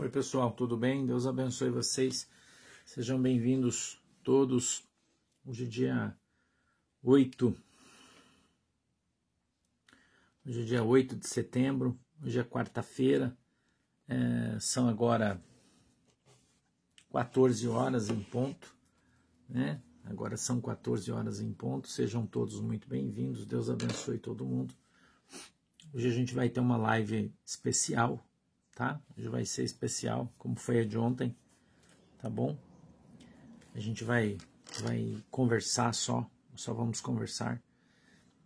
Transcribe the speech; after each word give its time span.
Oi, 0.00 0.08
pessoal, 0.08 0.52
tudo 0.52 0.76
bem? 0.76 1.04
Deus 1.04 1.26
abençoe 1.26 1.70
vocês. 1.70 2.30
Sejam 2.84 3.20
bem-vindos 3.20 4.00
todos. 4.22 4.84
Hoje 5.44 5.64
é 5.64 5.66
dia 5.66 6.16
8. 7.02 7.52
Hoje 10.46 10.62
é 10.62 10.64
dia 10.64 10.84
8 10.84 11.16
de 11.16 11.26
setembro. 11.26 11.98
Hoje 12.22 12.38
é 12.38 12.44
quarta-feira. 12.44 13.36
É, 14.06 14.56
são 14.60 14.88
agora 14.88 15.42
14 17.10 17.66
horas 17.66 18.08
em 18.08 18.22
ponto, 18.22 18.72
né? 19.48 19.82
Agora 20.04 20.36
são 20.36 20.60
14 20.60 21.10
horas 21.10 21.40
em 21.40 21.52
ponto. 21.52 21.88
Sejam 21.88 22.24
todos 22.24 22.60
muito 22.60 22.88
bem-vindos. 22.88 23.44
Deus 23.44 23.68
abençoe 23.68 24.18
todo 24.20 24.46
mundo. 24.46 24.72
Hoje 25.92 26.06
a 26.06 26.12
gente 26.12 26.36
vai 26.36 26.48
ter 26.48 26.60
uma 26.60 26.76
live 26.76 27.34
especial 27.44 28.24
tá? 28.78 29.02
Hoje 29.16 29.28
vai 29.28 29.44
ser 29.44 29.64
especial, 29.64 30.32
como 30.38 30.54
foi 30.54 30.78
a 30.78 30.84
de 30.84 30.96
ontem, 30.96 31.36
tá 32.16 32.30
bom? 32.30 32.56
A 33.74 33.80
gente 33.80 34.04
vai, 34.04 34.38
vai 34.82 35.20
conversar 35.32 35.92
só, 35.92 36.30
só 36.54 36.72
vamos 36.72 37.00
conversar. 37.00 37.60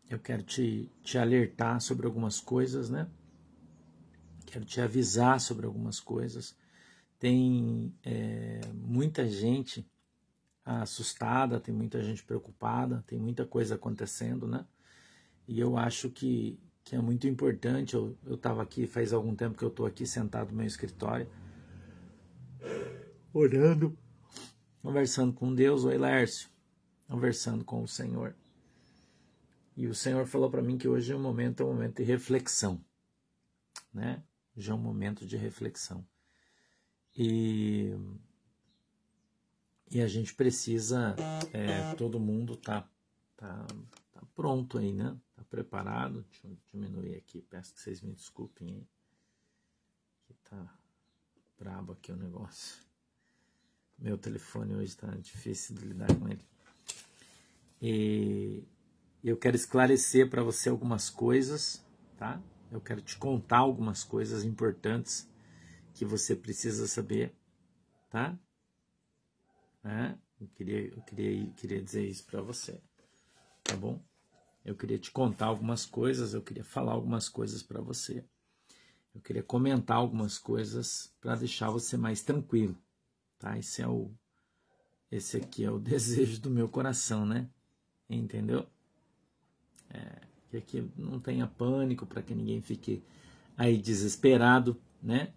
Eu 0.09 0.19
quero 0.19 0.43
te, 0.43 0.91
te 1.03 1.19
alertar 1.19 1.83
sobre 1.83 2.07
algumas 2.07 2.41
coisas, 2.41 2.89
né? 2.89 3.11
Quero 4.47 4.65
te 4.65 4.81
avisar 4.81 5.39
sobre 5.39 5.67
algumas 5.67 6.01
coisas. 6.01 6.57
Tem 7.19 7.95
é, 8.03 8.63
muita 8.73 9.29
gente 9.29 9.87
assustada, 10.65 11.61
tem 11.61 11.75
muita 11.75 12.03
gente 12.03 12.25
preocupada, 12.25 13.05
tem 13.07 13.19
muita 13.19 13.45
coisa 13.45 13.75
acontecendo, 13.75 14.49
né? 14.49 14.65
E 15.47 15.61
eu 15.61 15.77
acho 15.77 16.09
que, 16.09 16.59
que 16.85 16.97
é 16.97 17.01
muito 17.01 17.27
importante. 17.27 17.95
Eu 17.95 18.17
estava 18.31 18.63
aqui 18.63 18.87
faz 18.87 19.13
algum 19.13 19.35
tempo 19.35 19.57
que 19.57 19.65
eu 19.65 19.69
estou 19.69 19.87
aqui 19.87 20.07
sentado 20.07 20.51
no 20.51 20.57
meu 20.57 20.67
escritório, 20.67 21.29
orando, 23.33 23.97
conversando 24.83 25.33
com 25.33 25.55
Deus, 25.55 25.85
oi 25.85 25.97
Lércio, 25.97 26.51
conversando 27.09 27.65
com 27.65 27.83
o 27.83 27.89
Senhor. 27.89 28.35
E 29.77 29.87
o 29.87 29.95
Senhor 29.95 30.27
falou 30.27 30.51
para 30.51 30.63
mim 30.63 30.77
que 30.77 30.89
hoje 30.89 31.13
é 31.13 31.17
um 31.17 31.23
momento, 31.23 31.63
é 31.63 31.67
um 31.67 31.73
momento 31.73 31.97
de 31.97 32.03
reflexão, 32.03 32.85
né? 33.93 34.23
Já 34.57 34.73
é 34.73 34.77
um 34.77 34.79
momento 34.79 35.27
de 35.27 35.37
reflexão. 35.37 36.07
E, 37.17 37.95
e 39.91 40.01
a 40.01 40.07
gente 40.07 40.35
precisa, 40.35 41.15
é, 41.53 41.95
todo 41.95 42.21
mundo 42.21 42.57
tá, 42.57 42.87
tá, 43.37 43.67
tá 44.13 44.23
pronto 44.35 44.77
aí, 44.77 44.93
né? 44.93 45.17
Preparado. 45.45 46.23
Deixa 46.31 46.47
eu 46.47 46.57
diminuir 46.73 47.17
aqui, 47.17 47.43
peço 47.43 47.75
que 47.75 47.81
vocês 47.81 48.01
me 48.01 48.13
desculpem 48.13 48.69
aí. 48.69 48.87
Que 50.27 50.35
tá 50.49 50.79
brabo 51.59 51.93
aqui 51.93 52.13
o 52.13 52.17
negócio. 52.17 52.83
Meu 53.99 54.19
telefone 54.19 54.75
hoje 54.75 54.93
está 54.93 55.07
difícil 55.17 55.77
de 55.77 55.85
lidar 55.85 56.09
com 56.19 56.29
ele. 56.29 56.45
E 57.81 58.65
eu 59.23 59.37
quero 59.37 59.55
esclarecer 59.55 60.29
para 60.29 60.43
você 60.43 60.69
algumas 60.69 61.09
coisas, 61.09 61.85
tá? 62.17 62.43
Eu 62.71 62.81
quero 62.81 63.01
te 63.01 63.17
contar 63.17 63.59
algumas 63.59 64.03
coisas 64.03 64.45
importantes 64.45 65.29
que 65.95 66.05
você 66.05 66.35
precisa 66.35 66.89
saber, 66.89 67.35
tá? 68.11 68.39
É, 69.85 70.17
eu 70.41 70.49
queria, 70.49 70.89
eu 70.89 71.03
queria, 71.03 71.53
queria 71.53 71.83
dizer 71.83 72.05
isso 72.05 72.25
para 72.25 72.41
você, 72.41 72.81
tá 73.63 73.77
bom? 73.77 74.03
Eu 74.65 74.77
queria 74.77 74.99
te 74.99 75.11
contar 75.11 75.47
algumas 75.47 75.85
coisas, 75.85 76.35
eu 76.35 76.43
queria 76.43 76.65
falar 76.65 76.93
algumas 76.93 77.29
coisas 77.29 77.63
para 77.63 77.81
você. 77.81 78.25
Eu 79.15 79.21
queria 79.21 79.43
comentar 79.43 79.97
algumas 79.97 80.39
coisas 80.39 81.13
para 81.21 81.35
deixar 81.35 81.71
você 81.71 81.97
mais 81.97 82.23
tranquilo, 82.23 82.77
tá? 83.39 83.59
Esse 83.59 83.83
é 83.83 83.89
o 83.89 84.11
esse 85.11 85.37
aqui 85.37 85.65
é 85.65 85.71
o 85.71 85.79
desejo 85.81 86.41
do 86.41 86.51
meu 86.51 86.69
coração, 86.69 87.27
né? 87.27 87.49
Entendeu? 88.09 88.67
É, 89.91 90.23
que 90.51 90.57
aqui 90.57 90.91
não 90.97 91.21
tenha 91.21 91.47
pânico 91.47 92.07
para 92.07 92.23
que 92.23 92.35
ninguém 92.35 92.63
fique 92.63 93.03
aí 93.57 93.77
desesperado, 93.77 94.81
né? 95.03 95.33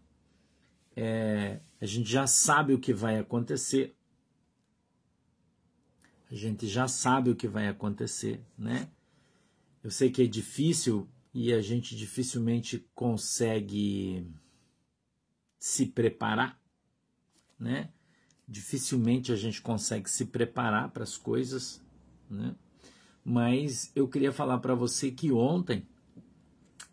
É, 0.96 1.60
a 1.82 1.86
gente 1.86 2.10
já 2.10 2.26
sabe 2.26 2.74
o 2.74 2.80
que 2.80 2.94
vai 2.94 3.20
acontecer. 3.20 3.96
A 6.32 6.36
gente 6.36 6.68
já 6.68 6.88
sabe 6.88 7.30
o 7.30 7.36
que 7.36 7.48
vai 7.48 7.68
acontecer, 7.68 8.42
né? 8.58 8.90
Eu 9.86 9.92
sei 9.92 10.10
que 10.10 10.24
é 10.24 10.26
difícil 10.26 11.08
e 11.32 11.54
a 11.54 11.62
gente 11.62 11.96
dificilmente 11.96 12.90
consegue 12.96 14.28
se 15.60 15.86
preparar, 15.86 16.60
né? 17.60 17.94
Dificilmente 18.48 19.32
a 19.32 19.36
gente 19.36 19.62
consegue 19.62 20.10
se 20.10 20.26
preparar 20.26 20.90
para 20.90 21.04
as 21.04 21.18
coisas, 21.18 21.86
né? 22.28 22.56
Mas 23.24 23.92
eu 23.96 24.08
queria 24.08 24.32
falar 24.32 24.58
para 24.58 24.74
você 24.74 25.12
que 25.12 25.32
ontem, 25.32 25.88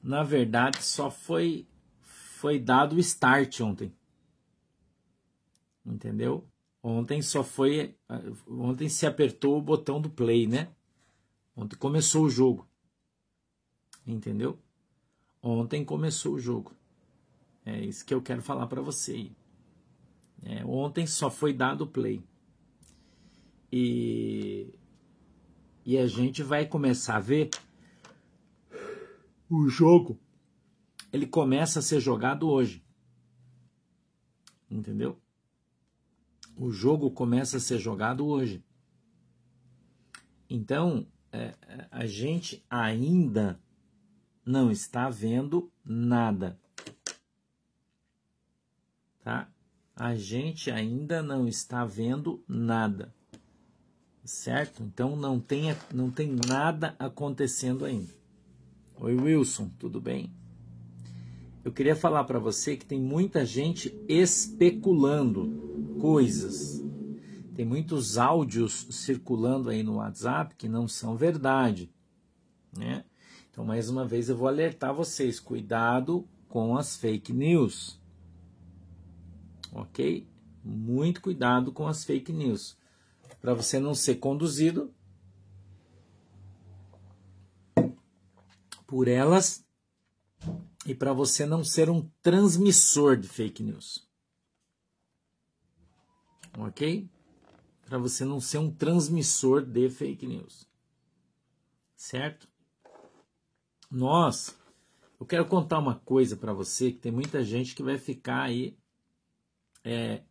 na 0.02 0.22
verdade, 0.22 0.84
só 0.84 1.10
foi 1.10 1.66
foi 2.02 2.58
dado 2.58 2.96
o 2.96 3.00
start 3.00 3.58
ontem. 3.62 3.90
Entendeu? 5.82 6.46
Ontem 6.82 7.22
só 7.22 7.42
foi 7.42 7.96
ontem 8.46 8.90
se 8.90 9.06
apertou 9.06 9.56
o 9.56 9.62
botão 9.62 9.98
do 9.98 10.10
play, 10.10 10.46
né? 10.46 10.68
Ontem 11.56 11.76
começou 11.76 12.26
o 12.26 12.30
jogo 12.30 12.70
entendeu? 14.06 14.58
Ontem 15.42 15.84
começou 15.84 16.34
o 16.34 16.38
jogo. 16.38 16.74
É 17.64 17.80
isso 17.80 18.04
que 18.04 18.14
eu 18.14 18.22
quero 18.22 18.42
falar 18.42 18.66
para 18.66 18.80
você. 18.80 19.30
É, 20.42 20.64
ontem 20.64 21.06
só 21.06 21.30
foi 21.30 21.52
dado 21.52 21.86
play. 21.86 22.22
E, 23.70 24.74
e 25.84 25.96
a 25.96 26.06
gente 26.06 26.42
vai 26.42 26.66
começar 26.66 27.16
a 27.16 27.20
ver 27.20 27.50
o 29.48 29.68
jogo. 29.68 30.18
Ele 31.12 31.26
começa 31.26 31.78
a 31.78 31.82
ser 31.82 32.00
jogado 32.00 32.48
hoje. 32.48 32.84
Entendeu? 34.70 35.18
O 36.56 36.70
jogo 36.70 37.10
começa 37.10 37.56
a 37.56 37.60
ser 37.60 37.78
jogado 37.78 38.26
hoje. 38.26 38.64
Então, 40.48 41.06
é, 41.30 41.54
a 41.90 42.06
gente 42.06 42.64
ainda 42.68 43.58
não 44.44 44.70
está 44.70 45.08
vendo 45.08 45.70
nada. 45.84 46.58
Tá? 49.22 49.48
A 49.94 50.14
gente 50.14 50.70
ainda 50.70 51.22
não 51.22 51.46
está 51.46 51.84
vendo 51.84 52.42
nada. 52.48 53.14
Certo? 54.24 54.82
Então 54.82 55.16
não 55.16 55.40
tem, 55.40 55.76
não 55.92 56.10
tem 56.10 56.36
nada 56.46 56.94
acontecendo 56.98 57.84
ainda. 57.84 58.12
Oi, 58.96 59.14
Wilson, 59.14 59.70
tudo 59.78 60.00
bem? 60.00 60.32
Eu 61.64 61.72
queria 61.72 61.94
falar 61.94 62.24
para 62.24 62.38
você 62.38 62.76
que 62.76 62.84
tem 62.84 63.00
muita 63.00 63.44
gente 63.46 63.94
especulando 64.08 65.96
coisas. 66.00 66.82
Tem 67.54 67.64
muitos 67.64 68.18
áudios 68.18 68.86
circulando 68.90 69.68
aí 69.68 69.82
no 69.82 69.96
WhatsApp 69.96 70.56
que 70.56 70.68
não 70.68 70.88
são 70.88 71.16
verdade, 71.16 71.92
né? 72.76 73.04
Então, 73.52 73.66
mais 73.66 73.90
uma 73.90 74.06
vez, 74.06 74.30
eu 74.30 74.36
vou 74.36 74.48
alertar 74.48 74.94
vocês: 74.94 75.38
cuidado 75.38 76.26
com 76.48 76.76
as 76.76 76.96
fake 76.96 77.34
news. 77.34 78.00
Ok? 79.70 80.26
Muito 80.64 81.20
cuidado 81.20 81.70
com 81.70 81.86
as 81.86 82.02
fake 82.02 82.32
news. 82.32 82.76
Para 83.40 83.52
você 83.52 83.78
não 83.78 83.94
ser 83.94 84.16
conduzido 84.16 84.92
por 88.86 89.06
elas 89.06 89.64
e 90.86 90.94
para 90.94 91.12
você 91.12 91.44
não 91.44 91.62
ser 91.62 91.90
um 91.90 92.08
transmissor 92.22 93.16
de 93.16 93.28
fake 93.28 93.62
news. 93.62 94.08
Ok? 96.58 97.08
Para 97.84 97.98
você 97.98 98.24
não 98.24 98.40
ser 98.40 98.58
um 98.58 98.70
transmissor 98.70 99.62
de 99.62 99.90
fake 99.90 100.26
news. 100.26 100.66
Certo? 101.96 102.51
Nós, 103.92 104.58
eu 105.20 105.26
quero 105.26 105.44
contar 105.44 105.78
uma 105.78 105.96
coisa 105.96 106.34
para 106.34 106.54
você 106.54 106.90
que 106.90 106.98
tem 106.98 107.12
muita 107.12 107.44
gente 107.44 107.74
que 107.74 107.82
vai 107.82 107.98
ficar 107.98 108.44
aí 108.44 108.74
é, 109.84 110.22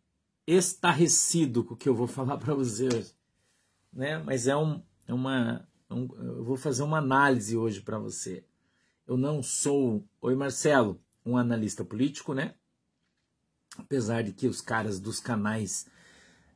estarrecido 0.44 1.62
com 1.62 1.74
o 1.74 1.76
que 1.76 1.88
eu 1.88 1.94
vou 1.94 2.08
falar 2.08 2.38
para 2.38 2.54
você 2.54 2.88
hoje, 2.88 3.14
né? 3.92 4.18
Mas 4.18 4.48
é 4.48 4.56
um, 4.56 4.82
é 5.06 5.14
uma, 5.14 5.64
um, 5.88 6.08
eu 6.16 6.42
vou 6.42 6.56
fazer 6.56 6.82
uma 6.82 6.98
análise 6.98 7.56
hoje 7.56 7.80
para 7.80 8.00
você. 8.00 8.44
Eu 9.06 9.16
não 9.16 9.44
sou, 9.44 10.04
oi 10.20 10.34
Marcelo, 10.34 11.00
um 11.24 11.36
analista 11.36 11.84
político, 11.84 12.34
né? 12.34 12.56
Apesar 13.78 14.22
de 14.22 14.32
que 14.32 14.48
os 14.48 14.60
caras 14.60 14.98
dos 14.98 15.20
canais 15.20 15.86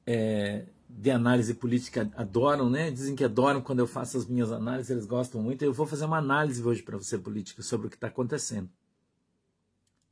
é, 0.05 0.67
de 0.89 1.11
análise 1.11 1.55
política 1.55 2.11
adoram, 2.17 2.71
né? 2.71 2.91
Dizem 2.91 3.17
que 3.17 3.25
adoram 3.25 3.61
quando 3.61 3.81
eu 3.81 3.87
faço 3.87 4.17
as 4.17 4.27
minhas 4.27 4.53
análises, 4.53 4.91
eles 4.91 5.07
gostam 5.07 5.43
muito. 5.43 5.63
Eu 5.63 5.73
vou 5.73 5.87
fazer 5.87 6.05
uma 6.05 6.19
análise 6.19 6.63
hoje 6.63 6.83
para 6.83 6.97
você 6.97 7.19
política 7.19 7.63
sobre 7.63 7.87
o 7.87 7.91
que 7.91 7.97
está 7.97 8.07
acontecendo. 8.07 8.71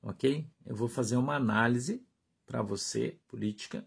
Ok? 0.03 0.47
Eu 0.67 0.76
vou 0.76 0.88
fazer 0.88 1.17
uma 1.17 1.35
análise 1.35 2.05
para 2.47 2.61
você, 2.61 3.17
política, 3.26 3.87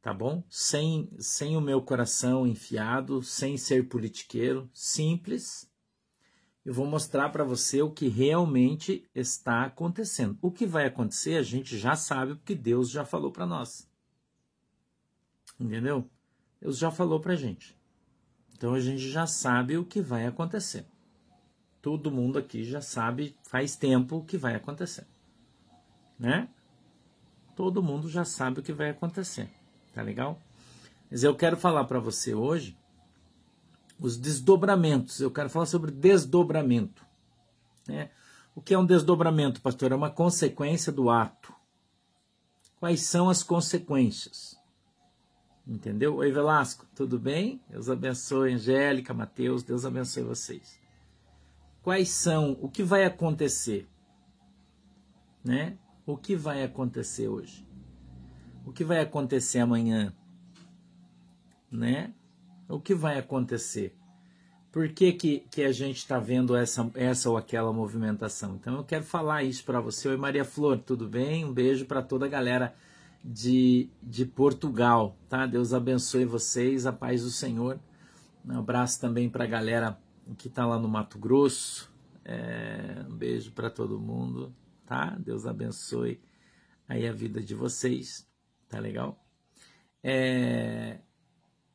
tá 0.00 0.14
bom? 0.14 0.44
Sem, 0.48 1.10
sem 1.18 1.56
o 1.56 1.60
meu 1.60 1.82
coração 1.82 2.46
enfiado, 2.46 3.22
sem 3.22 3.56
ser 3.56 3.88
politiqueiro, 3.88 4.70
simples. 4.72 5.68
Eu 6.64 6.72
vou 6.72 6.86
mostrar 6.86 7.30
para 7.30 7.44
você 7.44 7.82
o 7.82 7.90
que 7.90 8.08
realmente 8.08 9.08
está 9.14 9.64
acontecendo. 9.64 10.38
O 10.40 10.50
que 10.50 10.66
vai 10.66 10.86
acontecer 10.86 11.36
a 11.36 11.42
gente 11.42 11.76
já 11.76 11.96
sabe, 11.96 12.36
porque 12.36 12.54
Deus 12.54 12.88
já 12.88 13.04
falou 13.04 13.32
para 13.32 13.44
nós. 13.44 13.88
Entendeu? 15.58 16.08
Deus 16.60 16.78
já 16.78 16.90
falou 16.90 17.20
para 17.20 17.36
gente. 17.36 17.76
Então 18.56 18.74
a 18.74 18.80
gente 18.80 19.10
já 19.10 19.26
sabe 19.26 19.76
o 19.76 19.84
que 19.84 20.00
vai 20.00 20.26
acontecer. 20.26 20.86
Todo 21.82 22.10
mundo 22.10 22.38
aqui 22.38 22.64
já 22.64 22.80
sabe 22.80 23.36
faz 23.42 23.76
tempo 23.76 24.16
o 24.16 24.24
que 24.24 24.38
vai 24.38 24.54
acontecer. 24.54 25.06
Né? 26.18 26.48
Todo 27.54 27.82
mundo 27.82 28.08
já 28.08 28.24
sabe 28.24 28.60
o 28.60 28.62
que 28.62 28.72
vai 28.72 28.90
acontecer. 28.90 29.50
Tá 29.92 30.02
legal? 30.02 30.40
Mas 31.10 31.22
eu 31.22 31.36
quero 31.36 31.56
falar 31.56 31.84
para 31.84 32.00
você 32.00 32.34
hoje 32.34 32.76
os 33.98 34.16
desdobramentos. 34.16 35.20
Eu 35.20 35.30
quero 35.30 35.50
falar 35.50 35.66
sobre 35.66 35.90
desdobramento. 35.90 37.04
Né? 37.86 38.10
O 38.54 38.60
que 38.60 38.72
é 38.72 38.78
um 38.78 38.86
desdobramento, 38.86 39.60
pastor? 39.60 39.92
É 39.92 39.94
uma 39.94 40.10
consequência 40.10 40.90
do 40.90 41.10
ato. 41.10 41.52
Quais 42.78 43.02
são 43.02 43.28
as 43.28 43.42
consequências? 43.42 44.58
Entendeu? 45.66 46.16
Oi, 46.16 46.30
Velasco, 46.30 46.86
tudo 46.94 47.18
bem? 47.18 47.60
Deus 47.70 47.88
abençoe, 47.88 48.52
Angélica, 48.52 49.14
Mateus, 49.14 49.62
Deus 49.62 49.84
abençoe 49.84 50.22
vocês. 50.22 50.78
Quais 51.82 52.10
são, 52.10 52.58
o 52.60 52.68
que 52.68 52.82
vai 52.82 53.04
acontecer? 53.04 53.88
Né? 55.42 55.78
O 56.06 56.16
que 56.16 56.36
vai 56.36 56.62
acontecer 56.62 57.28
hoje? 57.28 57.66
o 58.64 58.72
que 58.72 58.84
vai 58.84 59.00
acontecer 59.00 59.58
amanhã? 59.58 60.12
Né? 61.70 62.12
O 62.68 62.80
que 62.80 62.94
vai 62.94 63.18
acontecer? 63.18 63.94
Por 64.72 64.88
que, 64.88 65.12
que, 65.12 65.40
que 65.50 65.62
a 65.62 65.70
gente 65.70 65.98
está 65.98 66.18
vendo 66.18 66.56
essa, 66.56 66.90
essa 66.94 67.30
ou 67.30 67.36
aquela 67.36 67.72
movimentação? 67.72 68.56
Então 68.56 68.76
eu 68.76 68.84
quero 68.84 69.04
falar 69.04 69.44
isso 69.44 69.64
para 69.64 69.80
você. 69.80 70.08
Oi, 70.08 70.16
Maria 70.16 70.44
Flor, 70.44 70.78
tudo 70.78 71.06
bem? 71.06 71.44
Um 71.44 71.52
beijo 71.52 71.84
para 71.84 72.02
toda 72.02 72.26
a 72.26 72.28
galera 72.28 72.74
de, 73.24 73.88
de 74.02 74.26
Portugal, 74.26 75.16
tá? 75.30 75.46
Deus 75.46 75.72
abençoe 75.72 76.26
vocês, 76.26 76.84
a 76.84 76.92
paz 76.92 77.22
do 77.22 77.30
Senhor. 77.30 77.80
Um 78.44 78.58
abraço 78.58 79.00
também 79.00 79.30
para 79.30 79.44
a 79.44 79.46
galera 79.46 79.98
que 80.36 80.48
está 80.48 80.66
lá 80.66 80.78
no 80.78 80.88
Mato 80.88 81.18
Grosso. 81.18 81.90
É, 82.22 83.02
um 83.08 83.16
beijo 83.16 83.52
para 83.52 83.70
todo 83.70 83.98
mundo, 83.98 84.54
tá? 84.84 85.16
Deus 85.18 85.46
abençoe 85.46 86.20
aí 86.86 87.08
a 87.08 87.12
vida 87.12 87.40
de 87.40 87.54
vocês. 87.54 88.28
Tá 88.68 88.78
legal? 88.78 89.18
É, 90.02 90.98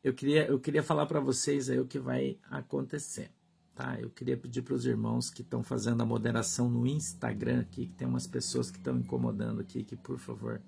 eu, 0.04 0.13
queria, 0.13 0.46
eu 0.46 0.60
queria 0.60 0.84
falar 0.84 1.07
para 1.07 1.19
vocês 1.19 1.68
aí 1.68 1.80
o 1.80 1.88
que 1.88 1.98
vai 1.98 2.38
acontecer. 2.51 3.31
Tá? 3.74 4.00
Eu 4.00 4.10
queria 4.10 4.38
pedir 4.38 4.62
para 4.62 4.74
os 4.75 4.86
irmãos 4.86 5.30
que 5.30 5.42
estão 5.42 5.63
fazendo 5.63 6.01
a 6.01 6.06
moderação 6.06 6.69
no 6.69 6.86
Instagram 6.86 7.62
aqui, 7.62 7.88
que 7.88 7.94
tem 7.94 8.07
umas 8.07 8.28
pessoas 8.28 8.69
que 8.69 8.78
estão 8.78 8.98
incomodando 8.98 9.62
aqui, 9.62 9.84
que 9.84 9.96
por 9.96 10.19
favor, 10.19 10.62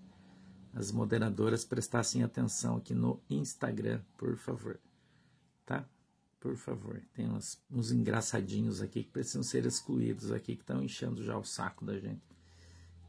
as 0.73 0.91
moderadoras 0.91 1.65
prestassem 1.65 2.23
atenção 2.23 2.77
aqui 2.77 2.93
no 2.93 3.19
Instagram, 3.29 4.01
por 4.17 4.37
favor. 4.37 4.79
Tá? 5.65 5.85
Por 6.39 6.55
favor. 6.55 7.01
Tem 7.13 7.29
uns, 7.29 7.61
uns 7.69 7.91
engraçadinhos 7.91 8.81
aqui 8.81 9.03
que 9.03 9.11
precisam 9.11 9.43
ser 9.43 9.65
excluídos 9.65 10.31
aqui, 10.31 10.55
que 10.55 10.63
estão 10.63 10.81
enchendo 10.81 11.23
já 11.23 11.37
o 11.37 11.43
saco 11.43 11.85
da 11.85 11.97
gente. 11.97 12.21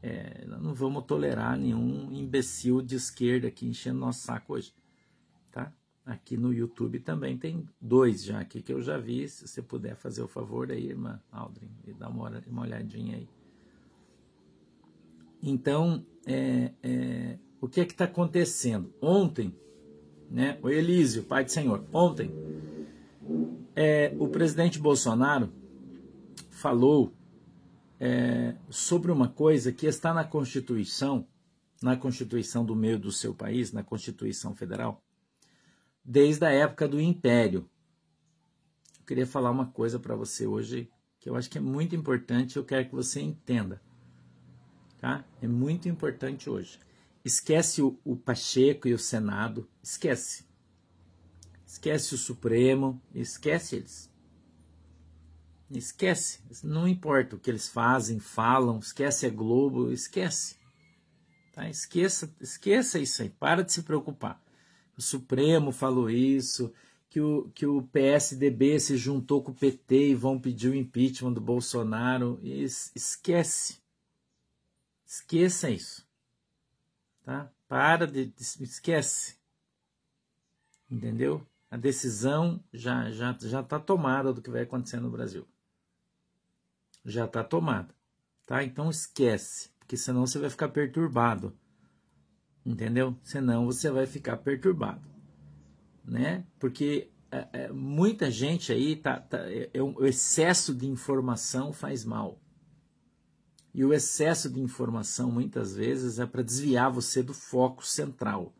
É, 0.02 0.44
não 0.46 0.74
vamos 0.74 1.04
tolerar 1.04 1.56
nenhum 1.56 2.12
imbecil 2.12 2.82
de 2.82 2.96
esquerda 2.96 3.46
aqui 3.46 3.66
enchendo 3.66 4.00
nosso 4.00 4.22
saco 4.22 4.54
hoje, 4.54 4.74
tá? 5.52 5.72
Aqui 6.04 6.36
no 6.36 6.52
YouTube 6.52 6.98
também 6.98 7.38
tem 7.38 7.68
dois 7.80 8.24
já 8.24 8.40
aqui 8.40 8.60
que 8.60 8.72
eu 8.72 8.82
já 8.82 8.98
vi. 8.98 9.28
Se 9.28 9.46
você 9.46 9.62
puder 9.62 9.94
fazer 9.94 10.20
o 10.20 10.26
favor 10.26 10.72
aí, 10.72 10.88
irmã 10.88 11.22
Aldrin, 11.30 11.70
e 11.86 11.92
dar 11.92 12.08
uma, 12.08 12.28
uma 12.48 12.62
olhadinha 12.62 13.16
aí. 13.16 13.28
Então, 15.40 16.04
é, 16.26 16.72
é, 16.82 17.38
o 17.62 17.68
que 17.68 17.80
é 17.80 17.84
que 17.84 17.92
está 17.92 18.06
acontecendo? 18.06 18.92
Ontem, 19.00 19.56
né? 20.28 20.58
O 20.60 20.68
Elísio, 20.68 21.22
Pai 21.22 21.44
do 21.44 21.52
Senhor, 21.52 21.86
ontem, 21.92 22.28
é, 23.76 24.12
o 24.18 24.26
presidente 24.26 24.80
Bolsonaro 24.80 25.52
falou 26.50 27.14
é, 28.00 28.56
sobre 28.68 29.12
uma 29.12 29.28
coisa 29.28 29.70
que 29.70 29.86
está 29.86 30.12
na 30.12 30.24
Constituição, 30.24 31.24
na 31.80 31.96
Constituição 31.96 32.64
do 32.64 32.74
meio 32.74 32.98
do 32.98 33.12
seu 33.12 33.32
país, 33.32 33.70
na 33.70 33.84
Constituição 33.84 34.56
Federal, 34.56 35.00
desde 36.04 36.44
a 36.44 36.50
época 36.50 36.88
do 36.88 37.00
Império. 37.00 37.70
Eu 38.98 39.06
queria 39.06 39.26
falar 39.26 39.52
uma 39.52 39.66
coisa 39.66 40.00
para 40.00 40.16
você 40.16 40.48
hoje 40.48 40.90
que 41.20 41.30
eu 41.30 41.36
acho 41.36 41.48
que 41.48 41.58
é 41.58 41.60
muito 41.60 41.94
importante, 41.94 42.56
eu 42.56 42.64
quero 42.64 42.88
que 42.88 42.94
você 42.94 43.20
entenda. 43.20 43.80
Tá? 44.98 45.24
É 45.40 45.46
muito 45.46 45.88
importante 45.88 46.50
hoje. 46.50 46.76
Esquece 47.24 47.82
o, 47.82 47.98
o 48.04 48.16
Pacheco 48.16 48.88
e 48.88 48.94
o 48.94 48.98
Senado, 48.98 49.68
esquece. 49.82 50.44
Esquece 51.66 52.14
o 52.14 52.18
Supremo, 52.18 53.00
esquece 53.14 53.76
eles. 53.76 54.12
Esquece, 55.70 56.40
não 56.62 56.86
importa 56.86 57.36
o 57.36 57.38
que 57.38 57.50
eles 57.50 57.68
fazem, 57.68 58.18
falam, 58.18 58.78
esquece 58.78 59.24
a 59.24 59.30
Globo, 59.30 59.90
esquece. 59.90 60.56
Tá? 61.52 61.68
Esqueça, 61.68 62.34
esqueça 62.40 62.98
isso 62.98 63.22
aí, 63.22 63.30
para 63.30 63.62
de 63.62 63.72
se 63.72 63.82
preocupar. 63.82 64.42
O 64.96 65.02
Supremo 65.02 65.72
falou 65.72 66.10
isso, 66.10 66.72
que 67.08 67.20
o, 67.20 67.50
que 67.54 67.66
o 67.66 67.82
PSDB 67.82 68.78
se 68.80 68.96
juntou 68.96 69.42
com 69.42 69.52
o 69.52 69.54
PT 69.54 70.10
e 70.10 70.14
vão 70.14 70.38
pedir 70.38 70.68
o 70.68 70.74
impeachment 70.74 71.32
do 71.32 71.40
Bolsonaro. 71.40 72.40
Esquece. 72.42 73.78
Esqueça 75.06 75.70
isso. 75.70 76.06
Tá? 77.24 77.50
Para 77.68 78.06
de, 78.06 78.26
de 78.26 78.42
esquece. 78.64 79.36
Entendeu? 80.90 81.46
A 81.70 81.76
decisão 81.76 82.62
já 82.72 83.10
já 83.10 83.36
já 83.40 83.60
está 83.60 83.78
tomada 83.80 84.32
do 84.32 84.42
que 84.42 84.50
vai 84.50 84.62
acontecer 84.62 85.00
no 85.00 85.10
Brasil 85.10 85.46
já 87.04 87.24
está 87.24 87.42
tomada, 87.42 87.94
tá? 88.46 88.62
Então 88.62 88.90
esquece, 88.90 89.70
porque 89.78 89.96
senão 89.96 90.26
você 90.26 90.38
vai 90.38 90.50
ficar 90.50 90.68
perturbado, 90.68 91.56
entendeu? 92.64 93.16
Senão 93.22 93.66
você 93.66 93.90
vai 93.90 94.06
ficar 94.06 94.36
perturbado, 94.38 95.02
né? 96.04 96.44
Porque 96.58 97.10
é, 97.30 97.48
é, 97.52 97.72
muita 97.72 98.30
gente 98.30 98.72
aí 98.72 98.96
tá, 98.96 99.20
tá 99.20 99.38
é, 99.50 99.70
é 99.72 99.82
o 99.82 100.04
excesso 100.04 100.74
de 100.74 100.86
informação 100.86 101.72
faz 101.72 102.04
mal. 102.04 102.40
E 103.74 103.84
o 103.84 103.92
excesso 103.92 104.50
de 104.50 104.60
informação 104.60 105.30
muitas 105.30 105.74
vezes 105.74 106.18
é 106.18 106.26
para 106.26 106.42
desviar 106.42 106.92
você 106.92 107.22
do 107.22 107.32
foco 107.32 107.84
central, 107.84 108.52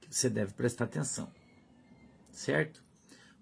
que 0.00 0.14
você 0.14 0.30
deve 0.30 0.52
prestar 0.54 0.84
atenção. 0.84 1.32
Certo? 2.30 2.82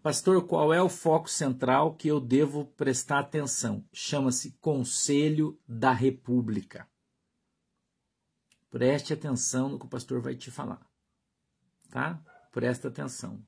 Pastor, 0.02 0.46
qual 0.46 0.72
é 0.72 0.80
o 0.80 0.88
foco 0.88 1.28
central 1.28 1.94
que 1.94 2.08
eu 2.08 2.18
devo 2.18 2.64
prestar 2.64 3.18
atenção? 3.18 3.84
Chama-se 3.92 4.52
Conselho 4.52 5.60
da 5.68 5.92
República. 5.92 6.88
Preste 8.70 9.12
atenção 9.12 9.68
no 9.68 9.78
que 9.78 9.84
o 9.84 9.88
pastor 9.88 10.22
vai 10.22 10.34
te 10.34 10.50
falar. 10.50 10.80
Tá? 11.90 12.18
Presta 12.50 12.88
atenção. 12.88 13.42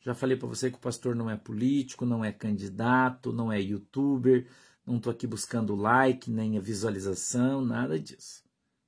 Já 0.00 0.14
falei 0.14 0.36
para 0.36 0.48
você 0.48 0.70
que 0.70 0.78
o 0.78 0.80
pastor 0.80 1.14
não 1.14 1.28
é 1.28 1.36
político, 1.36 2.06
não 2.06 2.24
é 2.24 2.32
candidato, 2.32 3.32
não 3.32 3.52
é 3.52 3.60
youtuber, 3.60 4.48
não 4.86 4.96
estou 4.96 5.12
aqui 5.12 5.26
buscando 5.26 5.74
like, 5.74 6.30
nem 6.30 6.58
a 6.58 6.60
visualização, 6.60 7.64
nada 7.64 7.98
disso. 7.98 8.42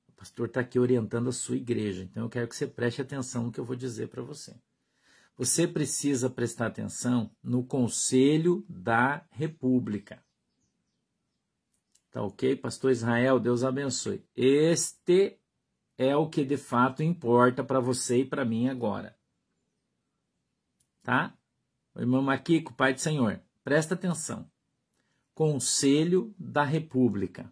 O 0.07 0.13
pastor 0.13 0.47
está 0.47 0.61
aqui 0.61 0.79
orientando 0.79 1.29
a 1.29 1.33
sua 1.33 1.55
igreja, 1.55 2.03
então 2.03 2.23
eu 2.23 2.29
quero 2.29 2.47
que 2.47 2.55
você 2.55 2.67
preste 2.67 3.01
atenção 3.01 3.43
no 3.43 3.51
que 3.51 3.59
eu 3.59 3.65
vou 3.65 3.75
dizer 3.75 4.07
para 4.07 4.21
você 4.21 4.55
você 5.37 5.67
precisa 5.67 6.29
prestar 6.29 6.67
atenção 6.67 7.29
no 7.43 7.65
Conselho 7.65 8.65
da 8.69 9.25
República. 9.29 10.23
Tá 12.09 12.23
ok? 12.23 12.55
Pastor 12.55 12.91
Israel, 12.91 13.39
Deus 13.39 13.63
abençoe. 13.63 14.25
Este 14.35 15.37
é 15.97 16.15
o 16.15 16.29
que 16.29 16.45
de 16.45 16.55
fato 16.55 17.03
importa 17.03 17.63
para 17.63 17.81
você 17.81 18.19
e 18.19 18.25
para 18.25 18.45
mim 18.45 18.69
agora. 18.69 19.17
Tá? 21.03 21.37
O 21.93 21.99
irmão 21.99 22.21
Maquico, 22.21 22.73
Pai 22.73 22.93
do 22.93 23.01
Senhor, 23.01 23.41
presta 23.63 23.93
atenção. 23.93 24.49
Conselho 25.35 26.33
da 26.39 26.63
República. 26.63 27.51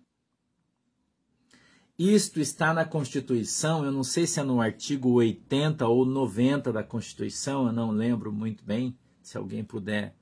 Isto 1.99 2.39
está 2.39 2.73
na 2.73 2.85
Constituição, 2.85 3.83
eu 3.83 3.91
não 3.91 4.05
sei 4.05 4.25
se 4.25 4.39
é 4.39 4.43
no 4.43 4.61
artigo 4.61 5.11
80 5.11 5.85
ou 5.85 6.05
90 6.05 6.71
da 6.71 6.81
Constituição, 6.81 7.67
eu 7.67 7.73
não 7.73 7.91
lembro 7.91 8.31
muito 8.31 8.63
bem, 8.63 8.97
se 9.21 9.37
alguém 9.37 9.65
puder 9.65 10.15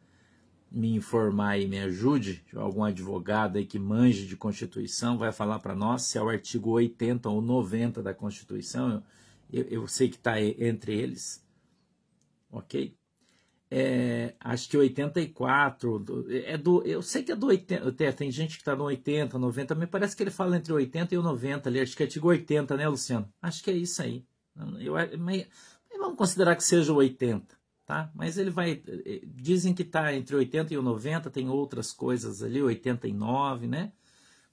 me 0.71 0.95
informar 0.95 1.59
e 1.59 1.67
me 1.67 1.77
ajude, 1.79 2.43
algum 2.55 2.83
advogado 2.83 3.57
aí 3.57 3.65
que 3.65 3.77
manje 3.77 4.25
de 4.25 4.35
Constituição 4.35 5.17
vai 5.19 5.31
falar 5.31 5.59
para 5.59 5.75
nós 5.75 6.01
se 6.01 6.17
é 6.17 6.21
o 6.21 6.29
artigo 6.29 6.71
80 6.71 7.29
ou 7.29 7.43
90 7.43 8.01
da 8.01 8.13
Constituição, 8.13 9.03
eu, 9.53 9.63
eu 9.65 9.87
sei 9.87 10.09
que 10.09 10.15
está 10.15 10.41
entre 10.41 10.93
eles, 10.97 11.45
ok? 12.51 12.97
É, 13.73 14.35
acho 14.41 14.67
que 14.69 14.75
84, 14.75 16.25
é 16.29 16.57
do, 16.57 16.83
eu 16.83 17.01
sei 17.01 17.23
que 17.23 17.31
é 17.31 17.35
do 17.35 17.47
80, 17.47 18.11
tem 18.11 18.29
gente 18.29 18.55
que 18.55 18.61
está 18.61 18.75
no 18.75 18.83
80, 18.83 19.39
90, 19.39 19.75
me 19.75 19.87
parece 19.87 20.13
que 20.13 20.21
ele 20.21 20.29
fala 20.29 20.57
entre 20.57 20.73
o 20.73 20.75
80 20.75 21.15
e 21.15 21.17
o 21.17 21.21
90 21.23 21.69
ali, 21.69 21.79
acho 21.79 21.95
que 21.95 22.03
é 22.03 22.05
artigo 22.05 22.27
80, 22.27 22.75
né, 22.75 22.87
Luciano? 22.89 23.31
Acho 23.41 23.63
que 23.63 23.71
é 23.71 23.73
isso 23.73 24.01
aí. 24.01 24.25
Eu, 24.77 24.95
mas, 25.17 25.47
vamos 25.97 26.17
considerar 26.17 26.57
que 26.57 26.63
seja 26.65 26.91
o 26.91 26.97
80 26.97 27.61
tá? 27.91 28.09
Mas 28.15 28.37
ele 28.37 28.49
vai. 28.49 28.81
Eh, 28.87 29.21
dizem 29.25 29.73
que 29.73 29.81
está 29.81 30.13
entre 30.13 30.33
80 30.33 30.73
e 30.73 30.77
o 30.77 30.81
90, 30.81 31.29
tem 31.29 31.49
outras 31.49 31.91
coisas 31.91 32.41
ali, 32.41 32.61
89, 32.61 33.67
né? 33.67 33.91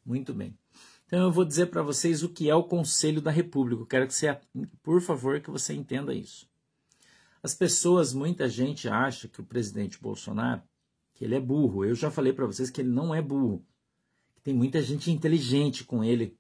Muito 0.05 0.35
bem. 0.35 0.59
Então 1.07 1.21
eu 1.21 1.31
vou 1.31 1.45
dizer 1.45 1.67
para 1.67 1.83
vocês 1.83 2.25
o 2.25 2.29
que 2.29 2.51
é 2.51 2.55
o 2.55 2.65
Conselho 2.65 3.21
da 3.21 3.31
República. 3.31 3.83
Eu 3.83 3.87
quero 3.87 4.07
que 4.09 4.15
você, 4.15 4.37
por 4.83 5.01
favor, 5.01 5.41
que 5.41 5.51
você 5.51 5.73
entenda 5.73 6.13
isso. 6.13 6.49
As 7.49 7.55
pessoas, 7.55 8.13
muita 8.13 8.47
gente 8.49 8.89
acha 8.89 9.27
que 9.27 9.41
o 9.41 9.45
presidente 9.45 9.99
Bolsonaro, 10.01 10.63
que 11.15 11.25
ele 11.25 11.35
é 11.35 11.41
burro. 11.41 11.85
Eu 11.85 11.95
já 11.95 12.11
falei 12.11 12.33
para 12.33 12.47
vocês 12.47 12.69
que 12.69 12.83
ele 12.83 12.91
não 12.91 13.15
é 13.15 13.23
burro. 13.23 13.65
Tem 14.45 14.53
muita 14.53 14.83
gente 14.83 15.11
inteligente 15.11 15.83
com 15.83 16.05
ele, 16.05 16.37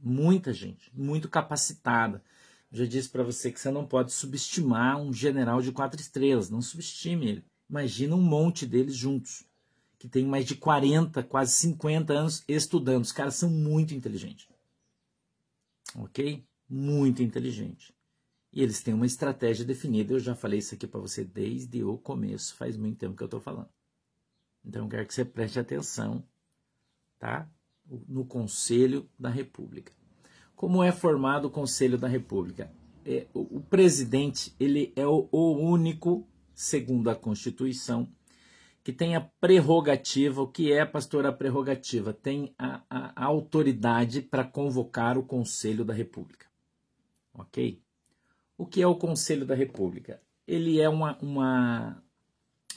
muita 0.00 0.52
gente, 0.52 0.90
muito 0.94 1.28
capacitada 1.28 2.22
já 2.70 2.84
disse 2.84 3.08
para 3.08 3.22
você 3.22 3.50
que 3.50 3.60
você 3.60 3.70
não 3.70 3.86
pode 3.86 4.12
subestimar 4.12 5.00
um 5.00 5.12
general 5.12 5.62
de 5.62 5.72
quatro 5.72 6.00
estrelas, 6.00 6.50
não 6.50 6.60
subestime 6.60 7.26
ele. 7.26 7.44
Imagina 7.70 8.14
um 8.14 8.22
monte 8.22 8.66
deles 8.66 8.94
juntos, 8.94 9.44
que 9.98 10.08
tem 10.08 10.26
mais 10.26 10.44
de 10.44 10.56
40, 10.56 11.22
quase 11.22 11.52
50 11.52 12.12
anos 12.12 12.44
estudando. 12.46 13.02
Os 13.02 13.12
caras 13.12 13.36
são 13.36 13.48
muito 13.48 13.94
inteligentes. 13.94 14.46
Ok? 15.94 16.44
Muito 16.68 17.22
inteligente. 17.22 17.94
E 18.56 18.62
eles 18.62 18.82
têm 18.82 18.94
uma 18.94 19.04
estratégia 19.04 19.66
definida. 19.66 20.14
Eu 20.14 20.18
já 20.18 20.34
falei 20.34 20.60
isso 20.60 20.74
aqui 20.74 20.86
para 20.86 20.98
você 20.98 21.22
desde 21.22 21.84
o 21.84 21.98
começo, 21.98 22.54
faz 22.54 22.74
muito 22.74 22.96
tempo 22.96 23.14
que 23.14 23.22
eu 23.22 23.26
estou 23.26 23.38
falando. 23.38 23.68
Então 24.64 24.88
quero 24.88 25.06
que 25.06 25.12
você 25.12 25.26
preste 25.26 25.58
atenção, 25.58 26.24
tá? 27.18 27.46
No 28.08 28.24
Conselho 28.24 29.06
da 29.18 29.28
República. 29.28 29.92
Como 30.54 30.82
é 30.82 30.90
formado 30.90 31.48
o 31.48 31.50
Conselho 31.50 31.98
da 31.98 32.08
República? 32.08 32.72
É, 33.04 33.26
o, 33.34 33.58
o, 33.58 33.60
presidente 33.60 34.56
ele 34.58 34.90
é 34.96 35.06
o, 35.06 35.28
o 35.30 35.52
único, 35.58 36.26
segundo 36.54 37.10
a 37.10 37.14
Constituição, 37.14 38.10
que 38.82 38.90
tem 38.90 39.16
a 39.16 39.20
prerrogativa. 39.20 40.40
O 40.40 40.48
que 40.48 40.72
é, 40.72 40.86
pastor, 40.86 41.26
a 41.26 41.32
prerrogativa? 41.32 42.14
Tem 42.14 42.54
a, 42.58 42.82
a, 42.88 43.12
a 43.22 43.24
autoridade 43.26 44.22
para 44.22 44.44
convocar 44.44 45.18
o 45.18 45.22
Conselho 45.22 45.84
da 45.84 45.92
República. 45.92 46.46
Ok? 47.34 47.84
O 48.56 48.66
que 48.66 48.80
é 48.80 48.86
o 48.86 48.94
Conselho 48.94 49.44
da 49.44 49.54
República? 49.54 50.20
Ele 50.46 50.80
é 50.80 50.88
uma, 50.88 51.18
uma, 51.18 52.02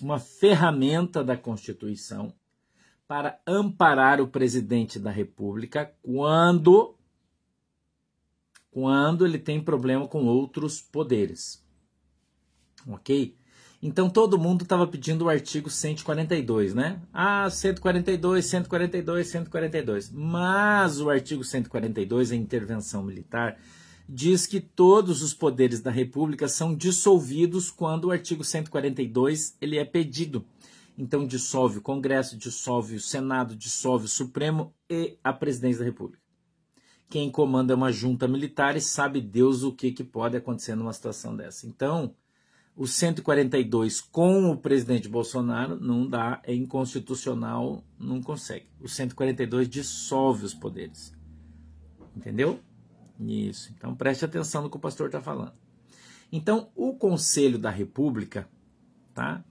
uma 0.02 0.20
ferramenta 0.20 1.24
da 1.24 1.38
Constituição 1.38 2.34
para 3.08 3.40
amparar 3.46 4.22
o 4.22 4.28
presidente 4.28 5.00
da 5.00 5.10
República 5.10 5.92
quando 6.04 6.96
quando 8.72 9.26
ele 9.26 9.40
tem 9.40 9.60
problema 9.60 10.08
com 10.08 10.26
outros 10.26 10.80
poderes. 10.80 11.66
Ok? 12.88 13.36
Então 13.82 14.10
todo 14.10 14.38
mundo 14.38 14.64
estava 14.64 14.86
pedindo 14.86 15.26
o 15.26 15.30
artigo 15.30 15.70
142, 15.70 16.76
né? 16.76 17.02
Ah, 17.14 17.50
142, 17.50 18.46
142, 18.46 19.28
142. 19.28 20.12
Mas 20.12 21.00
o 21.00 21.10
artigo 21.10 21.44
142, 21.44 22.32
a 22.32 22.36
intervenção 22.36 23.02
militar, 23.02 23.58
diz 24.10 24.48
que 24.48 24.60
todos 24.60 25.22
os 25.22 25.34
poderes 25.34 25.82
da 25.82 25.92
República 25.92 26.48
são 26.48 26.74
dissolvidos 26.74 27.70
quando 27.70 28.06
o 28.06 28.12
artigo 28.12 28.44
142 28.44 29.56
ele 29.62 29.78
é 29.78 29.86
pedido. 29.86 30.44
Então 30.98 31.28
dissolve 31.28 31.78
o 31.78 31.82
Congresso, 31.82 32.36
dissolve 32.36 32.96
o 32.96 33.00
Senado, 33.00 33.56
dissolve 33.56 34.06
o 34.06 34.10
Supremo 34.10 34.74
e 34.90 35.18
a 35.24 35.32
Presidência 35.32 35.80
da 35.80 35.86
República 35.86 36.20
quem 37.10 37.32
comanda 37.32 37.74
é 37.74 37.76
uma 37.76 37.92
junta 37.92 38.28
militar 38.28 38.78
e 38.78 38.82
sabe 38.82 39.20
Deus 39.20 39.64
o 39.64 39.74
que, 39.74 39.92
que 39.92 40.04
pode 40.04 40.38
acontecer 40.38 40.76
numa 40.76 40.94
situação 40.94 41.36
dessa. 41.36 41.66
Então, 41.66 42.14
o 42.76 42.86
142 42.86 44.00
com 44.00 44.52
o 44.52 44.58
presidente 44.58 45.10
Bolsonaro 45.10 45.80
não 45.82 46.08
dá, 46.08 46.40
é 46.44 46.54
inconstitucional, 46.54 47.84
não 47.98 48.22
consegue. 48.22 48.68
O 48.80 48.88
142 48.88 49.68
dissolve 49.68 50.46
os 50.46 50.54
poderes. 50.54 51.12
Entendeu? 52.16 52.60
Isso. 53.20 53.74
Então 53.76 53.96
preste 53.96 54.24
atenção 54.24 54.64
no 54.64 54.70
que 54.70 54.78
o 54.78 54.80
pastor 54.80 55.08
está 55.08 55.22
falando. 55.22 55.54
Então, 56.32 56.70
o 56.76 56.94
Conselho 56.94 57.58
da 57.58 57.72
República, 57.72 58.48
tá? 59.14 59.44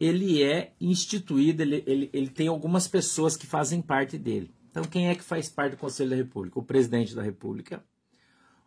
Ele 0.00 0.42
é 0.42 0.74
instituído, 0.80 1.62
ele, 1.62 1.84
ele, 1.86 2.10
ele 2.12 2.28
tem 2.28 2.48
algumas 2.48 2.88
pessoas 2.88 3.36
que 3.36 3.46
fazem 3.46 3.80
parte 3.80 4.18
dele. 4.18 4.52
Então, 4.70 4.82
quem 4.82 5.08
é 5.08 5.14
que 5.14 5.22
faz 5.22 5.48
parte 5.48 5.72
do 5.72 5.78
Conselho 5.78 6.10
da 6.10 6.16
República? 6.16 6.58
O 6.58 6.64
presidente 6.64 7.14
da 7.14 7.22
República, 7.22 7.84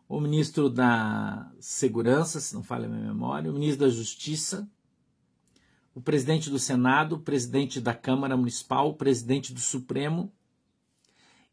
o 0.07 0.21
ministro 0.21 0.69
da 0.69 1.51
Segurança, 1.59 2.39
se 2.39 2.55
não 2.55 2.63
falha 2.63 2.85
a 2.85 2.89
minha 2.89 3.07
memória, 3.07 3.51
o 3.51 3.53
ministro 3.53 3.85
da 3.85 3.91
Justiça, 3.91 4.69
o 5.93 5.99
presidente 5.99 6.49
do 6.49 6.57
Senado, 6.57 7.15
o 7.15 7.19
presidente 7.19 7.81
da 7.81 7.93
Câmara 7.93 8.37
Municipal, 8.37 8.89
o 8.89 8.93
presidente 8.93 9.53
do 9.53 9.59
Supremo 9.59 10.31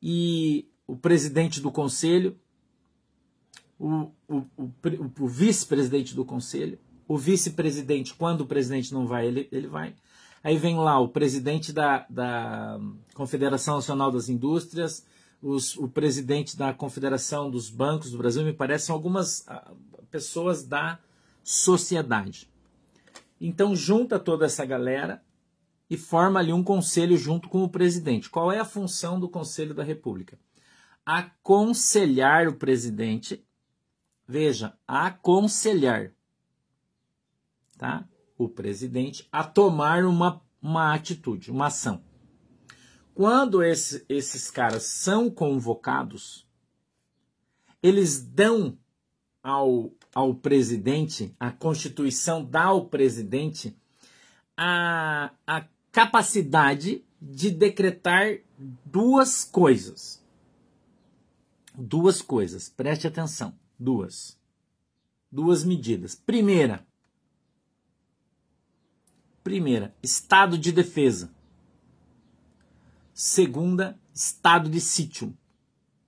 e 0.01 0.71
o 0.87 0.97
presidente 0.97 1.61
do 1.61 1.73
Conselho, 1.73 2.39
o, 3.87 4.11
o, 4.29 4.37
o, 4.57 4.73
o 5.21 5.29
vice-presidente 5.29 6.15
do 6.15 6.25
Conselho, 6.25 6.79
o 7.07 7.19
vice-presidente, 7.19 8.15
quando 8.15 8.43
o 8.43 8.47
presidente 8.47 8.93
não 8.93 9.07
vai, 9.07 9.27
ele, 9.27 9.49
ele 9.53 9.67
vai, 9.67 9.95
Aí 10.45 10.59
vem 10.59 10.77
lá 10.77 11.01
o 11.01 11.09
presidente 11.09 11.73
da, 11.73 12.05
da 12.11 12.79
Confederação 13.15 13.77
Nacional 13.77 14.11
das 14.11 14.29
Indústrias, 14.29 15.07
os, 15.41 15.75
o 15.79 15.89
presidente 15.89 16.55
da 16.55 16.75
Confederação 16.75 17.51
dos 17.51 17.71
Bancos 17.71 18.11
do 18.11 18.19
Brasil, 18.19 18.45
me 18.45 18.53
parecem 18.53 18.93
algumas 18.93 19.49
ah, 19.49 19.73
pessoas 20.11 20.63
da 20.63 20.99
sociedade. 21.43 22.47
Então 23.41 23.75
junta 23.75 24.19
toda 24.19 24.45
essa 24.45 24.67
galera 24.67 25.23
e 25.89 25.97
forma 25.97 26.41
ali 26.41 26.53
um 26.53 26.63
conselho 26.63 27.17
junto 27.17 27.49
com 27.49 27.65
o 27.65 27.69
presidente. 27.69 28.29
Qual 28.29 28.53
é 28.53 28.59
a 28.59 28.67
função 28.67 29.19
do 29.19 29.31
Conselho 29.31 29.73
da 29.73 29.83
República? 29.83 30.39
Aconselhar 31.07 32.49
o 32.49 32.55
presidente, 32.55 33.43
veja, 34.27 34.77
aconselhar, 34.87 36.13
tá? 37.77 38.09
o 38.37 38.49
presidente 38.49 39.29
a 39.31 39.45
tomar 39.45 40.05
uma, 40.05 40.43
uma 40.61 40.95
atitude, 40.95 41.51
uma 41.51 41.67
ação. 41.67 42.03
Quando 43.15 43.63
esse, 43.63 44.05
esses 44.09 44.51
caras 44.51 44.85
são 44.85 45.31
convocados, 45.31 46.47
eles 47.83 48.21
dão 48.21 48.77
ao, 49.43 49.93
ao 50.15 50.35
presidente, 50.35 51.35
a 51.39 51.53
Constituição 51.53 52.45
dá 52.45 52.65
ao 52.65 52.87
presidente 52.87 53.77
a, 54.57 55.31
a 55.47 55.65
capacidade 55.93 57.05
de 57.21 57.51
decretar 57.51 58.39
duas 58.85 59.45
coisas. 59.45 60.23
Duas 61.77 62.21
coisas, 62.21 62.69
preste 62.69 63.07
atenção. 63.07 63.55
Duas. 63.85 64.39
Duas 65.31 65.63
medidas. 65.63 66.15
Primeira, 66.15 66.87
Primeira, 69.45 69.95
estado 70.03 70.57
de 70.57 70.73
defesa. 70.73 71.31
Segunda, 73.13 74.01
estado 74.15 74.71
de 74.71 74.81
sítio. 74.81 75.37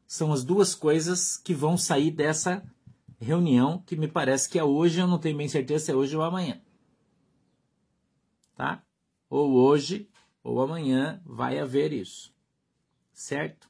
São 0.07 0.33
as 0.33 0.43
duas 0.43 0.75
coisas 0.75 1.37
que 1.37 1.53
vão 1.53 1.77
sair 1.77 2.11
dessa 2.11 2.65
reunião, 3.21 3.83
que 3.85 3.95
me 3.95 4.09
parece 4.09 4.49
que 4.49 4.59
é 4.59 4.65
hoje, 4.65 5.01
eu 5.01 5.07
não 5.07 5.19
tenho 5.19 5.37
bem 5.37 5.49
certeza 5.49 5.85
se 5.85 5.93
é 5.93 5.95
hoje 5.95 6.17
ou 6.17 6.23
amanhã. 6.23 6.63
Tá? 8.55 8.83
Ou 9.29 9.53
hoje 9.53 10.09
ou 10.43 10.63
amanhã 10.63 11.21
vai 11.27 11.59
haver 11.59 11.93
isso. 11.93 12.35
Certo? 13.13 13.69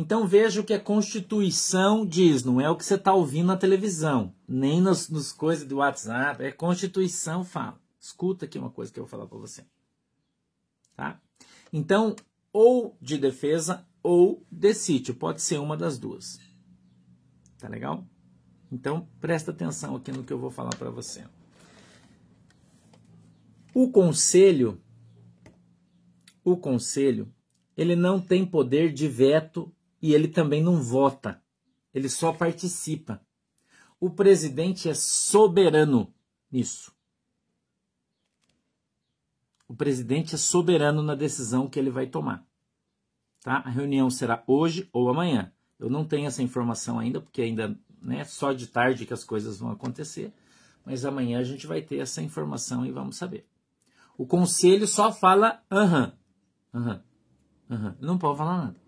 Então 0.00 0.28
veja 0.28 0.60
o 0.60 0.64
que 0.64 0.72
a 0.72 0.78
Constituição 0.80 2.06
diz, 2.06 2.44
não 2.44 2.60
é 2.60 2.70
o 2.70 2.76
que 2.76 2.84
você 2.84 2.94
está 2.94 3.12
ouvindo 3.12 3.48
na 3.48 3.56
televisão, 3.56 4.32
nem 4.46 4.80
nos, 4.80 5.08
nos 5.08 5.32
coisas 5.32 5.66
do 5.66 5.78
WhatsApp, 5.78 6.40
é 6.40 6.52
Constituição 6.52 7.42
fala. 7.42 7.80
Escuta 7.98 8.44
aqui 8.44 8.56
uma 8.56 8.70
coisa 8.70 8.92
que 8.92 9.00
eu 9.00 9.02
vou 9.02 9.10
falar 9.10 9.26
para 9.26 9.38
você. 9.38 9.64
Tá? 10.94 11.20
Então, 11.72 12.14
ou 12.52 12.96
de 13.00 13.18
defesa 13.18 13.84
ou 14.00 14.46
de 14.48 14.72
sítio, 14.72 15.16
pode 15.16 15.42
ser 15.42 15.58
uma 15.58 15.76
das 15.76 15.98
duas. 15.98 16.38
Tá 17.58 17.68
legal? 17.68 18.06
Então, 18.70 19.08
presta 19.20 19.50
atenção 19.50 19.96
aqui 19.96 20.12
no 20.12 20.22
que 20.22 20.32
eu 20.32 20.38
vou 20.38 20.52
falar 20.52 20.76
para 20.76 20.90
você. 20.90 21.24
O 23.74 23.90
conselho 23.90 24.80
o 26.44 26.56
conselho, 26.56 27.28
ele 27.76 27.94
não 27.94 28.20
tem 28.20 28.46
poder 28.46 28.92
de 28.92 29.06
veto 29.08 29.72
e 30.00 30.14
ele 30.14 30.28
também 30.28 30.62
não 30.62 30.82
vota. 30.82 31.42
Ele 31.92 32.08
só 32.08 32.32
participa. 32.32 33.20
O 34.00 34.10
presidente 34.10 34.88
é 34.88 34.94
soberano 34.94 36.12
nisso. 36.50 36.92
O 39.68 39.74
presidente 39.74 40.34
é 40.34 40.38
soberano 40.38 41.02
na 41.02 41.14
decisão 41.14 41.68
que 41.68 41.78
ele 41.78 41.90
vai 41.90 42.06
tomar. 42.06 42.46
Tá? 43.42 43.62
A 43.64 43.70
reunião 43.70 44.08
será 44.08 44.42
hoje 44.46 44.88
ou 44.92 45.08
amanhã. 45.08 45.52
Eu 45.78 45.90
não 45.90 46.04
tenho 46.04 46.26
essa 46.26 46.42
informação 46.42 46.98
ainda, 46.98 47.20
porque 47.20 47.42
ainda 47.42 47.78
né, 48.00 48.24
só 48.24 48.52
de 48.52 48.66
tarde 48.66 49.04
que 49.04 49.12
as 49.12 49.24
coisas 49.24 49.58
vão 49.58 49.70
acontecer, 49.70 50.32
mas 50.84 51.04
amanhã 51.04 51.38
a 51.38 51.44
gente 51.44 51.66
vai 51.66 51.82
ter 51.82 51.98
essa 51.98 52.22
informação 52.22 52.86
e 52.86 52.90
vamos 52.90 53.16
saber. 53.16 53.46
O 54.16 54.26
conselho 54.26 54.86
só 54.86 55.12
fala 55.12 55.62
aham, 55.70 56.12
aham, 56.74 57.02
aham. 57.70 57.96
Não 58.00 58.18
pode 58.18 58.38
falar 58.38 58.56
nada. 58.58 58.87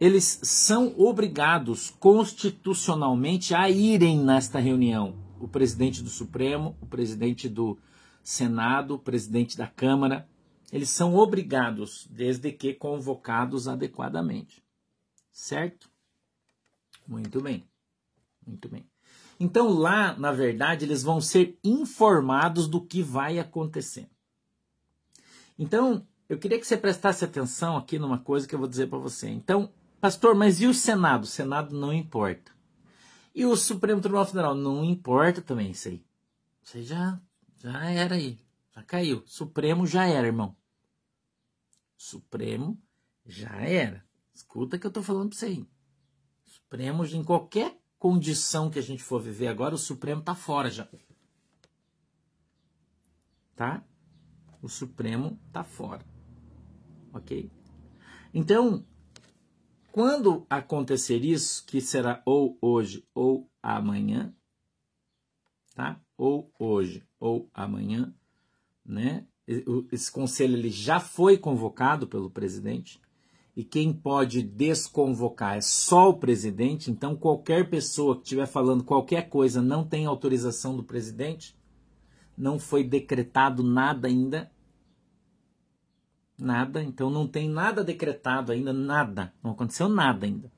Eles 0.00 0.40
são 0.42 0.98
obrigados 0.98 1.90
constitucionalmente 1.90 3.54
a 3.54 3.68
irem 3.68 4.18
nesta 4.18 4.58
reunião. 4.58 5.14
O 5.38 5.46
presidente 5.46 6.02
do 6.02 6.08
Supremo, 6.08 6.74
o 6.80 6.86
presidente 6.86 7.50
do 7.50 7.78
Senado, 8.22 8.94
o 8.94 8.98
presidente 8.98 9.58
da 9.58 9.66
Câmara, 9.66 10.26
eles 10.72 10.88
são 10.88 11.14
obrigados, 11.16 12.08
desde 12.10 12.50
que 12.50 12.72
convocados 12.72 13.68
adequadamente. 13.68 14.64
Certo? 15.30 15.90
Muito 17.06 17.42
bem. 17.42 17.68
Muito 18.46 18.70
bem. 18.70 18.86
Então 19.38 19.68
lá, 19.68 20.16
na 20.18 20.32
verdade, 20.32 20.84
eles 20.86 21.02
vão 21.02 21.20
ser 21.20 21.58
informados 21.62 22.66
do 22.66 22.80
que 22.80 23.02
vai 23.02 23.38
acontecer. 23.38 24.08
Então, 25.58 26.06
eu 26.26 26.38
queria 26.38 26.58
que 26.58 26.66
você 26.66 26.76
prestasse 26.76 27.22
atenção 27.22 27.76
aqui 27.76 27.98
numa 27.98 28.18
coisa 28.18 28.48
que 28.48 28.54
eu 28.54 28.58
vou 28.58 28.68
dizer 28.68 28.86
para 28.88 28.98
você. 28.98 29.28
Então, 29.28 29.70
pastor, 30.00 30.34
mas 30.34 30.60
e 30.60 30.66
o 30.66 30.74
Senado? 30.74 31.24
O 31.24 31.26
Senado 31.26 31.74
não 31.76 31.92
importa. 31.92 32.52
E 33.34 33.44
o 33.44 33.56
Supremo 33.56 34.00
Tribunal 34.00 34.26
Federal? 34.26 34.54
Não 34.54 34.84
importa 34.84 35.40
também 35.40 35.70
isso 35.70 35.88
aí. 35.88 36.04
Isso 36.62 36.76
aí 36.76 36.82
já, 36.84 37.20
já 37.58 37.84
era 37.90 38.14
aí. 38.14 38.38
Já 38.74 38.82
caiu. 38.82 39.22
Supremo 39.26 39.86
já 39.86 40.06
era, 40.06 40.26
irmão. 40.26 40.56
Supremo 41.96 42.80
já 43.24 43.54
era. 43.56 44.04
Escuta 44.34 44.78
que 44.78 44.86
eu 44.86 44.90
tô 44.90 45.02
falando 45.02 45.30
para 45.30 45.38
você 45.38 45.46
aí. 45.46 45.66
Supremo, 46.46 47.04
em 47.04 47.22
qualquer 47.22 47.78
condição 47.98 48.70
que 48.70 48.78
a 48.78 48.82
gente 48.82 49.02
for 49.02 49.20
viver 49.20 49.48
agora, 49.48 49.74
o 49.74 49.78
Supremo 49.78 50.20
está 50.20 50.34
fora 50.34 50.70
já. 50.70 50.88
Tá? 53.54 53.84
O 54.62 54.68
Supremo 54.68 55.38
está 55.46 55.62
fora. 55.62 56.04
Ok? 57.12 57.50
Então, 58.32 58.86
quando 59.92 60.46
acontecer 60.48 61.24
isso, 61.24 61.64
que 61.66 61.80
será 61.80 62.22
ou 62.24 62.56
hoje 62.60 63.04
ou 63.14 63.50
amanhã, 63.62 64.34
tá? 65.74 66.00
Ou 66.16 66.50
hoje 66.58 67.02
ou 67.18 67.48
amanhã, 67.52 68.14
né? 68.84 69.26
Esse 69.90 70.10
conselho 70.12 70.56
ele 70.56 70.70
já 70.70 71.00
foi 71.00 71.36
convocado 71.36 72.06
pelo 72.06 72.30
presidente 72.30 73.00
e 73.56 73.64
quem 73.64 73.92
pode 73.92 74.42
desconvocar 74.42 75.56
é 75.56 75.60
só 75.60 76.10
o 76.10 76.18
presidente, 76.18 76.90
então 76.90 77.16
qualquer 77.16 77.68
pessoa 77.68 78.14
que 78.16 78.22
estiver 78.22 78.46
falando 78.46 78.84
qualquer 78.84 79.28
coisa 79.28 79.60
não 79.60 79.84
tem 79.84 80.06
autorização 80.06 80.76
do 80.76 80.84
presidente, 80.84 81.56
não 82.38 82.58
foi 82.58 82.84
decretado 82.84 83.62
nada 83.62 84.08
ainda. 84.08 84.50
Nada, 86.40 86.82
então 86.82 87.10
não 87.10 87.28
tem 87.28 87.48
nada 87.48 87.84
decretado 87.84 88.50
ainda, 88.50 88.72
nada, 88.72 89.32
não 89.42 89.52
aconteceu 89.52 89.88
nada 89.88 90.24
ainda. 90.24 90.50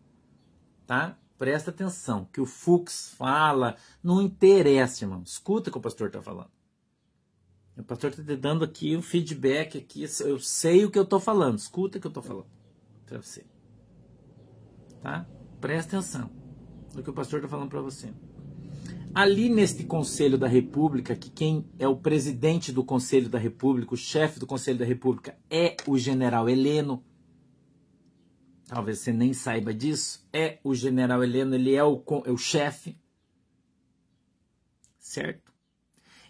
Tá? 0.86 1.18
Presta 1.36 1.70
atenção, 1.70 2.28
que 2.32 2.40
o 2.40 2.46
Fux 2.46 3.12
fala, 3.16 3.76
não 4.02 4.22
interessa, 4.22 5.04
irmão. 5.04 5.22
Escuta 5.24 5.68
o 5.68 5.72
que 5.72 5.78
o 5.78 5.82
pastor 5.82 6.06
está 6.06 6.22
falando. 6.22 6.50
O 7.76 7.82
pastor 7.82 8.10
está 8.10 8.22
te 8.22 8.36
dando 8.36 8.64
aqui 8.64 8.96
um 8.96 9.02
feedback 9.02 9.78
aqui, 9.78 10.04
eu 10.20 10.38
sei 10.38 10.84
o 10.84 10.90
que 10.90 10.98
eu 10.98 11.04
estou 11.04 11.18
falando, 11.18 11.58
escuta 11.58 11.98
o 11.98 12.00
que 12.00 12.06
eu 12.06 12.10
estou 12.10 12.22
falando 12.22 12.46
para 13.06 13.20
você. 13.20 13.44
Tá? 15.00 15.26
Presta 15.60 15.96
atenção 15.96 16.30
no 16.94 17.02
que 17.02 17.10
o 17.10 17.14
pastor 17.14 17.38
está 17.38 17.48
falando 17.48 17.70
para 17.70 17.80
você. 17.80 18.12
Ali 19.14 19.48
neste 19.48 19.84
Conselho 19.84 20.38
da 20.38 20.46
República, 20.46 21.14
que 21.14 21.30
quem 21.30 21.70
é 21.78 21.86
o 21.86 21.96
presidente 21.96 22.72
do 22.72 22.82
Conselho 22.82 23.28
da 23.28 23.38
República, 23.38 23.94
o 23.94 23.96
chefe 23.96 24.38
do 24.38 24.46
Conselho 24.46 24.78
da 24.78 24.84
República, 24.84 25.38
é 25.50 25.76
o 25.86 25.98
general 25.98 26.48
Heleno. 26.48 27.04
Talvez 28.66 29.00
você 29.00 29.12
nem 29.12 29.32
saiba 29.34 29.74
disso. 29.74 30.26
É 30.32 30.58
o 30.64 30.74
general 30.74 31.22
Heleno, 31.22 31.54
ele 31.54 31.74
é 31.74 31.84
o, 31.84 32.02
é 32.24 32.30
o 32.30 32.38
chefe. 32.38 32.98
Certo? 34.98 35.52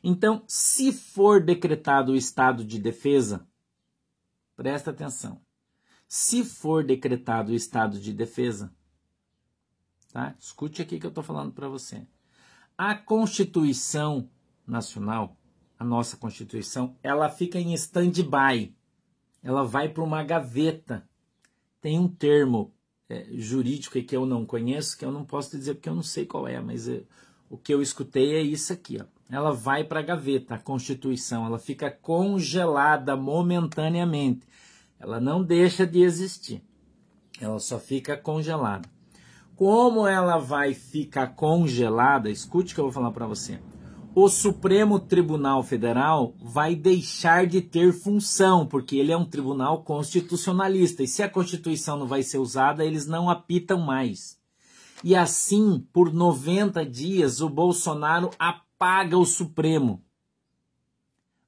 Então, 0.03 0.42
se 0.49 0.92
for 0.92 1.40
decretado 1.40 2.12
o 2.12 2.16
estado 2.16 2.64
de 2.64 2.81
defesa, 2.81 3.47
presta 4.57 4.90
atenção 4.90 5.40
se 6.12 6.45
for 6.45 6.85
decretado 6.85 7.53
o 7.53 7.55
estado 7.55 7.99
de 7.99 8.12
defesa. 8.12 8.71
Tá? 10.12 10.37
Escute 10.38 10.83
aqui 10.83 11.01
que 11.01 11.07
eu 11.07 11.09
estou 11.09 11.25
falando 11.25 11.55
para 11.55 11.71
você. 11.71 12.07
A 12.85 12.97
Constituição 12.97 14.29
Nacional, 14.66 15.37
a 15.79 15.85
nossa 15.85 16.16
Constituição, 16.16 16.97
ela 17.01 17.29
fica 17.29 17.57
em 17.57 17.73
stand-by. 17.75 18.75
Ela 19.40 19.62
vai 19.62 19.88
para 19.88 20.03
uma 20.03 20.25
gaveta. 20.25 21.09
Tem 21.81 21.97
um 21.97 22.09
termo 22.09 22.75
é, 23.09 23.25
jurídico 23.35 24.03
que 24.03 24.16
eu 24.16 24.27
não 24.27 24.45
conheço, 24.45 24.99
que 24.99 25.05
eu 25.05 25.12
não 25.12 25.25
posso 25.25 25.57
dizer 25.57 25.75
porque 25.75 25.88
eu 25.88 25.95
não 25.95 26.03
sei 26.03 26.27
qual 26.27 26.49
é, 26.49 26.61
mas 26.61 26.88
é, 26.88 27.05
o 27.49 27.57
que 27.57 27.73
eu 27.73 27.81
escutei 27.81 28.35
é 28.35 28.42
isso 28.42 28.73
aqui. 28.73 28.99
Ó. 29.01 29.05
Ela 29.31 29.53
vai 29.53 29.85
para 29.85 30.01
a 30.01 30.03
gaveta, 30.03 30.57
a 30.57 30.59
Constituição. 30.59 31.47
Ela 31.47 31.61
fica 31.61 31.88
congelada 31.88 33.14
momentaneamente 33.16 34.45
ela 34.99 35.21
não 35.21 35.42
deixa 35.42 35.87
de 35.87 36.01
existir. 36.01 36.62
Ela 37.40 37.59
só 37.59 37.79
fica 37.79 38.16
congelada. 38.16 38.88
Como 39.56 40.06
ela 40.06 40.38
vai 40.38 40.74
ficar 40.74 41.28
congelada? 41.28 42.30
Escute 42.30 42.72
o 42.72 42.74
que 42.74 42.80
eu 42.80 42.84
vou 42.84 42.92
falar 42.92 43.12
para 43.12 43.26
você. 43.26 43.60
O 44.14 44.28
Supremo 44.28 45.00
Tribunal 45.00 45.62
Federal 45.62 46.34
vai 46.38 46.74
deixar 46.74 47.46
de 47.46 47.62
ter 47.62 47.94
função, 47.94 48.66
porque 48.66 48.96
ele 48.96 49.10
é 49.10 49.16
um 49.16 49.24
tribunal 49.24 49.82
constitucionalista. 49.84 51.02
E 51.02 51.08
se 51.08 51.22
a 51.22 51.30
Constituição 51.30 51.96
não 51.96 52.06
vai 52.06 52.22
ser 52.22 52.36
usada, 52.36 52.84
eles 52.84 53.06
não 53.06 53.30
apitam 53.30 53.80
mais. 53.80 54.38
E 55.02 55.16
assim, 55.16 55.86
por 55.92 56.12
90 56.12 56.84
dias, 56.84 57.40
o 57.40 57.48
Bolsonaro 57.48 58.30
apaga 58.38 59.16
o 59.16 59.24
Supremo, 59.24 60.04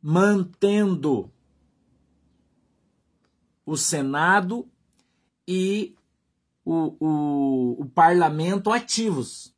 mantendo 0.00 1.30
o 3.66 3.76
Senado 3.76 4.66
e 5.46 5.94
o, 6.64 6.96
o, 6.98 7.83
o 7.83 7.87
parlamento 7.87 8.70
ativos. 8.72 9.55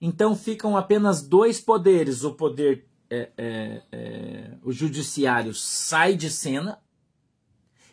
Então 0.00 0.36
ficam 0.36 0.76
apenas 0.76 1.22
dois 1.22 1.60
poderes: 1.60 2.24
o 2.24 2.34
poder, 2.34 2.86
é, 3.10 3.30
é, 3.36 3.82
é, 3.92 4.54
o 4.62 4.72
judiciário 4.72 5.54
sai 5.54 6.14
de 6.14 6.30
cena 6.30 6.80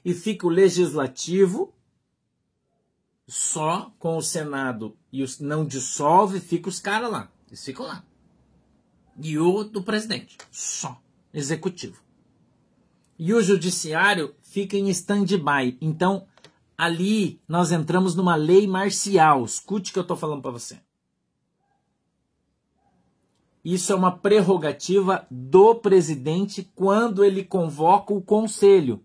e 0.03 0.13
fica 0.13 0.45
o 0.45 0.49
legislativo 0.49 1.73
só 3.27 3.91
com 3.97 4.17
o 4.17 4.21
Senado 4.21 4.95
e 5.11 5.23
os, 5.23 5.39
não 5.39 5.65
dissolve, 5.65 6.39
fica 6.39 6.69
os 6.69 6.79
caras 6.79 7.11
lá. 7.11 7.31
Eles 7.47 7.63
ficam 7.63 7.85
lá. 7.85 8.05
E 9.17 9.39
o 9.39 9.63
do 9.63 9.81
presidente, 9.81 10.37
só 10.51 11.01
executivo. 11.33 12.03
E 13.17 13.33
o 13.33 13.41
judiciário 13.41 14.35
fica 14.41 14.75
em 14.77 14.89
stand-by. 14.89 15.77
Então, 15.79 16.27
ali 16.77 17.41
nós 17.47 17.71
entramos 17.71 18.15
numa 18.15 18.35
lei 18.35 18.67
marcial. 18.67 19.43
Escute 19.43 19.91
o 19.91 19.93
que 19.93 19.99
eu 19.99 20.03
estou 20.03 20.17
falando 20.17 20.41
para 20.41 20.51
você. 20.51 20.79
Isso 23.63 23.91
é 23.91 23.95
uma 23.95 24.15
prerrogativa 24.15 25.25
do 25.31 25.73
presidente 25.73 26.71
quando 26.75 27.23
ele 27.23 27.43
convoca 27.43 28.13
o 28.13 28.21
conselho. 28.21 29.03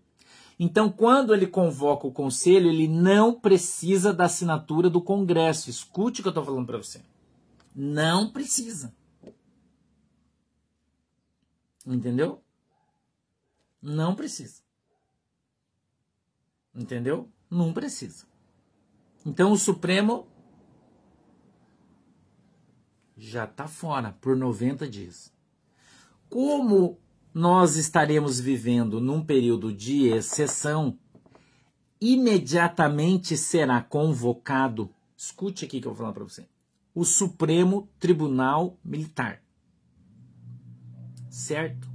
Então, 0.59 0.91
quando 0.91 1.33
ele 1.33 1.47
convoca 1.47 2.05
o 2.05 2.11
conselho, 2.11 2.69
ele 2.69 2.87
não 2.87 3.33
precisa 3.33 4.13
da 4.13 4.25
assinatura 4.25 4.87
do 4.87 5.01
Congresso. 5.01 5.71
Escute 5.71 6.19
o 6.19 6.23
que 6.23 6.27
eu 6.27 6.31
estou 6.31 6.45
falando 6.45 6.67
para 6.67 6.77
você. 6.77 7.03
Não 7.75 8.29
precisa. 8.29 8.93
Entendeu? 11.83 12.43
Não 13.81 14.13
precisa. 14.13 14.61
Entendeu? 16.75 17.27
Não 17.51 17.73
precisa. 17.73 18.25
Então 19.25 19.51
o 19.51 19.57
Supremo 19.57 20.25
já 23.17 23.43
está 23.43 23.67
fora 23.67 24.13
por 24.21 24.37
90 24.37 24.87
dias. 24.87 25.31
Como 26.29 26.97
nós 27.33 27.75
estaremos 27.75 28.39
vivendo 28.39 29.01
num 29.01 29.23
período 29.23 29.73
de 29.73 30.07
exceção, 30.07 30.97
imediatamente 31.99 33.37
será 33.37 33.81
convocado, 33.81 34.89
escute 35.15 35.65
aqui 35.65 35.81
que 35.81 35.87
eu 35.87 35.91
vou 35.91 35.99
falar 35.99 36.13
para 36.13 36.23
você, 36.23 36.47
o 36.95 37.03
Supremo 37.03 37.89
Tribunal 37.99 38.77
Militar. 38.83 39.43
Certo? 41.29 41.87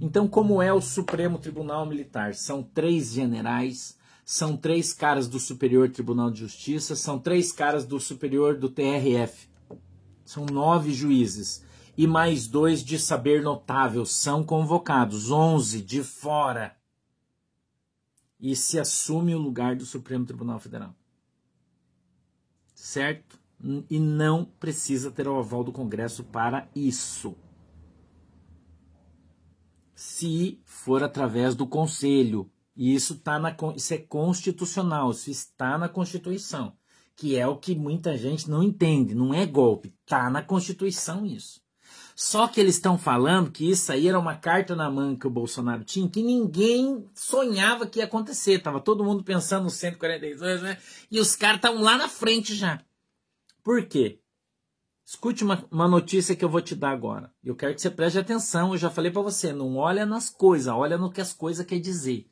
Então, 0.00 0.28
como 0.28 0.60
é 0.60 0.72
o 0.72 0.80
Supremo 0.80 1.38
Tribunal 1.38 1.86
Militar? 1.86 2.34
São 2.34 2.62
três 2.62 3.12
generais, 3.12 3.98
são 4.28 4.56
três 4.56 4.92
caras 4.92 5.28
do 5.28 5.38
Superior 5.38 5.88
Tribunal 5.88 6.32
de 6.32 6.40
Justiça, 6.40 6.96
são 6.96 7.16
três 7.16 7.52
caras 7.52 7.86
do 7.86 8.00
Superior 8.00 8.58
do 8.58 8.68
TRF. 8.68 9.48
São 10.24 10.44
nove 10.44 10.92
juízes 10.92 11.64
e 11.96 12.08
mais 12.08 12.48
dois 12.48 12.82
de 12.82 12.98
saber 12.98 13.40
notável 13.40 14.04
são 14.04 14.42
convocados, 14.42 15.30
onze 15.30 15.80
de 15.80 16.02
fora. 16.02 16.76
E 18.40 18.56
se 18.56 18.80
assume 18.80 19.32
o 19.32 19.38
lugar 19.38 19.76
do 19.76 19.86
Supremo 19.86 20.26
Tribunal 20.26 20.58
Federal. 20.58 20.92
Certo? 22.74 23.38
E 23.88 24.00
não 24.00 24.44
precisa 24.44 25.08
ter 25.08 25.28
o 25.28 25.38
aval 25.38 25.62
do 25.62 25.70
Congresso 25.70 26.24
para 26.24 26.68
isso. 26.74 27.36
Se 29.94 30.60
for 30.64 31.04
através 31.04 31.54
do 31.54 31.64
Conselho. 31.64 32.50
E 32.76 32.94
isso, 32.94 33.16
tá 33.16 33.38
na, 33.38 33.56
isso 33.74 33.94
é 33.94 33.98
constitucional, 33.98 35.10
isso 35.10 35.30
está 35.30 35.78
na 35.78 35.88
Constituição. 35.88 36.76
Que 37.16 37.36
é 37.36 37.46
o 37.46 37.56
que 37.56 37.74
muita 37.74 38.16
gente 38.18 38.50
não 38.50 38.62
entende. 38.62 39.14
Não 39.14 39.32
é 39.32 39.46
golpe. 39.46 39.94
Está 40.04 40.28
na 40.28 40.42
Constituição 40.42 41.24
isso. 41.24 41.64
Só 42.14 42.48
que 42.48 42.60
eles 42.60 42.76
estão 42.76 42.98
falando 42.98 43.50
que 43.50 43.70
isso 43.70 43.90
aí 43.92 44.08
era 44.08 44.18
uma 44.18 44.34
carta 44.34 44.74
na 44.74 44.90
manga 44.90 45.20
que 45.20 45.26
o 45.26 45.30
Bolsonaro 45.30 45.84
tinha, 45.84 46.08
que 46.08 46.22
ninguém 46.22 47.06
sonhava 47.14 47.86
que 47.86 47.98
ia 47.98 48.04
acontecer. 48.04 48.58
Tava 48.58 48.80
todo 48.80 49.04
mundo 49.04 49.22
pensando 49.22 49.64
nos 49.64 49.74
142, 49.74 50.62
né? 50.62 50.78
E 51.10 51.20
os 51.20 51.36
caras 51.36 51.56
estavam 51.56 51.82
lá 51.82 51.96
na 51.96 52.08
frente 52.08 52.54
já. 52.54 52.82
Por 53.62 53.84
quê? 53.86 54.20
Escute 55.04 55.44
uma, 55.44 55.64
uma 55.70 55.86
notícia 55.86 56.34
que 56.34 56.44
eu 56.44 56.48
vou 56.48 56.60
te 56.60 56.74
dar 56.74 56.90
agora. 56.90 57.30
Eu 57.44 57.54
quero 57.54 57.74
que 57.74 57.80
você 57.80 57.90
preste 57.90 58.18
atenção. 58.18 58.72
Eu 58.72 58.78
já 58.78 58.90
falei 58.90 59.10
para 59.10 59.22
você, 59.22 59.52
não 59.52 59.76
olha 59.76 60.04
nas 60.04 60.28
coisas, 60.28 60.72
olha 60.72 60.98
no 60.98 61.12
que 61.12 61.20
as 61.20 61.32
coisas 61.32 61.64
quer 61.64 61.78
dizer. 61.78 62.28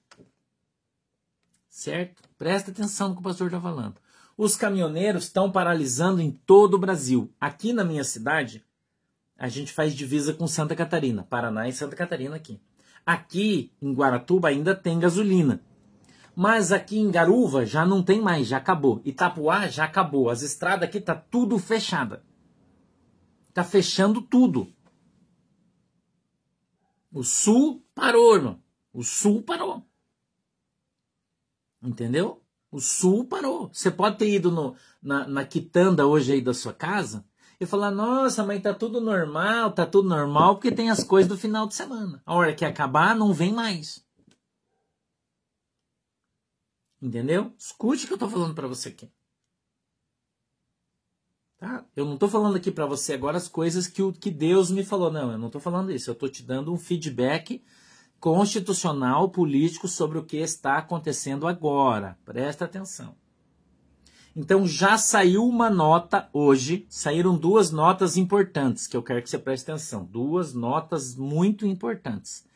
Certo? 1.74 2.22
Presta 2.38 2.70
atenção 2.70 3.08
no 3.08 3.14
que 3.16 3.20
o 3.20 3.24
pastor 3.24 3.48
está 3.48 3.60
falando. 3.60 3.96
Os 4.38 4.54
caminhoneiros 4.54 5.24
estão 5.24 5.50
paralisando 5.50 6.20
em 6.20 6.30
todo 6.30 6.74
o 6.74 6.78
Brasil. 6.78 7.34
Aqui 7.40 7.72
na 7.72 7.82
minha 7.82 8.04
cidade, 8.04 8.64
a 9.37 9.48
gente 9.48 9.72
faz 9.72 9.92
divisa 9.92 10.32
com 10.32 10.46
Santa 10.46 10.76
Catarina, 10.76 11.24
Paraná 11.24 11.68
e 11.68 11.72
Santa 11.72 11.96
Catarina 11.96 12.37
aqui. 12.37 12.60
Aqui 13.04 13.72
em 13.82 13.92
Guaratuba 13.92 14.50
ainda 14.50 14.72
tem 14.72 15.00
gasolina. 15.00 15.60
Mas 16.37 16.70
aqui 16.70 16.96
em 16.96 17.10
Garuva 17.10 17.66
já 17.66 17.84
não 17.84 18.04
tem 18.04 18.22
mais, 18.22 18.46
já 18.46 18.58
acabou. 18.58 19.02
Itapuá 19.04 19.66
já 19.66 19.82
acabou. 19.82 20.30
As 20.30 20.42
estradas 20.42 20.88
aqui 20.88 21.00
tá 21.00 21.16
tudo 21.16 21.58
fechada. 21.58 22.22
Tá 23.52 23.64
fechando 23.64 24.22
tudo. 24.22 24.72
O 27.12 27.24
sul 27.24 27.84
parou, 27.96 28.37
irmão. 28.37 28.60
O 28.92 29.02
sul 29.02 29.42
parou. 29.42 29.83
Entendeu? 31.84 32.42
O 32.70 32.80
sul 32.80 33.26
parou. 33.26 33.70
Você 33.72 33.90
pode 33.90 34.18
ter 34.18 34.28
ido 34.28 34.50
no, 34.50 34.74
na, 35.02 35.28
na 35.28 35.44
quitanda 35.44 36.06
hoje 36.06 36.32
aí 36.32 36.40
da 36.40 36.54
sua 36.54 36.72
casa 36.72 37.24
e 37.60 37.66
falar: 37.66 37.90
nossa, 37.90 38.42
mas 38.42 38.62
tá 38.62 38.72
tudo 38.72 39.00
normal, 39.00 39.72
tá 39.72 39.86
tudo 39.86 40.08
normal, 40.08 40.56
porque 40.56 40.72
tem 40.72 40.90
as 40.90 41.04
coisas 41.04 41.28
do 41.28 41.38
final 41.38 41.68
de 41.68 41.74
semana. 41.74 42.22
A 42.24 42.34
hora 42.34 42.54
que 42.54 42.64
acabar, 42.64 43.14
não 43.14 43.32
vem 43.32 43.52
mais. 43.52 44.04
Entendeu? 47.00 47.52
Escute 47.58 48.04
o 48.04 48.08
que 48.08 48.14
eu 48.14 48.18
tô 48.18 48.28
falando 48.28 48.54
para 48.54 48.66
você 48.66 48.88
aqui. 48.88 49.12
Tá? 51.58 51.84
Eu 51.94 52.06
não 52.06 52.16
tô 52.16 52.28
falando 52.28 52.56
aqui 52.56 52.70
para 52.70 52.86
você 52.86 53.12
agora 53.12 53.36
as 53.36 53.46
coisas 53.46 53.86
que, 53.86 54.02
o, 54.02 54.12
que 54.12 54.30
Deus 54.30 54.70
me 54.70 54.82
falou. 54.82 55.12
Não, 55.12 55.30
eu 55.30 55.38
não 55.38 55.50
tô 55.50 55.60
falando 55.60 55.92
isso. 55.92 56.10
Eu 56.10 56.14
tô 56.14 56.28
te 56.28 56.42
dando 56.42 56.72
um 56.72 56.78
feedback 56.78 57.62
constitucional, 58.24 59.28
político 59.28 59.87
sobre 59.87 60.16
o 60.16 60.24
que 60.24 60.38
está 60.38 60.78
acontecendo 60.78 61.46
agora. 61.46 62.16
Presta 62.24 62.64
atenção. 62.64 63.14
Então 64.34 64.66
já 64.66 64.96
saiu 64.96 65.46
uma 65.46 65.68
nota 65.68 66.30
hoje, 66.32 66.87
saíram 66.88 67.37
duas 67.37 67.70
notas 67.70 68.16
importantes 68.16 68.87
que 68.87 68.96
eu 68.96 69.02
quero 69.02 69.20
que 69.22 69.28
você 69.28 69.38
preste 69.38 69.70
atenção. 69.70 70.06
Duas 70.06 70.54
notas 70.54 71.14
muito 71.14 71.66
importantes. 71.66 72.46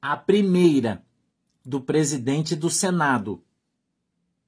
A 0.00 0.16
primeira, 0.16 1.04
do 1.62 1.82
presidente 1.82 2.56
do 2.56 2.70
Senado, 2.70 3.44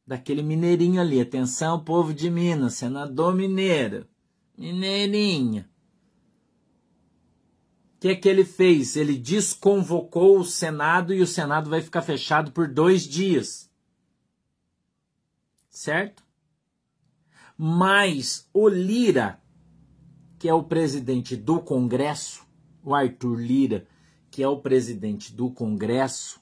daquele 0.06 0.42
mineirinho 0.42 1.02
ali. 1.02 1.20
Atenção, 1.20 1.84
povo 1.84 2.14
de 2.14 2.30
Minas, 2.30 2.76
senador 2.76 3.34
mineiro. 3.34 4.06
Mineirinho. 4.56 5.66
Que 8.02 8.08
é 8.08 8.16
que 8.16 8.28
ele 8.28 8.44
fez? 8.44 8.96
Ele 8.96 9.16
desconvocou 9.16 10.40
o 10.40 10.44
Senado 10.44 11.14
e 11.14 11.22
o 11.22 11.26
Senado 11.26 11.70
vai 11.70 11.80
ficar 11.80 12.02
fechado 12.02 12.50
por 12.50 12.66
dois 12.66 13.04
dias. 13.04 13.70
Certo? 15.70 16.24
Mas 17.56 18.50
o 18.52 18.68
Lira, 18.68 19.40
que 20.36 20.48
é 20.48 20.52
o 20.52 20.64
presidente 20.64 21.36
do 21.36 21.60
Congresso, 21.60 22.44
o 22.82 22.92
Arthur 22.92 23.36
Lira, 23.36 23.86
que 24.32 24.42
é 24.42 24.48
o 24.48 24.58
presidente 24.60 25.32
do 25.32 25.52
Congresso, 25.52 26.40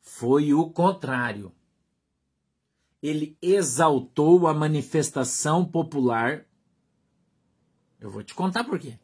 foi 0.00 0.54
o 0.54 0.70
contrário. 0.70 1.52
Ele 3.02 3.36
exaltou 3.42 4.46
a 4.46 4.54
manifestação 4.54 5.62
popular. 5.62 6.46
Eu 8.00 8.10
vou 8.10 8.22
te 8.22 8.34
contar 8.34 8.64
por 8.64 8.78
quê. 8.78 8.98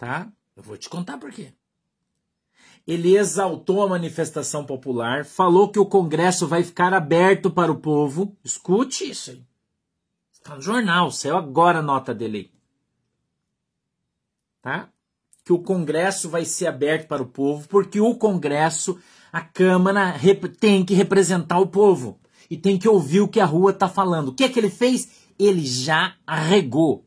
Tá? 0.00 0.32
Eu 0.56 0.62
vou 0.64 0.76
te 0.76 0.88
contar 0.88 1.18
por 1.18 1.30
quê 1.30 1.52
ele 2.86 3.16
exaltou 3.16 3.82
a 3.82 3.88
manifestação 3.88 4.64
popular, 4.64 5.24
falou 5.24 5.70
que 5.70 5.78
o 5.78 5.86
Congresso 5.86 6.46
vai 6.46 6.64
ficar 6.64 6.92
aberto 6.92 7.50
para 7.50 7.70
o 7.70 7.78
povo. 7.78 8.36
Escute 8.44 9.08
isso 9.08 9.30
aí. 9.30 9.44
Está 10.32 10.56
no 10.56 10.62
jornal, 10.62 11.10
saiu 11.10 11.36
agora 11.36 11.78
a 11.78 11.82
nota 11.82 12.14
dele. 12.14 12.50
Tá? 14.62 14.88
Que 15.44 15.52
o 15.52 15.58
Congresso 15.58 16.28
vai 16.28 16.44
ser 16.44 16.66
aberto 16.66 17.06
para 17.06 17.22
o 17.22 17.26
povo, 17.26 17.68
porque 17.68 18.00
o 18.00 18.14
Congresso, 18.14 18.98
a 19.32 19.40
Câmara, 19.40 20.14
tem 20.58 20.84
que 20.84 20.94
representar 20.94 21.58
o 21.60 21.66
povo. 21.66 22.18
E 22.50 22.56
tem 22.56 22.76
que 22.76 22.88
ouvir 22.88 23.20
o 23.20 23.28
que 23.28 23.38
a 23.38 23.44
rua 23.44 23.70
está 23.70 23.88
falando. 23.88 24.28
O 24.28 24.34
que 24.34 24.42
é 24.42 24.48
que 24.48 24.58
ele 24.58 24.70
fez? 24.70 25.28
Ele 25.38 25.64
já 25.64 26.16
arregou. 26.26 27.04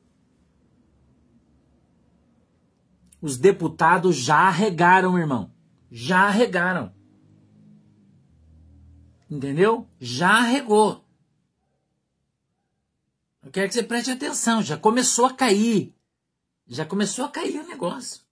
Os 3.24 3.38
deputados 3.38 4.18
já 4.18 4.48
arregaram, 4.48 5.18
irmão 5.18 5.54
já 5.96 6.28
regaram. 6.28 6.92
Entendeu? 9.30 9.88
Já 10.00 10.42
regou. 10.42 11.06
Eu 13.44 13.52
quero 13.52 13.68
que 13.68 13.76
você 13.76 13.84
preste 13.84 14.10
atenção, 14.10 14.64
já 14.64 14.76
começou 14.76 15.28
a 15.28 15.34
cair. 15.34 15.94
Já 16.66 16.84
começou 16.84 17.26
a 17.26 17.30
cair 17.30 17.60
o 17.60 17.68
negócio. 17.68 18.24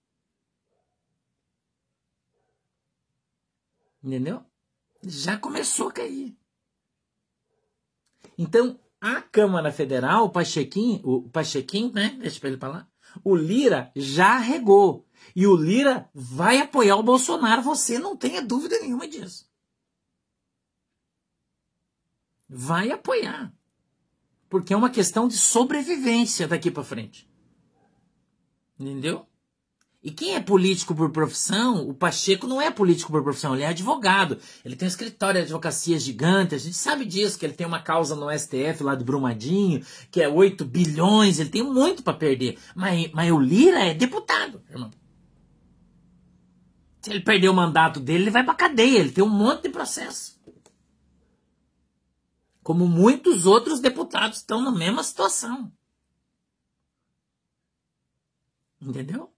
Entendeu? 4.02 4.44
Já 5.04 5.38
começou 5.38 5.88
a 5.88 5.92
cair. 5.92 6.36
Então, 8.36 8.80
a 9.00 9.22
Câmara 9.22 9.70
Federal, 9.70 10.24
o 10.24 10.30
Pachequim, 10.30 11.00
o 11.04 11.28
Pachequim, 11.28 11.92
né? 11.92 12.16
Deixa 12.20 12.44
ele 12.44 12.56
falar. 12.56 12.91
O 13.24 13.34
Lira 13.34 13.90
já 13.94 14.38
regou. 14.38 15.06
E 15.34 15.46
o 15.46 15.56
Lira 15.56 16.10
vai 16.14 16.58
apoiar 16.58 16.96
o 16.96 17.02
Bolsonaro, 17.02 17.62
você 17.62 17.98
não 17.98 18.16
tenha 18.16 18.42
dúvida 18.42 18.78
nenhuma 18.80 19.08
disso. 19.08 19.50
Vai 22.48 22.90
apoiar. 22.90 23.52
Porque 24.48 24.74
é 24.74 24.76
uma 24.76 24.90
questão 24.90 25.26
de 25.26 25.38
sobrevivência 25.38 26.46
daqui 26.46 26.70
para 26.70 26.84
frente. 26.84 27.30
Entendeu? 28.78 29.26
E 30.02 30.10
quem 30.10 30.34
é 30.34 30.40
político 30.40 30.96
por 30.96 31.10
profissão, 31.10 31.88
o 31.88 31.94
Pacheco 31.94 32.48
não 32.48 32.60
é 32.60 32.72
político 32.72 33.12
por 33.12 33.22
profissão, 33.22 33.54
ele 33.54 33.62
é 33.62 33.68
advogado. 33.68 34.36
Ele 34.64 34.74
tem 34.74 34.86
um 34.86 34.88
escritório 34.88 35.40
de 35.40 35.44
advocacia 35.44 35.96
gigante, 35.96 36.56
a 36.56 36.58
gente 36.58 36.74
sabe 36.74 37.04
disso, 37.04 37.38
que 37.38 37.46
ele 37.46 37.54
tem 37.54 37.64
uma 37.64 37.80
causa 37.80 38.16
no 38.16 38.28
STF 38.36 38.82
lá 38.82 38.96
de 38.96 39.04
Brumadinho, 39.04 39.84
que 40.10 40.20
é 40.20 40.28
8 40.28 40.64
bilhões, 40.64 41.38
ele 41.38 41.50
tem 41.50 41.62
muito 41.62 42.02
para 42.02 42.14
perder. 42.14 42.58
Mas, 42.74 43.12
mas 43.12 43.30
o 43.30 43.38
Lira 43.38 43.78
é 43.84 43.94
deputado, 43.94 44.60
irmão. 44.68 44.90
Se 47.00 47.10
ele 47.10 47.20
perder 47.20 47.48
o 47.48 47.54
mandato 47.54 48.00
dele, 48.00 48.24
ele 48.24 48.30
vai 48.30 48.44
pra 48.44 48.54
cadeia, 48.54 48.98
ele 48.98 49.12
tem 49.12 49.22
um 49.22 49.28
monte 49.28 49.62
de 49.62 49.68
processo. 49.68 50.36
Como 52.60 52.88
muitos 52.88 53.46
outros 53.46 53.78
deputados 53.78 54.38
estão 54.38 54.60
na 54.60 54.72
mesma 54.72 55.04
situação. 55.04 55.72
Entendeu? 58.80 59.32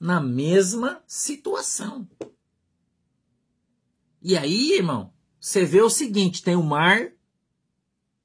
Na 0.00 0.18
mesma 0.18 1.02
situação. 1.06 2.08
E 4.22 4.36
aí, 4.36 4.72
irmão, 4.72 5.12
você 5.38 5.64
vê 5.64 5.82
o 5.82 5.90
seguinte: 5.90 6.42
tem 6.42 6.56
o 6.56 6.62
mar, 6.62 7.12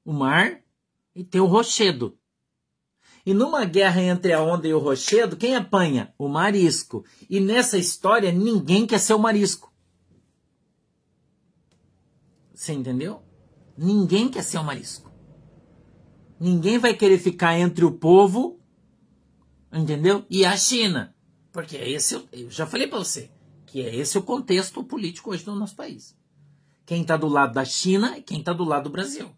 o 0.05 0.13
mar 0.13 0.61
e 1.13 1.23
tem 1.23 1.41
o 1.41 1.45
rochedo. 1.45 2.17
E 3.25 3.33
numa 3.33 3.65
guerra 3.65 4.01
entre 4.01 4.33
a 4.33 4.41
onda 4.41 4.67
e 4.67 4.73
o 4.73 4.79
rochedo, 4.79 5.35
quem 5.35 5.55
apanha? 5.55 6.13
O 6.17 6.27
marisco. 6.27 7.03
E 7.27 7.39
nessa 7.39 7.77
história, 7.77 8.31
ninguém 8.31 8.85
quer 8.85 8.99
ser 8.99 9.15
o 9.15 9.19
marisco. 9.19 9.73
Você 12.53 12.71
entendeu? 12.71 13.23
Ninguém 13.75 14.29
quer 14.29 14.43
ser 14.43 14.59
o 14.59 14.63
marisco. 14.63 15.11
Ninguém 16.39 16.77
vai 16.77 16.93
querer 16.93 17.17
ficar 17.17 17.57
entre 17.57 17.83
o 17.83 17.91
povo, 17.91 18.59
entendeu? 19.73 20.23
E 20.29 20.45
a 20.45 20.55
China. 20.55 21.14
Porque 21.55 21.77
é 21.77 21.89
esse, 21.89 22.21
eu 22.33 22.51
já 22.51 22.67
falei 22.67 22.85
para 22.85 22.99
você, 22.99 23.31
que 23.65 23.79
é 23.79 23.95
esse 23.95 24.17
o 24.17 24.21
contexto 24.21 24.83
político 24.83 25.31
hoje 25.31 25.45
do 25.45 25.55
nosso 25.55 25.73
país. 25.73 26.13
Quem 26.85 27.01
está 27.01 27.15
do 27.15 27.29
lado 27.29 27.53
da 27.53 27.63
China 27.63 28.17
e 28.17 28.21
quem 28.21 28.39
está 28.39 28.51
do 28.51 28.65
lado 28.65 28.83
do 28.83 28.89
Brasil. 28.89 29.33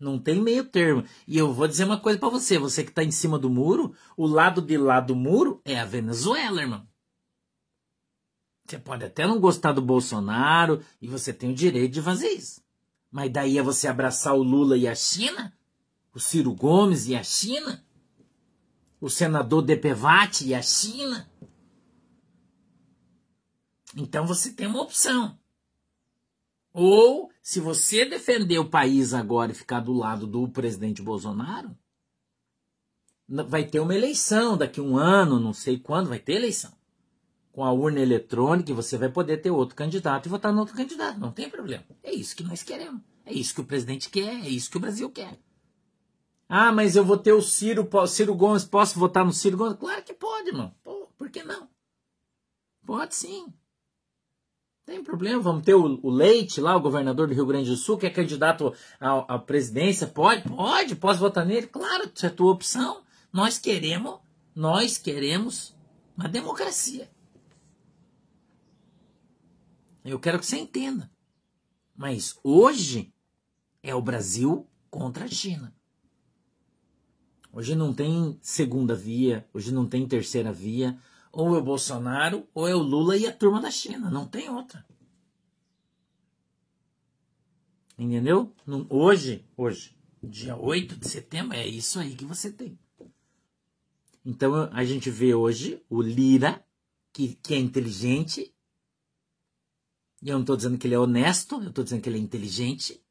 Não 0.00 0.18
tem 0.18 0.40
meio 0.40 0.64
termo. 0.64 1.04
E 1.26 1.36
eu 1.36 1.52
vou 1.52 1.68
dizer 1.68 1.84
uma 1.84 2.00
coisa 2.00 2.18
para 2.18 2.30
você, 2.30 2.58
você 2.58 2.82
que 2.82 2.88
está 2.88 3.04
em 3.04 3.10
cima 3.10 3.38
do 3.38 3.50
muro, 3.50 3.94
o 4.16 4.26
lado 4.26 4.62
de 4.62 4.78
lá 4.78 5.00
do 5.00 5.14
muro 5.14 5.60
é 5.66 5.78
a 5.78 5.84
Venezuela, 5.84 6.62
irmão. 6.62 6.88
Você 8.64 8.78
pode 8.78 9.04
até 9.04 9.26
não 9.26 9.38
gostar 9.38 9.72
do 9.72 9.82
Bolsonaro 9.82 10.80
e 10.98 11.08
você 11.08 11.30
tem 11.30 11.50
o 11.50 11.54
direito 11.54 11.92
de 11.92 12.00
fazer 12.00 12.28
isso. 12.28 12.62
Mas 13.10 13.30
daí 13.30 13.58
é 13.58 13.62
você 13.62 13.86
abraçar 13.86 14.34
o 14.34 14.42
Lula 14.42 14.78
e 14.78 14.88
a 14.88 14.94
China? 14.94 15.52
O 16.14 16.18
Ciro 16.18 16.54
Gomes 16.54 17.06
e 17.06 17.14
a 17.14 17.22
China? 17.22 17.84
O 19.00 19.08
senador 19.08 19.62
Depevati 19.62 20.48
e 20.48 20.54
a 20.54 20.62
China? 20.62 21.30
Então 23.96 24.26
você 24.26 24.52
tem 24.52 24.66
uma 24.66 24.82
opção. 24.82 25.38
Ou, 26.72 27.30
se 27.42 27.60
você 27.60 28.04
defender 28.04 28.58
o 28.58 28.68
país 28.68 29.14
agora 29.14 29.52
e 29.52 29.54
ficar 29.54 29.80
do 29.80 29.92
lado 29.92 30.26
do 30.26 30.48
presidente 30.48 31.02
Bolsonaro, 31.02 31.76
vai 33.28 33.64
ter 33.64 33.80
uma 33.80 33.94
eleição 33.94 34.56
daqui 34.56 34.80
um 34.80 34.96
ano, 34.96 35.40
não 35.40 35.52
sei 35.52 35.78
quando, 35.78 36.08
vai 36.08 36.18
ter 36.18 36.34
eleição. 36.34 36.72
Com 37.52 37.64
a 37.64 37.72
urna 37.72 38.00
eletrônica, 38.00 38.72
você 38.72 38.96
vai 38.96 39.10
poder 39.10 39.38
ter 39.38 39.50
outro 39.50 39.74
candidato 39.74 40.26
e 40.26 40.28
votar 40.28 40.52
no 40.52 40.60
outro 40.60 40.76
candidato. 40.76 41.18
Não 41.18 41.32
tem 41.32 41.50
problema. 41.50 41.84
É 42.02 42.12
isso 42.12 42.36
que 42.36 42.44
nós 42.44 42.62
queremos. 42.62 43.02
É 43.24 43.32
isso 43.32 43.54
que 43.54 43.60
o 43.60 43.64
presidente 43.64 44.08
quer, 44.08 44.46
é 44.46 44.48
isso 44.48 44.70
que 44.70 44.76
o 44.76 44.80
Brasil 44.80 45.10
quer. 45.10 45.38
Ah, 46.48 46.72
mas 46.72 46.96
eu 46.96 47.04
vou 47.04 47.18
ter 47.18 47.32
o 47.32 47.42
Ciro, 47.42 47.88
Ciro 48.06 48.34
Gomes, 48.34 48.64
posso 48.64 48.98
votar 48.98 49.24
no 49.24 49.32
Ciro 49.32 49.58
Gomes? 49.58 49.76
Claro 49.76 50.02
que 50.02 50.14
pode, 50.14 50.48
irmão. 50.48 50.74
Pô, 50.82 51.06
por 51.18 51.28
que 51.30 51.42
não? 51.42 51.68
Pode 52.86 53.14
sim. 53.14 53.52
Tem 54.86 55.04
problema, 55.04 55.42
vamos 55.42 55.62
ter 55.62 55.74
o, 55.74 56.00
o, 56.02 56.08
Leite 56.08 56.62
lá, 56.62 56.74
o 56.74 56.80
governador 56.80 57.28
do 57.28 57.34
Rio 57.34 57.44
Grande 57.44 57.68
do 57.68 57.76
Sul, 57.76 57.98
que 57.98 58.06
é 58.06 58.10
candidato 58.10 58.72
à, 58.98 59.34
à 59.34 59.38
presidência. 59.38 60.06
Pode, 60.06 60.48
pode, 60.48 60.96
posso 60.96 61.20
votar 61.20 61.44
nele? 61.44 61.66
Claro, 61.66 62.10
isso 62.14 62.24
é 62.24 62.30
tua 62.30 62.52
opção. 62.52 63.02
Nós 63.30 63.58
queremos, 63.58 64.18
nós 64.54 64.96
queremos 64.96 65.76
uma 66.16 66.26
democracia. 66.26 67.10
Eu 70.02 70.18
quero 70.18 70.38
que 70.38 70.46
você 70.46 70.56
entenda. 70.56 71.10
Mas 71.94 72.38
hoje 72.42 73.12
é 73.82 73.94
o 73.94 74.00
Brasil 74.00 74.66
contra 74.88 75.26
a 75.26 75.28
China. 75.28 75.77
Hoje 77.52 77.74
não 77.74 77.92
tem 77.92 78.38
segunda 78.42 78.94
via, 78.94 79.48
hoje 79.52 79.72
não 79.72 79.86
tem 79.86 80.06
terceira 80.06 80.52
via, 80.52 80.98
ou 81.32 81.54
é 81.54 81.58
o 81.58 81.64
Bolsonaro, 81.64 82.46
ou 82.54 82.68
é 82.68 82.74
o 82.74 82.82
Lula 82.82 83.16
e 83.16 83.26
a 83.26 83.32
turma 83.32 83.60
da 83.60 83.70
China. 83.70 84.10
Não 84.10 84.26
tem 84.26 84.48
outra. 84.48 84.84
Entendeu? 87.98 88.54
Hoje, 88.88 89.44
hoje, 89.56 89.96
dia 90.22 90.56
8 90.56 90.96
de 90.96 91.08
setembro, 91.08 91.56
é 91.56 91.66
isso 91.66 91.98
aí 91.98 92.14
que 92.14 92.24
você 92.24 92.52
tem. 92.52 92.78
Então 94.24 94.68
a 94.72 94.84
gente 94.84 95.10
vê 95.10 95.34
hoje 95.34 95.82
o 95.88 96.02
Lira, 96.02 96.64
que, 97.12 97.34
que 97.36 97.54
é 97.54 97.58
inteligente. 97.58 98.54
E 100.22 100.28
eu 100.28 100.34
não 100.34 100.42
estou 100.42 100.56
dizendo 100.56 100.78
que 100.78 100.86
ele 100.86 100.94
é 100.94 100.98
honesto, 100.98 101.60
eu 101.62 101.70
estou 101.70 101.82
dizendo 101.82 102.02
que 102.02 102.08
ele 102.08 102.18
é 102.18 102.22
inteligente. 102.22 103.02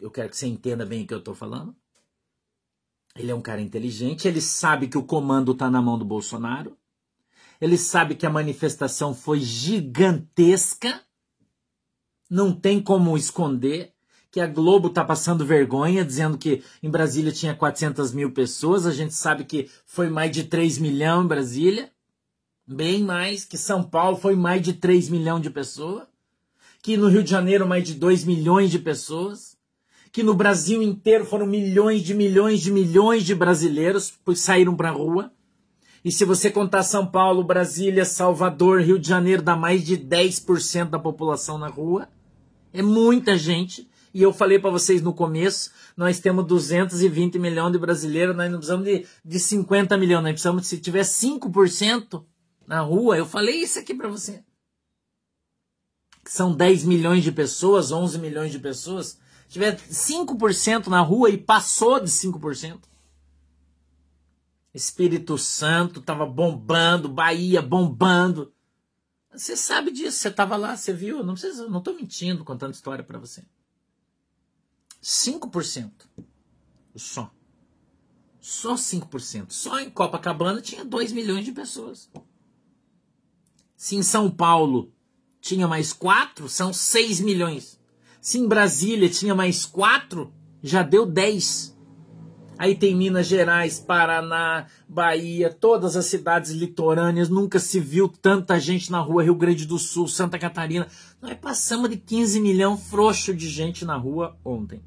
Eu 0.00 0.10
quero 0.10 0.28
que 0.28 0.36
você 0.36 0.46
entenda 0.46 0.84
bem 0.86 1.02
o 1.02 1.06
que 1.06 1.14
eu 1.14 1.18
estou 1.18 1.34
falando. 1.34 1.74
Ele 3.16 3.30
é 3.30 3.34
um 3.34 3.42
cara 3.42 3.60
inteligente, 3.60 4.26
ele 4.26 4.40
sabe 4.40 4.88
que 4.88 4.96
o 4.96 5.02
comando 5.02 5.52
está 5.52 5.70
na 5.70 5.82
mão 5.82 5.98
do 5.98 6.04
Bolsonaro. 6.04 6.76
Ele 7.60 7.76
sabe 7.76 8.14
que 8.14 8.26
a 8.26 8.30
manifestação 8.30 9.14
foi 9.14 9.38
gigantesca, 9.40 11.00
não 12.28 12.52
tem 12.52 12.82
como 12.82 13.16
esconder, 13.16 13.92
que 14.30 14.40
a 14.40 14.46
Globo 14.46 14.88
está 14.88 15.04
passando 15.04 15.44
vergonha, 15.44 16.04
dizendo 16.04 16.38
que 16.38 16.64
em 16.82 16.90
Brasília 16.90 17.30
tinha 17.30 17.54
400 17.54 18.14
mil 18.14 18.32
pessoas, 18.32 18.86
a 18.86 18.90
gente 18.90 19.12
sabe 19.12 19.44
que 19.44 19.70
foi 19.84 20.08
mais 20.08 20.32
de 20.32 20.44
3 20.44 20.78
milhões 20.78 21.24
em 21.24 21.28
Brasília, 21.28 21.92
bem 22.66 23.04
mais, 23.04 23.44
que 23.44 23.58
São 23.58 23.82
Paulo 23.82 24.16
foi 24.16 24.34
mais 24.34 24.62
de 24.62 24.72
3 24.72 25.10
milhões 25.10 25.42
de 25.42 25.50
pessoas, 25.50 26.08
que 26.82 26.96
no 26.96 27.08
Rio 27.08 27.22
de 27.22 27.30
Janeiro 27.30 27.68
mais 27.68 27.84
de 27.84 27.94
2 27.94 28.24
milhões 28.24 28.70
de 28.70 28.78
pessoas, 28.78 29.51
que 30.12 30.22
no 30.22 30.34
Brasil 30.34 30.82
inteiro 30.82 31.24
foram 31.24 31.46
milhões 31.46 32.02
de 32.02 32.12
milhões 32.12 32.60
de 32.60 32.70
milhões 32.70 33.24
de 33.24 33.34
brasileiros 33.34 34.12
que 34.24 34.36
saíram 34.36 34.76
para 34.76 34.90
a 34.90 34.92
rua. 34.92 35.32
E 36.04 36.12
se 36.12 36.26
você 36.26 36.50
contar 36.50 36.82
São 36.82 37.06
Paulo, 37.06 37.42
Brasília, 37.42 38.04
Salvador, 38.04 38.82
Rio 38.82 38.98
de 38.98 39.08
Janeiro, 39.08 39.40
dá 39.40 39.56
mais 39.56 39.82
de 39.82 39.96
10% 39.96 40.90
da 40.90 40.98
população 40.98 41.56
na 41.56 41.68
rua. 41.68 42.08
É 42.74 42.82
muita 42.82 43.38
gente. 43.38 43.88
E 44.12 44.20
eu 44.20 44.32
falei 44.32 44.58
para 44.58 44.70
vocês 44.70 45.00
no 45.00 45.14
começo, 45.14 45.70
nós 45.96 46.20
temos 46.20 46.46
220 46.46 47.38
milhões 47.38 47.72
de 47.72 47.78
brasileiros, 47.78 48.36
nós 48.36 48.50
não 48.50 48.58
precisamos 48.58 48.84
de, 48.84 49.06
de 49.24 49.40
50 49.40 49.96
milhões, 49.96 50.22
nós 50.22 50.32
precisamos, 50.32 50.66
se 50.66 50.76
tiver 50.78 51.00
5% 51.00 52.22
na 52.66 52.80
rua, 52.80 53.16
eu 53.16 53.24
falei 53.24 53.62
isso 53.62 53.78
aqui 53.78 53.94
para 53.94 54.08
você. 54.08 54.44
São 56.26 56.54
10 56.54 56.84
milhões 56.84 57.24
de 57.24 57.32
pessoas, 57.32 57.90
11 57.90 58.18
milhões 58.18 58.52
de 58.52 58.58
pessoas. 58.58 59.18
Tiver 59.52 59.76
5% 59.76 60.86
na 60.86 61.02
rua 61.02 61.28
e 61.28 61.36
passou 61.36 62.00
de 62.00 62.10
5%, 62.10 62.84
Espírito 64.72 65.36
Santo 65.36 66.00
estava 66.00 66.24
bombando, 66.24 67.06
Bahia 67.06 67.60
bombando. 67.60 68.50
Você 69.30 69.54
sabe 69.54 69.90
disso, 69.90 70.16
você 70.16 70.28
estava 70.28 70.56
lá, 70.56 70.74
você 70.74 70.94
viu, 70.94 71.22
não 71.22 71.34
precisa, 71.34 71.68
não 71.68 71.82
mentindo 71.94 72.42
contando 72.46 72.72
história 72.72 73.04
para 73.04 73.18
você. 73.18 73.44
5% 75.02 75.90
só. 76.96 77.30
Só 78.40 78.72
5%. 78.72 79.50
Só 79.50 79.78
em 79.78 79.90
Copacabana 79.90 80.62
tinha 80.62 80.82
2 80.82 81.12
milhões 81.12 81.44
de 81.44 81.52
pessoas. 81.52 82.10
Se 83.76 83.96
em 83.96 84.02
São 84.02 84.30
Paulo 84.30 84.94
tinha 85.42 85.68
mais 85.68 85.92
4, 85.92 86.48
são 86.48 86.72
6 86.72 87.20
milhões. 87.20 87.81
Se 88.22 88.38
em 88.38 88.46
Brasília 88.46 89.08
tinha 89.08 89.34
mais 89.34 89.66
4, 89.66 90.32
já 90.62 90.84
deu 90.84 91.04
10. 91.04 91.76
Aí 92.56 92.76
tem 92.76 92.94
Minas 92.94 93.26
Gerais, 93.26 93.80
Paraná, 93.80 94.68
Bahia, 94.88 95.52
todas 95.52 95.96
as 95.96 96.06
cidades 96.06 96.52
litorâneas. 96.52 97.28
Nunca 97.28 97.58
se 97.58 97.80
viu 97.80 98.08
tanta 98.08 98.60
gente 98.60 98.92
na 98.92 99.00
rua. 99.00 99.24
Rio 99.24 99.34
Grande 99.34 99.66
do 99.66 99.76
Sul, 99.76 100.06
Santa 100.06 100.38
Catarina. 100.38 100.86
Nós 101.20 101.34
passamos 101.34 101.90
de 101.90 101.96
15 101.96 102.38
milhões 102.38 102.88
frouxo 102.88 103.34
de 103.34 103.48
gente 103.48 103.84
na 103.84 103.96
rua 103.96 104.38
ontem. 104.44 104.80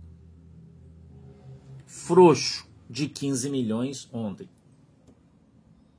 Frouxo 1.85 2.65
de 2.89 3.09
15 3.09 3.49
milhões 3.49 4.07
ontem. 4.13 4.47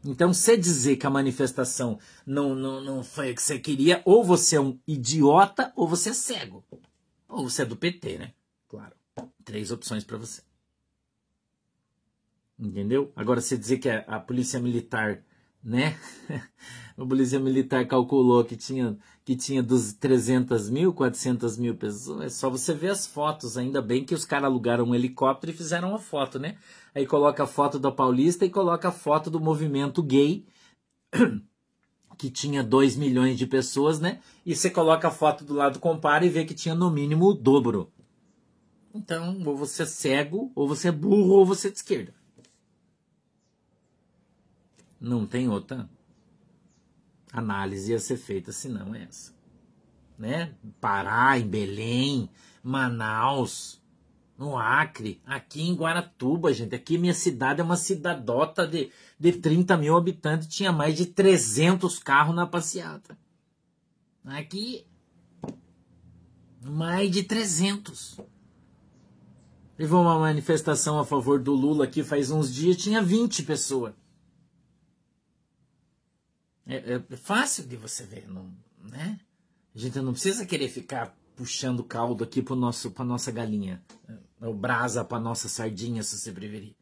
Então, 0.03 0.33
você 0.33 0.57
dizer 0.57 0.97
que 0.97 1.07
a 1.07 1.11
manifestação 1.11 1.99
não, 2.25 2.55
não, 2.55 2.83
não 2.83 3.05
foi 3.05 3.33
o 3.33 3.35
que 3.35 3.43
você 3.43 3.59
queria, 3.59 4.01
ou 4.07 4.25
você 4.25 4.57
é 4.57 4.61
um 4.61 4.79
idiota, 4.89 5.71
ou 5.77 5.87
você 5.87 6.11
é 6.11 6.15
cego. 6.15 6.65
Ou 7.29 7.49
você 7.49 7.63
é 7.63 7.65
do 7.65 7.77
PT, 7.77 8.19
né? 8.19 8.33
Claro. 8.69 8.95
Três 9.45 9.71
opções 9.71 10.05
para 10.05 10.19
você. 10.19 10.43
Entendeu? 12.59 13.13
Agora, 13.15 13.41
você 13.41 13.57
dizer 13.57 13.79
que 13.79 13.89
a, 13.89 14.01
a 14.07 14.19
polícia 14.19 14.59
militar, 14.59 15.23
né? 15.63 15.99
a 16.97 17.05
polícia 17.05 17.39
militar 17.39 17.87
calculou 17.87 18.45
que 18.45 18.57
tinha, 18.57 18.97
que 19.25 19.37
tinha 19.37 19.63
dos 19.63 19.93
300 19.93 20.71
mil, 20.71 20.93
400 20.93 21.59
mil 21.59 21.77
pessoas. 21.77 22.23
É 22.23 22.29
só 22.31 22.49
você 22.49 22.73
ver 22.73 22.91
as 22.91 23.07
fotos. 23.07 23.59
Ainda 23.59 23.83
bem 23.83 24.05
que 24.05 24.15
os 24.15 24.25
caras 24.25 24.47
alugaram 24.47 24.85
um 24.85 24.95
helicóptero 24.95 25.53
e 25.53 25.57
fizeram 25.57 25.91
uma 25.91 25.99
foto, 25.99 26.39
né? 26.39 26.57
Aí 26.95 27.07
coloca 27.07 27.43
a 27.43 27.47
foto 27.47 27.79
da 27.79 27.93
Paulista 27.93 28.47
e 28.47 28.51
coloca 28.51 28.89
a 28.89 28.93
foto 28.93 29.31
do 29.31 29.39
movimento 29.39 30.03
gay, 30.03 30.47
que 32.17 32.31
tinha 32.31 32.63
2 32.63 32.97
milhões 32.97 33.39
de 33.39 33.47
pessoas, 33.47 34.01
né? 34.01 34.21
E 34.45 34.55
você 34.55 34.71
coloca 34.71 35.09
a 35.09 35.11
foto 35.11 35.45
do 35.45 35.55
lado, 35.55 35.79
compara 35.79 36.25
e 36.25 36.29
vê 36.29 36.45
que 36.45 36.55
tinha 36.55 36.75
no 36.75 36.91
mínimo 36.91 37.27
o 37.27 37.35
dobro. 37.35 37.93
Então, 38.95 39.43
ou 39.45 39.57
você 39.57 39.83
é 39.83 39.87
cego, 39.87 40.51
ou 40.55 40.67
você 40.67 40.89
é 40.89 40.93
burro, 40.93 41.35
ou 41.35 41.47
você 41.47 41.69
é 41.69 41.71
de 41.71 41.77
esquerda. 41.77 42.15
Não 44.99 45.27
tem 45.27 45.49
outra. 45.49 45.89
análise 47.31 47.93
ia 47.93 47.99
ser 47.99 48.17
feita 48.17 48.51
se 48.53 48.69
não 48.69 48.95
essa. 48.95 49.35
Né? 50.19 50.55
Pará, 50.81 51.39
em 51.39 51.47
Belém, 51.47 52.31
Manaus, 52.63 53.83
no 54.39 54.57
Acre, 54.57 55.21
aqui 55.27 55.63
em 55.63 55.75
Guaratuba, 55.75 56.53
gente. 56.53 56.75
Aqui 56.75 56.97
minha 56.97 57.15
cidade 57.15 57.61
é 57.61 57.65
uma 57.65 57.77
cidadota 57.77 58.67
de, 58.67 58.91
de 59.19 59.33
30 59.33 59.77
mil 59.77 59.97
habitantes, 59.97 60.49
tinha 60.49 60.71
mais 60.71 60.97
de 60.97 61.07
300 61.07 61.99
carros 61.99 62.35
na 62.35 62.47
passeata. 62.47 63.19
Aqui, 64.25 64.87
mais 66.63 67.11
de 67.11 67.23
300. 67.23 68.21
Teve 69.77 69.95
uma 69.95 70.19
manifestação 70.19 70.99
a 70.99 71.05
favor 71.05 71.41
do 71.41 71.53
Lula 71.53 71.85
aqui 71.85 72.03
faz 72.03 72.31
uns 72.31 72.53
dias, 72.53 72.77
tinha 72.77 73.03
20 73.03 73.43
pessoas. 73.43 73.95
É, 76.67 76.95
é 76.95 77.17
fácil 77.17 77.67
de 77.67 77.77
você 77.77 78.05
ver, 78.05 78.29
não, 78.29 78.53
né? 78.81 79.21
A 79.75 79.79
gente 79.79 80.01
não 80.01 80.13
precisa 80.13 80.45
querer 80.45 80.69
ficar 80.69 81.17
puxando 81.37 81.85
caldo 81.85 82.25
aqui 82.25 82.43
para 82.43 82.57
nosso 82.57 82.91
para 82.91 83.05
nossa 83.05 83.31
galinha, 83.31 83.85
o 84.41 84.55
brasa 84.55 85.05
para 85.05 85.21
nossa 85.21 85.49
sardinha, 85.49 86.03
se 86.03 86.19
você 86.19 86.33
preferir. 86.33 86.75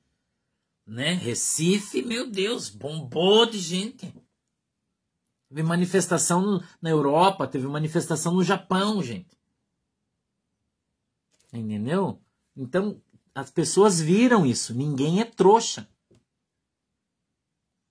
Né? 0.86 1.14
Recife, 1.14 2.02
meu 2.02 2.30
Deus, 2.30 2.68
bombou 2.68 3.46
de 3.46 3.58
gente. 3.58 4.14
Teve 5.48 5.62
manifestação 5.62 6.42
no, 6.42 6.64
na 6.80 6.90
Europa, 6.90 7.46
teve 7.46 7.66
manifestação 7.66 8.34
no 8.34 8.44
Japão, 8.44 9.02
gente. 9.02 9.38
Entendeu? 11.52 12.20
Então, 12.56 13.00
as 13.34 13.50
pessoas 13.50 14.00
viram 14.00 14.44
isso. 14.44 14.74
Ninguém 14.74 15.20
é 15.20 15.24
trouxa. 15.24 15.88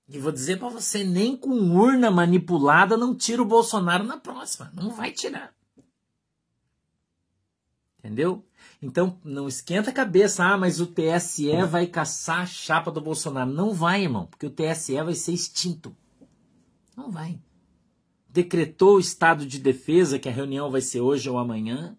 E 0.08 0.20
vou 0.20 0.32
dizer 0.32 0.60
para 0.60 0.70
você, 0.70 1.04
nem 1.04 1.36
com 1.36 1.50
urna 1.76 2.12
manipulada 2.12 2.98
não 2.98 3.16
tira 3.16 3.42
o 3.42 3.46
Bolsonaro 3.46 4.04
na 4.04 4.18
próxima. 4.18 4.72
Não 4.76 4.92
vai 4.92 5.12
tirar. 5.12 5.56
Entendeu? 8.00 8.46
Então, 8.84 9.18
não 9.24 9.48
esquenta 9.48 9.92
a 9.92 9.94
cabeça. 9.94 10.44
Ah, 10.44 10.58
mas 10.58 10.82
o 10.82 10.86
TSE 10.86 11.64
vai 11.70 11.88
caçar 11.88 12.42
a 12.42 12.46
chapa 12.46 12.92
do 12.92 13.00
Bolsonaro. 13.00 13.50
Não 13.50 13.74
vai, 13.74 14.04
irmão, 14.04 14.26
porque 14.26 14.46
o 14.46 14.50
TSE 14.50 15.02
vai 15.02 15.16
ser 15.16 15.32
extinto. 15.32 15.96
Não 16.94 17.10
vai. 17.10 17.40
Decretou 18.28 18.98
o 18.98 19.00
estado 19.00 19.46
de 19.46 19.58
defesa, 19.58 20.20
que 20.20 20.28
a 20.28 20.34
reunião 20.34 20.70
vai 20.70 20.82
ser 20.82 21.00
hoje 21.00 21.30
ou 21.30 21.38
amanhã. 21.38 21.98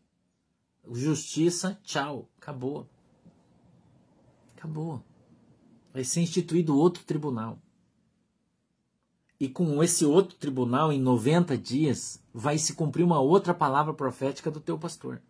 Justiça, 0.92 1.80
tchau. 1.82 2.28
Acabou. 2.36 2.86
Acabou. 4.54 5.02
Vai 5.90 6.04
ser 6.04 6.20
instituído 6.20 6.76
outro 6.76 7.02
tribunal. 7.04 7.58
E 9.40 9.48
com 9.48 9.82
esse 9.82 10.04
outro 10.04 10.36
tribunal, 10.36 10.92
em 10.92 11.00
90 11.00 11.56
dias, 11.56 12.22
vai 12.30 12.58
se 12.58 12.74
cumprir 12.74 13.04
uma 13.04 13.20
outra 13.20 13.54
palavra 13.54 13.94
profética 13.94 14.50
do 14.50 14.60
teu 14.60 14.78
pastor. 14.78 15.22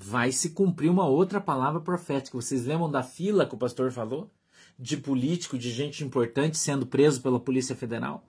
Vai 0.00 0.30
se 0.30 0.50
cumprir 0.50 0.88
uma 0.88 1.06
outra 1.06 1.40
palavra 1.40 1.80
profética. 1.80 2.40
Vocês 2.40 2.64
lembram 2.64 2.90
da 2.90 3.02
fila 3.02 3.44
que 3.44 3.54
o 3.54 3.58
pastor 3.58 3.90
falou? 3.90 4.30
De 4.78 4.96
político, 4.96 5.58
de 5.58 5.70
gente 5.70 6.04
importante 6.04 6.56
sendo 6.56 6.86
preso 6.86 7.20
pela 7.20 7.40
Polícia 7.40 7.74
Federal? 7.74 8.24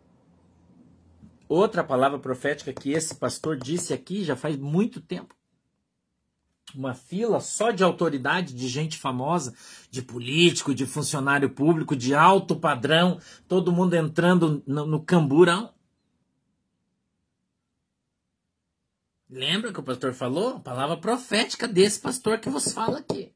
Outra 1.47 1.83
palavra 1.83 2.17
profética 2.17 2.73
que 2.73 2.91
esse 2.91 3.15
pastor 3.15 3.55
disse 3.55 3.93
aqui 3.93 4.23
já 4.23 4.35
faz 4.35 4.57
muito 4.57 4.99
tempo 4.99 5.35
uma 6.75 6.93
fila 6.93 7.39
só 7.39 7.71
de 7.71 7.83
autoridade, 7.83 8.53
de 8.53 8.67
gente 8.67 8.97
famosa, 8.97 9.53
de 9.89 10.01
político, 10.01 10.73
de 10.73 10.85
funcionário 10.85 11.49
público, 11.49 11.95
de 11.95 12.13
alto 12.13 12.55
padrão, 12.55 13.19
todo 13.47 13.71
mundo 13.71 13.95
entrando 13.95 14.63
no, 14.65 14.85
no 14.85 14.99
camburão. 14.99 15.71
Lembra 19.29 19.71
que 19.71 19.79
o 19.79 19.83
pastor 19.83 20.13
falou? 20.13 20.55
A 20.55 20.59
palavra 20.59 20.97
profética 20.97 21.67
desse 21.67 21.99
pastor 21.99 22.39
que 22.39 22.49
vos 22.49 22.71
fala 22.71 22.99
aqui. 22.99 23.31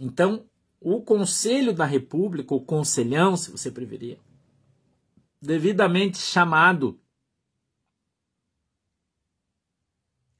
Então, 0.00 0.44
o 0.80 1.00
Conselho 1.00 1.72
da 1.72 1.84
República, 1.84 2.54
o 2.54 2.64
Conselhão, 2.64 3.36
se 3.36 3.50
você 3.50 3.70
preferir, 3.70 4.18
devidamente 5.40 6.18
chamado 6.18 7.00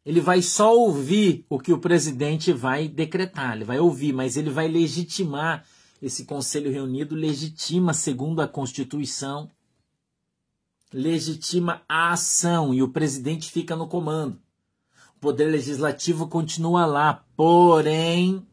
ele 0.09 0.23
vai 0.23 0.41
só 0.41 0.75
ouvir 0.75 1.45
o 1.51 1.59
que 1.61 1.71
o 1.71 1.79
presidente 1.79 2.51
vai 2.51 2.89
decretar, 2.89 3.55
ele 3.55 3.65
vai 3.65 3.79
ouvir, 3.79 4.15
mas 4.15 4.39
ele 4.39 4.49
vai 4.49 4.67
legitimar 4.67 5.67
esse 6.01 6.25
conselho 6.25 6.73
reunido 6.73 7.15
legitima 7.15 7.93
segundo 7.93 8.41
a 8.41 8.49
Constituição, 8.49 9.51
legitima 10.93 11.83
a 11.89 12.13
ação 12.13 12.73
e 12.73 12.83
o 12.83 12.89
presidente 12.89 13.51
fica 13.51 13.77
no 13.77 13.89
comando. 13.89 14.41
O 15.17 15.21
poder 15.21 15.47
legislativo 15.47 16.29
continua 16.29 16.87
lá, 16.87 17.25
porém 17.37 18.47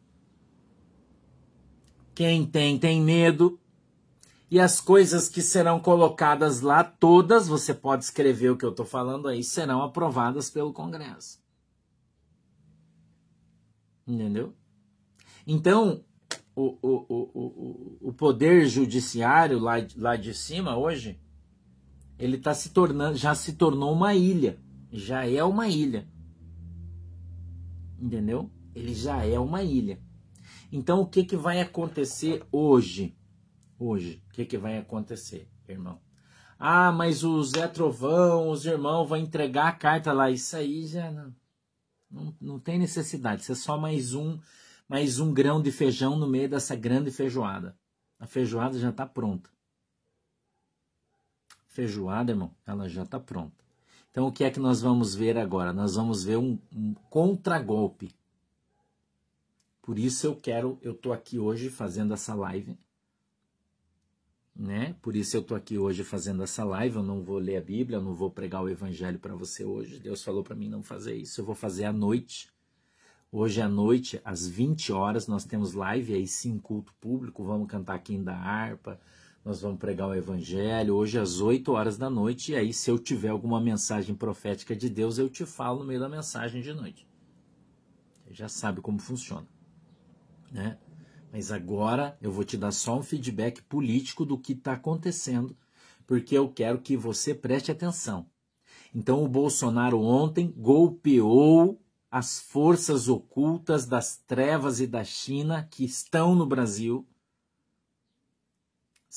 quem 2.14 2.46
tem 2.46 2.78
tem 2.78 3.00
medo. 3.00 3.60
E 4.50 4.60
as 4.60 4.80
coisas 4.80 5.28
que 5.28 5.42
serão 5.42 5.80
colocadas 5.80 6.60
lá, 6.60 6.84
todas, 6.84 7.48
você 7.48 7.74
pode 7.74 8.04
escrever 8.04 8.50
o 8.50 8.56
que 8.56 8.64
eu 8.64 8.70
estou 8.70 8.86
falando 8.86 9.26
aí, 9.26 9.42
serão 9.42 9.82
aprovadas 9.82 10.48
pelo 10.48 10.72
Congresso. 10.72 11.40
Entendeu? 14.06 14.54
Então, 15.44 16.04
o, 16.54 16.78
o, 16.80 17.06
o, 17.08 17.98
o, 18.08 18.12
poder 18.12 18.66
judiciário 18.66 19.58
lá, 19.58 19.74
lá 19.96 20.16
de 20.16 20.32
cima 20.32 20.76
hoje, 20.76 21.20
ele 22.18 22.38
tá 22.38 22.54
se 22.54 22.70
tornando, 22.70 23.16
já 23.16 23.34
se 23.34 23.54
tornou 23.54 23.92
uma 23.92 24.14
ilha. 24.14 24.58
Já 24.90 25.26
é 25.26 25.42
uma 25.42 25.68
ilha. 25.68 26.08
Entendeu? 27.98 28.50
Ele 28.74 28.94
já 28.94 29.24
é 29.24 29.38
uma 29.38 29.62
ilha. 29.62 30.00
Então, 30.70 31.00
o 31.00 31.06
que, 31.06 31.24
que 31.24 31.36
vai 31.36 31.60
acontecer 31.60 32.44
hoje? 32.50 33.16
Hoje, 33.78 34.22
o 34.28 34.32
que, 34.32 34.44
que 34.44 34.58
vai 34.58 34.78
acontecer, 34.78 35.50
irmão? 35.68 36.00
Ah, 36.58 36.90
mas 36.90 37.22
o 37.22 37.42
Zé 37.42 37.68
Trovão, 37.68 38.48
os 38.50 38.64
irmãos 38.64 39.06
vão 39.06 39.18
entregar 39.18 39.68
a 39.68 39.72
carta 39.72 40.12
lá. 40.12 40.30
Isso 40.30 40.56
aí 40.56 40.86
já 40.86 41.10
não 41.10 41.34
não, 42.10 42.34
não 42.40 42.58
tem 42.58 42.78
necessidade. 42.78 43.42
Isso 43.42 43.52
é 43.52 43.54
só 43.54 43.76
mais 43.76 44.14
um, 44.14 44.38
mais 44.88 45.18
um 45.18 45.32
grão 45.32 45.60
de 45.60 45.70
feijão 45.70 46.16
no 46.16 46.26
meio 46.26 46.48
dessa 46.48 46.74
grande 46.74 47.10
feijoada. 47.10 47.76
A 48.18 48.26
feijoada 48.26 48.78
já 48.78 48.90
está 48.90 49.06
pronta. 49.06 49.50
Feijoada, 51.76 52.32
irmão, 52.32 52.50
ela 52.66 52.88
já 52.88 53.02
está 53.02 53.20
pronta. 53.20 53.62
Então, 54.10 54.26
o 54.26 54.32
que 54.32 54.44
é 54.44 54.50
que 54.50 54.58
nós 54.58 54.80
vamos 54.80 55.14
ver 55.14 55.36
agora? 55.36 55.74
Nós 55.74 55.94
vamos 55.94 56.24
ver 56.24 56.38
um, 56.38 56.58
um 56.74 56.94
contragolpe. 57.10 58.14
Por 59.82 59.98
isso 59.98 60.26
eu 60.26 60.34
quero, 60.34 60.78
eu 60.80 60.92
estou 60.92 61.12
aqui 61.12 61.38
hoje 61.38 61.68
fazendo 61.68 62.14
essa 62.14 62.34
live 62.34 62.78
né? 64.58 64.96
Por 65.02 65.14
isso 65.14 65.36
eu 65.36 65.42
tô 65.42 65.54
aqui 65.54 65.76
hoje 65.76 66.02
fazendo 66.02 66.42
essa 66.42 66.64
live. 66.64 66.96
Eu 66.96 67.02
não 67.02 67.22
vou 67.22 67.36
ler 67.36 67.58
a 67.58 67.60
Bíblia, 67.60 67.98
eu 67.98 68.02
não 68.02 68.14
vou 68.14 68.30
pregar 68.30 68.64
o 68.64 68.70
Evangelho 68.70 69.18
para 69.18 69.34
você 69.34 69.62
hoje. 69.62 69.98
Deus 69.98 70.24
falou 70.24 70.42
para 70.42 70.56
mim 70.56 70.68
não 70.68 70.82
fazer 70.82 71.14
isso. 71.14 71.42
Eu 71.42 71.44
vou 71.44 71.54
fazer 71.54 71.84
à 71.84 71.92
noite. 71.92 72.48
Hoje 73.30 73.60
à 73.60 73.68
noite, 73.68 74.18
às 74.24 74.48
20 74.48 74.92
horas, 74.92 75.26
nós 75.26 75.44
temos 75.44 75.74
live 75.74 76.14
aí 76.14 76.26
sim, 76.26 76.58
culto 76.58 76.94
público. 76.94 77.44
Vamos 77.44 77.68
cantar 77.68 77.96
aqui 77.96 78.16
da 78.16 78.34
harpa, 78.34 78.98
nós 79.46 79.60
vamos 79.60 79.78
pregar 79.78 80.08
o 80.08 80.14
Evangelho. 80.14 80.96
Hoje 80.96 81.20
às 81.20 81.40
8 81.40 81.70
horas 81.70 81.96
da 81.96 82.10
noite. 82.10 82.50
E 82.50 82.56
aí, 82.56 82.72
se 82.72 82.90
eu 82.90 82.98
tiver 82.98 83.28
alguma 83.28 83.60
mensagem 83.60 84.12
profética 84.12 84.74
de 84.74 84.90
Deus, 84.90 85.18
eu 85.18 85.30
te 85.30 85.46
falo 85.46 85.78
no 85.78 85.84
meio 85.84 86.00
da 86.00 86.08
mensagem 86.08 86.60
de 86.60 86.74
noite. 86.74 87.06
Você 88.24 88.34
já 88.34 88.48
sabe 88.48 88.80
como 88.80 88.98
funciona, 88.98 89.46
né? 90.50 90.76
Mas 91.32 91.52
agora 91.52 92.18
eu 92.20 92.32
vou 92.32 92.42
te 92.42 92.56
dar 92.56 92.72
só 92.72 92.98
um 92.98 93.04
feedback 93.04 93.62
político 93.62 94.24
do 94.24 94.36
que 94.36 94.52
está 94.52 94.72
acontecendo, 94.72 95.56
porque 96.08 96.36
eu 96.36 96.48
quero 96.48 96.80
que 96.80 96.96
você 96.96 97.32
preste 97.32 97.70
atenção. 97.70 98.26
Então, 98.92 99.22
o 99.22 99.28
Bolsonaro 99.28 100.00
ontem 100.00 100.52
golpeou 100.56 101.80
as 102.10 102.40
forças 102.40 103.08
ocultas 103.08 103.86
das 103.86 104.16
trevas 104.16 104.80
e 104.80 104.88
da 104.88 105.04
China 105.04 105.62
que 105.70 105.84
estão 105.84 106.34
no 106.34 106.46
Brasil. 106.46 107.06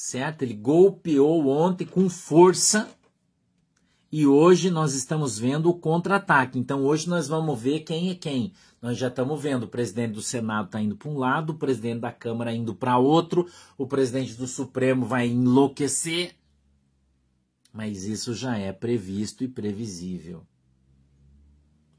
Certo? 0.02 0.43
Ele 0.43 0.54
golpeou 0.54 1.50
ontem 1.50 1.86
com 1.86 2.10
força 2.10 2.89
e 4.10 4.26
hoje 4.26 4.70
nós 4.70 4.93
estamos 4.93 5.38
vendo 5.38 5.70
o 5.70 5.78
contra-ataque. 5.78 6.58
Então 6.58 6.86
hoje 6.86 7.10
nós 7.10 7.28
vamos 7.28 7.60
ver 7.60 7.82
quem 7.82 8.10
é 8.10 8.16
quem. 8.16 8.54
Nós 8.82 8.97
já 8.97 9.10
estamos 9.10 9.41
vendo 9.41 9.64
o 9.64 9.68
presidente 9.68 10.14
do 10.14 10.22
Senado 10.22 10.68
está 10.68 10.82
indo 10.82 10.95
para 10.95 11.10
um 11.10 11.18
lado, 11.18 11.50
o 11.50 11.58
presidente 11.58 12.00
da 12.00 12.14
Câmara 12.14 12.54
indo 12.54 12.74
para 12.74 12.97
outro, 12.97 13.45
o 13.78 13.86
presidente 13.86 14.36
do 14.36 14.47
Supremo 14.47 15.06
vai 15.06 15.28
enlouquecer. 15.28 16.34
Mas 17.74 18.06
isso 18.06 18.34
já 18.34 18.58
é 18.58 18.72
previsto 18.72 19.43
e 19.43 19.50
previsível. 19.50 20.47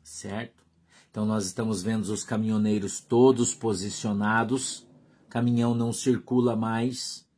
Certo? 0.03 0.65
Então 1.11 1.27
nós 1.27 1.45
estamos 1.45 1.83
vendo 1.83 2.05
os 2.05 2.25
caminhoneiros 2.25 2.99
todos 2.99 3.55
posicionados, 3.55 4.87
caminhão 5.29 5.75
não 5.75 5.93
circula 5.93 6.57
mais, 6.57 7.29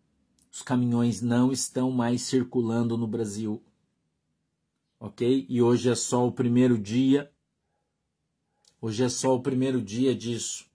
Os 0.52 0.60
caminhões 0.60 1.22
não 1.22 1.50
estão 1.50 1.90
mais 1.90 2.20
circulando 2.20 2.98
no 2.98 3.06
Brasil. 3.06 3.62
Ok? 5.00 5.46
E 5.48 5.62
hoje 5.62 5.88
é 5.88 5.94
só 5.94 6.26
o 6.26 6.30
primeiro 6.30 6.78
dia. 6.78 7.32
Hoje 8.78 9.02
é 9.02 9.08
só 9.08 9.34
o 9.34 9.40
primeiro 9.40 9.80
dia 9.80 10.14
disso. 10.14 10.66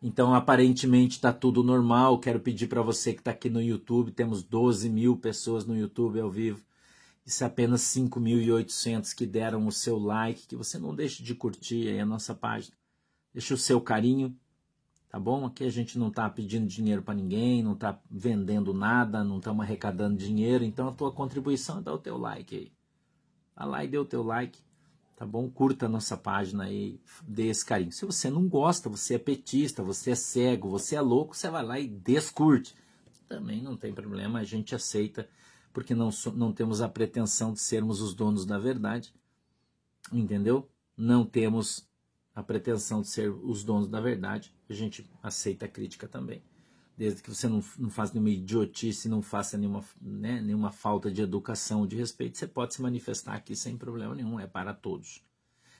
Então, 0.00 0.32
aparentemente 0.32 1.16
está 1.16 1.32
tudo 1.32 1.64
normal. 1.64 2.20
Quero 2.20 2.38
pedir 2.38 2.68
para 2.68 2.80
você 2.80 3.12
que 3.12 3.18
está 3.18 3.32
aqui 3.32 3.50
no 3.50 3.60
YouTube, 3.60 4.12
temos 4.12 4.42
12 4.42 4.88
mil 4.88 5.16
pessoas 5.16 5.66
no 5.66 5.76
YouTube 5.76 6.20
ao 6.20 6.30
vivo. 6.30 6.64
Isso 7.26 7.42
é 7.42 7.48
apenas 7.48 7.82
5.800 7.82 9.14
que 9.14 9.26
deram 9.26 9.66
o 9.66 9.72
seu 9.72 9.98
like, 9.98 10.46
que 10.46 10.56
você 10.56 10.78
não 10.78 10.94
deixe 10.94 11.22
de 11.22 11.34
curtir 11.34 11.88
aí 11.88 11.98
a 11.98 12.06
nossa 12.06 12.34
página. 12.34 12.76
Deixe 13.34 13.52
o 13.52 13.58
seu 13.58 13.80
carinho, 13.80 14.34
tá 15.10 15.18
bom? 15.18 15.44
Aqui 15.44 15.64
a 15.64 15.70
gente 15.70 15.98
não 15.98 16.08
está 16.08 16.28
pedindo 16.30 16.66
dinheiro 16.66 17.02
para 17.02 17.14
ninguém, 17.14 17.62
não 17.62 17.74
está 17.74 18.00
vendendo 18.10 18.72
nada, 18.72 19.22
não 19.22 19.38
estamos 19.38 19.64
arrecadando 19.64 20.16
dinheiro, 20.16 20.64
então 20.64 20.88
a 20.88 20.92
tua 20.92 21.12
contribuição 21.12 21.80
é 21.80 21.82
dar 21.82 21.94
o 21.94 21.98
teu 21.98 22.16
like 22.16 22.56
aí. 22.56 22.72
Vai 23.54 23.68
lá 23.68 23.84
e 23.84 23.88
dê 23.88 23.98
o 23.98 24.04
teu 24.04 24.22
like 24.22 24.58
tá 25.20 25.26
bom? 25.26 25.50
Curta 25.50 25.84
a 25.84 25.88
nossa 25.88 26.16
página 26.16 26.64
aí, 26.64 26.98
dê 27.22 27.48
esse 27.48 27.62
carinho. 27.62 27.92
Se 27.92 28.06
você 28.06 28.30
não 28.30 28.48
gosta, 28.48 28.88
você 28.88 29.16
é 29.16 29.18
petista, 29.18 29.82
você 29.82 30.12
é 30.12 30.14
cego, 30.14 30.70
você 30.70 30.96
é 30.96 31.00
louco, 31.02 31.36
você 31.36 31.50
vai 31.50 31.62
lá 31.62 31.78
e 31.78 31.86
descurte. 31.86 32.74
Também 33.28 33.62
não 33.62 33.76
tem 33.76 33.92
problema, 33.92 34.38
a 34.38 34.44
gente 34.44 34.74
aceita, 34.74 35.28
porque 35.74 35.94
não, 35.94 36.08
não 36.34 36.54
temos 36.54 36.80
a 36.80 36.88
pretensão 36.88 37.52
de 37.52 37.60
sermos 37.60 38.00
os 38.00 38.14
donos 38.14 38.46
da 38.46 38.58
verdade, 38.58 39.12
entendeu? 40.10 40.66
Não 40.96 41.26
temos 41.26 41.86
a 42.40 42.42
pretensão 42.42 43.02
de 43.02 43.08
ser 43.08 43.30
os 43.30 43.62
donos 43.62 43.88
da 43.88 44.00
verdade, 44.00 44.52
a 44.68 44.72
gente 44.72 45.08
aceita 45.22 45.66
a 45.66 45.68
crítica 45.68 46.08
também. 46.08 46.42
Desde 46.96 47.22
que 47.22 47.30
você 47.30 47.48
não, 47.48 47.62
não 47.78 47.88
faça 47.88 48.12
nenhuma 48.14 48.30
idiotice, 48.30 49.08
não 49.08 49.22
faça 49.22 49.56
nenhuma, 49.56 49.84
né, 50.00 50.40
nenhuma 50.40 50.70
falta 50.70 51.10
de 51.10 51.22
educação, 51.22 51.86
de 51.86 51.96
respeito, 51.96 52.36
você 52.36 52.46
pode 52.46 52.74
se 52.74 52.82
manifestar 52.82 53.34
aqui 53.34 53.54
sem 53.54 53.76
problema 53.76 54.14
nenhum, 54.14 54.38
é 54.38 54.46
para 54.46 54.74
todos. 54.74 55.22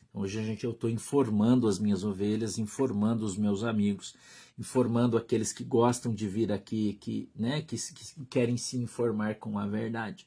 Então, 0.08 0.22
hoje 0.22 0.38
a 0.38 0.42
gente, 0.42 0.64
eu 0.64 0.70
estou 0.70 0.88
informando 0.88 1.68
as 1.68 1.78
minhas 1.78 2.04
ovelhas, 2.04 2.58
informando 2.58 3.24
os 3.24 3.36
meus 3.36 3.64
amigos, 3.64 4.14
informando 4.58 5.16
aqueles 5.16 5.52
que 5.52 5.64
gostam 5.64 6.14
de 6.14 6.28
vir 6.28 6.52
aqui, 6.52 6.94
que, 6.94 7.30
né, 7.34 7.62
que, 7.62 7.76
que 7.76 8.24
querem 8.26 8.56
se 8.56 8.76
informar 8.76 9.36
com 9.36 9.58
a 9.58 9.66
verdade. 9.66 10.26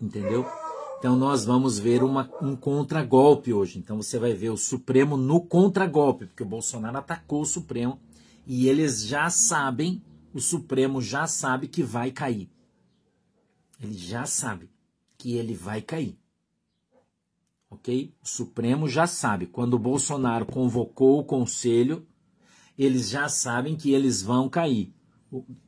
Entendeu? 0.00 0.44
Então 1.02 1.16
nós 1.16 1.44
vamos 1.44 1.80
ver 1.80 2.04
uma, 2.04 2.30
um 2.40 2.54
contragolpe 2.54 3.52
hoje. 3.52 3.76
Então 3.76 3.96
você 3.96 4.20
vai 4.20 4.34
ver 4.34 4.50
o 4.50 4.56
Supremo 4.56 5.16
no 5.16 5.40
contragolpe, 5.40 6.26
porque 6.26 6.44
o 6.44 6.46
Bolsonaro 6.46 6.96
atacou 6.96 7.42
o 7.42 7.44
Supremo 7.44 7.98
e 8.46 8.68
eles 8.68 9.04
já 9.04 9.28
sabem, 9.28 10.00
o 10.32 10.40
Supremo 10.40 11.02
já 11.02 11.26
sabe 11.26 11.66
que 11.66 11.82
vai 11.82 12.12
cair. 12.12 12.48
Ele 13.82 13.98
já 13.98 14.26
sabe 14.26 14.70
que 15.18 15.34
ele 15.34 15.54
vai 15.54 15.82
cair 15.82 16.16
ok? 17.72 18.14
O 18.22 18.28
Supremo 18.28 18.88
já 18.88 19.06
sabe. 19.06 19.46
Quando 19.46 19.74
o 19.74 19.78
Bolsonaro 19.78 20.46
convocou 20.46 21.18
o 21.18 21.24
conselho, 21.24 22.06
eles 22.78 23.08
já 23.08 23.28
sabem 23.28 23.74
que 23.74 23.92
eles 23.92 24.22
vão 24.22 24.48
cair. 24.48 24.94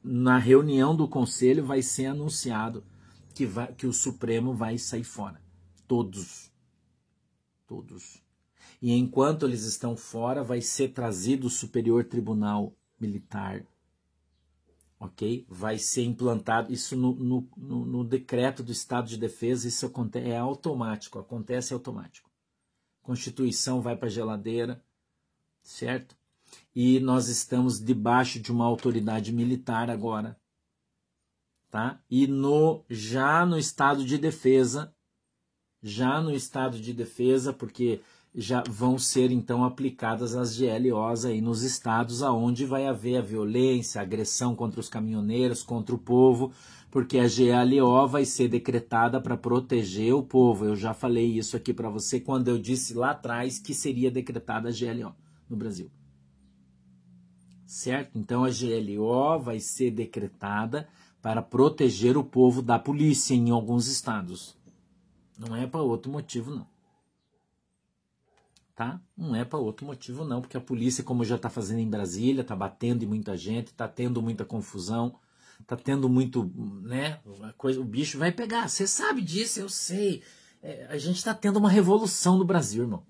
Na 0.03 0.39
reunião 0.39 0.95
do 0.95 1.09
conselho 1.09 1.65
vai 1.65 1.83
ser 1.83 2.07
anunciado 2.07 2.85
que, 3.35 3.45
vai, 3.45 3.73
que 3.75 3.87
o 3.87 3.93
Supremo 3.93 4.55
vai 4.55 4.79
sair 4.79 5.05
fora. 5.05 5.43
Todos. 5.87 6.51
Todos. 7.67 8.23
E 8.81 8.93
enquanto 8.93 9.47
eles 9.47 9.65
estão 9.65 9.97
fora, 9.97 10.43
vai 10.43 10.61
ser 10.61 10.93
trazido 10.93 11.47
o 11.47 11.51
Superior 11.51 12.05
Tribunal 12.05 12.75
Militar 12.99 13.67
ok? 15.05 15.47
Vai 15.49 15.79
ser 15.79 16.05
implantado 16.05 16.73
isso 16.73 16.97
no, 16.97 17.15
no, 17.15 17.49
no, 17.57 17.85
no 17.85 18.05
decreto 18.05 18.63
do 18.63 18.73
Estado 18.73 19.09
de 19.09 19.17
Defesa, 19.17 19.69
isso 19.69 19.87
acontece, 19.87 20.29
é 20.29 20.37
automático, 20.37 21.19
acontece 21.19 21.75
automático. 21.75 22.31
Constituição 23.03 23.83
vai 23.83 23.97
para 23.97 24.09
a 24.09 24.11
geladeira, 24.11 24.83
certo? 25.63 26.17
E 26.75 27.01
nós 27.01 27.29
estamos 27.29 27.81
debaixo 27.81 28.41
de 28.41 28.51
uma 28.51 28.65
autoridade 28.65 29.33
militar 29.33 29.91
agora, 29.91 30.39
tá? 31.75 31.99
E 32.09 32.29
no 32.29 32.85
já 32.89 33.45
no 33.45 33.59
estado 33.59 34.05
de 34.05 34.17
defesa, 34.17 34.95
já 35.83 36.21
no 36.21 36.31
estado 36.31 36.79
de 36.79 36.93
defesa, 36.93 37.53
porque 37.53 38.01
já 38.33 38.63
vão 38.71 38.97
ser 38.97 39.33
então 39.33 39.65
aplicadas 39.65 40.37
as 40.37 40.57
GLOs 40.57 41.25
aí 41.25 41.41
nos 41.41 41.65
estados 41.65 42.23
aonde 42.23 42.65
vai 42.65 42.87
haver 42.87 43.17
a 43.17 43.21
violência, 43.21 44.01
a 44.01 44.05
agressão 44.05 44.55
contra 44.55 44.79
os 44.79 44.89
caminhoneiros, 44.89 45.65
contra 45.65 45.93
o 45.93 45.99
povo, 45.99 46.53
porque 46.93 47.19
a 47.19 47.27
GLO 47.27 48.07
vai 48.07 48.25
ser 48.25 48.47
decretada 48.47 49.21
para 49.21 49.37
proteger 49.37 50.15
o 50.15 50.23
povo. 50.23 50.67
Eu 50.67 50.77
já 50.77 50.95
falei 50.95 51.27
isso 51.27 51.57
aqui 51.57 51.75
para 51.75 51.91
você 51.91 52.21
quando 52.21 52.47
eu 52.47 52.57
disse 52.57 52.95
lá 52.95 53.11
atrás 53.11 53.59
que 53.59 53.75
seria 53.75 54.13
decretada 54.13 54.69
a 54.69 54.73
GLO 54.73 55.13
no 55.51 55.57
Brasil. 55.57 55.91
Certo? 57.67 58.17
Então 58.17 58.45
a 58.45 58.51
GLO 58.51 59.41
vai 59.41 59.59
ser 59.59 59.91
decretada 59.91 60.89
para 61.25 61.41
proteger 61.41 62.19
o 62.19 62.23
povo 62.23 62.61
da 62.61 62.79
polícia 62.79 63.33
em 63.33 63.49
alguns 63.49 63.87
estados. 63.87 64.55
Não 65.39 65.57
é 65.57 65.67
para 65.67 65.81
outro 65.81 66.13
motivo 66.13 66.51
não 66.51 66.67
tá? 68.75 69.01
Não 69.17 69.35
é 69.35 69.43
para 69.43 69.59
outro 69.59 69.87
motivo 69.87 70.23
não, 70.23 70.43
porque 70.43 70.57
a 70.57 70.61
polícia, 70.61 71.03
como 71.03 71.25
já 71.25 71.37
está 71.37 71.49
fazendo 71.49 71.79
em 71.79 71.89
Brasília, 71.89 72.43
está 72.43 72.55
batendo 72.55 73.05
em 73.05 73.07
muita 73.07 73.37
gente, 73.37 73.69
está 73.69 73.89
tendo 73.89 74.21
muita 74.21 74.45
confusão, 74.45 75.15
está 75.61 75.77
tendo 75.77 76.09
muito, 76.09 76.53
né? 76.83 77.21
Coisa, 77.57 77.81
o 77.81 77.85
bicho 77.85 78.19
vai 78.19 78.33
pegar. 78.33 78.69
Você 78.69 78.87
sabe 78.87 79.23
disso, 79.23 79.61
eu 79.61 79.69
sei. 79.69 80.23
É, 80.61 80.89
a 80.91 80.99
gente 80.99 81.17
está 81.17 81.33
tendo 81.33 81.57
uma 81.57 81.71
revolução 81.71 82.37
no 82.37 82.45
Brasil, 82.45 82.83
irmão 82.83 83.03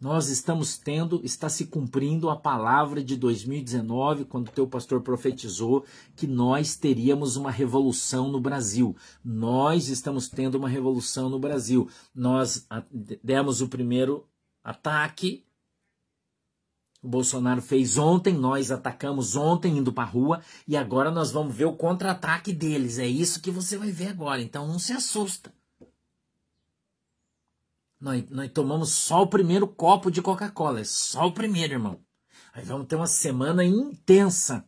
nós 0.00 0.30
estamos 0.30 0.78
tendo, 0.78 1.20
está 1.22 1.50
se 1.50 1.66
cumprindo 1.66 2.30
a 2.30 2.36
palavra 2.36 3.04
de 3.04 3.16
2019, 3.16 4.24
quando 4.24 4.48
o 4.48 4.52
teu 4.52 4.66
pastor 4.66 5.02
profetizou 5.02 5.84
que 6.16 6.26
nós 6.26 6.74
teríamos 6.74 7.36
uma 7.36 7.50
revolução 7.50 8.28
no 8.28 8.40
Brasil. 8.40 8.96
Nós 9.22 9.88
estamos 9.88 10.26
tendo 10.26 10.54
uma 10.54 10.70
revolução 10.70 11.28
no 11.28 11.38
Brasil. 11.38 11.86
Nós 12.14 12.66
demos 13.22 13.60
o 13.60 13.68
primeiro 13.68 14.26
ataque. 14.64 15.44
O 17.02 17.08
Bolsonaro 17.08 17.60
fez 17.60 17.98
ontem, 17.98 18.32
nós 18.32 18.70
atacamos 18.70 19.36
ontem 19.36 19.78
indo 19.78 19.92
para 19.92 20.04
a 20.04 20.10
rua 20.10 20.42
e 20.66 20.78
agora 20.78 21.10
nós 21.10 21.30
vamos 21.30 21.54
ver 21.54 21.66
o 21.66 21.76
contra-ataque 21.76 22.54
deles. 22.54 22.98
É 22.98 23.06
isso 23.06 23.40
que 23.40 23.50
você 23.50 23.76
vai 23.76 23.90
ver 23.90 24.08
agora. 24.08 24.40
Então 24.40 24.66
não 24.66 24.78
se 24.78 24.94
assusta. 24.94 25.52
Nós, 28.00 28.28
nós 28.30 28.50
tomamos 28.50 28.90
só 28.90 29.22
o 29.22 29.26
primeiro 29.26 29.68
copo 29.68 30.10
de 30.10 30.22
Coca-Cola. 30.22 30.80
É 30.80 30.84
só 30.84 31.26
o 31.26 31.32
primeiro, 31.32 31.74
irmão. 31.74 32.00
Aí 32.52 32.64
vamos 32.64 32.86
ter 32.86 32.96
uma 32.96 33.06
semana 33.06 33.64
intensa. 33.64 34.66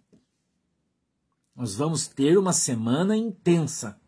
Nós 1.56 1.74
vamos 1.74 2.06
ter 2.06 2.36
uma 2.38 2.52
semana 2.52 3.16
intensa. 3.16 3.98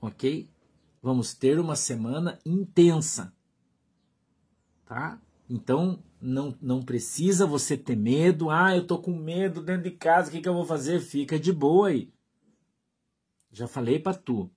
Ok? 0.00 0.48
Vamos 1.02 1.34
ter 1.34 1.58
uma 1.58 1.74
semana 1.74 2.38
intensa. 2.46 3.34
Tá? 4.86 5.20
Então, 5.50 6.02
não, 6.20 6.56
não 6.60 6.82
precisa 6.82 7.46
você 7.46 7.76
ter 7.76 7.96
medo. 7.96 8.50
Ah, 8.50 8.76
eu 8.76 8.86
tô 8.86 8.98
com 8.98 9.16
medo 9.16 9.62
dentro 9.62 9.82
de 9.82 9.90
casa, 9.90 10.28
o 10.28 10.32
que, 10.32 10.40
que 10.40 10.48
eu 10.48 10.54
vou 10.54 10.64
fazer? 10.64 11.00
Fica 11.00 11.38
de 11.38 11.52
boa 11.52 11.88
aí. 11.88 12.12
Já 13.50 13.68
falei 13.68 13.98
para 13.98 14.16
tu. 14.16 14.50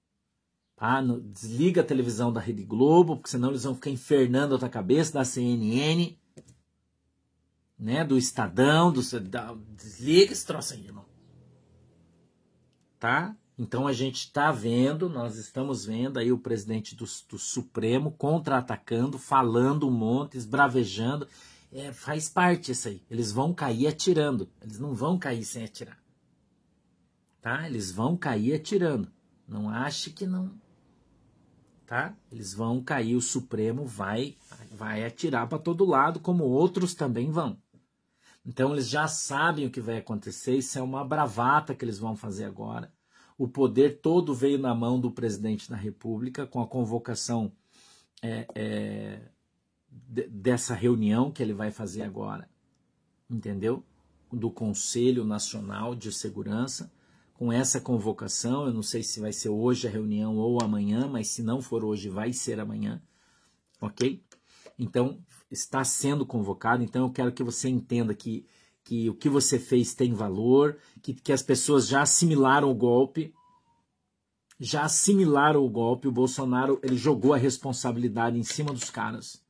Tá? 0.77 1.01
desliga 1.01 1.81
a 1.81 1.83
televisão 1.83 2.31
da 2.31 2.39
Rede 2.39 2.63
Globo, 2.63 3.15
porque 3.15 3.31
senão 3.31 3.49
eles 3.49 3.63
vão 3.63 3.73
ficar 3.73 3.89
infernando 3.89 4.53
a 4.53 4.59
tua 4.59 4.69
cabeça, 4.69 5.13
da 5.13 5.25
CNN, 5.25 6.15
né? 7.79 8.05
do 8.05 8.15
Estadão, 8.15 8.93
do, 8.93 9.01
desliga 9.75 10.31
esse 10.31 10.45
troço 10.45 10.75
aí, 10.75 10.85
irmão. 10.85 11.05
Tá? 12.99 13.35
Então 13.57 13.87
a 13.87 13.93
gente 13.93 14.17
está 14.19 14.51
vendo, 14.51 15.09
nós 15.09 15.35
estamos 15.35 15.83
vendo 15.83 16.19
aí 16.19 16.31
o 16.31 16.37
presidente 16.37 16.95
do, 16.95 17.05
do 17.27 17.39
Supremo 17.39 18.11
contra-atacando, 18.11 19.17
falando 19.17 19.87
um 19.87 19.91
monte, 19.91 20.37
esbravejando. 20.37 21.27
É, 21.71 21.91
faz 21.91 22.29
parte 22.29 22.71
isso 22.71 22.87
aí. 22.87 23.01
Eles 23.09 23.31
vão 23.31 23.51
cair 23.51 23.87
atirando. 23.87 24.47
Eles 24.61 24.77
não 24.77 24.93
vão 24.93 25.17
cair 25.17 25.43
sem 25.43 25.63
atirar. 25.63 25.97
Tá? 27.41 27.65
Eles 27.65 27.91
vão 27.91 28.15
cair 28.15 28.53
atirando. 28.53 29.11
Não 29.47 29.69
ache 29.69 30.11
que 30.11 30.27
não 30.27 30.51
tá? 31.87 32.15
Eles 32.31 32.53
vão 32.53 32.83
cair, 32.83 33.15
o 33.15 33.21
Supremo 33.21 33.85
vai 33.85 34.35
vai 34.71 35.03
atirar 35.03 35.47
para 35.47 35.57
todo 35.57 35.85
lado, 35.85 36.19
como 36.19 36.43
outros 36.43 36.93
também 36.93 37.31
vão. 37.31 37.57
Então 38.45 38.73
eles 38.73 38.87
já 38.87 39.07
sabem 39.07 39.65
o 39.65 39.71
que 39.71 39.81
vai 39.81 39.97
acontecer, 39.97 40.57
isso 40.57 40.77
é 40.77 40.81
uma 40.81 41.03
bravata 41.03 41.73
que 41.73 41.83
eles 41.83 41.97
vão 41.97 42.15
fazer 42.15 42.45
agora. 42.45 42.93
O 43.37 43.47
poder 43.47 43.99
todo 44.01 44.35
veio 44.35 44.59
na 44.59 44.75
mão 44.75 44.99
do 44.99 45.11
presidente 45.11 45.69
da 45.69 45.75
República 45.75 46.45
com 46.45 46.61
a 46.61 46.67
convocação 46.67 47.51
é, 48.21 48.47
é, 48.53 49.21
dessa 49.89 50.75
reunião 50.75 51.31
que 51.31 51.41
ele 51.41 51.53
vai 51.53 51.71
fazer 51.71 52.03
agora. 52.03 52.49
Entendeu? 53.29 53.83
do 54.31 54.51
Conselho 54.51 55.23
Nacional 55.23 55.95
de 55.95 56.11
Segurança, 56.11 56.91
com 57.37 57.53
essa 57.53 57.79
convocação. 57.79 58.65
Eu 58.65 58.73
não 58.73 58.83
sei 58.83 59.03
se 59.03 59.19
vai 59.19 59.31
ser 59.31 59.49
hoje 59.49 59.87
a 59.87 59.91
reunião 59.91 60.35
ou 60.35 60.61
amanhã, 60.61 61.07
mas 61.07 61.29
se 61.29 61.43
não 61.43 61.61
for 61.61 61.85
hoje, 61.85 62.09
vai 62.09 62.33
ser 62.33 62.59
amanhã, 62.59 63.01
ok? 63.79 64.21
Então, 64.77 65.19
está 65.49 65.83
sendo 65.83 66.25
convocado. 66.25 66.83
Então, 66.83 67.05
eu 67.05 67.11
quero 67.11 67.31
que 67.31 67.43
você 67.43 67.69
entenda 67.69 68.13
que, 68.13 68.45
que 68.83 69.09
o 69.09 69.13
que 69.13 69.29
você 69.29 69.59
fez 69.59 69.93
tem 69.93 70.13
valor, 70.13 70.77
que, 71.01 71.13
que 71.13 71.31
as 71.31 71.43
pessoas 71.43 71.87
já 71.87 72.01
assimilaram 72.01 72.69
o 72.69 72.75
golpe, 72.75 73.33
já 74.59 74.83
assimilaram 74.83 75.63
o 75.63 75.69
golpe. 75.69 76.07
O 76.07 76.11
Bolsonaro 76.11 76.79
ele 76.83 76.97
jogou 76.97 77.33
a 77.33 77.37
responsabilidade 77.37 78.37
em 78.37 78.43
cima 78.43 78.73
dos 78.73 78.89
caras. 78.89 79.41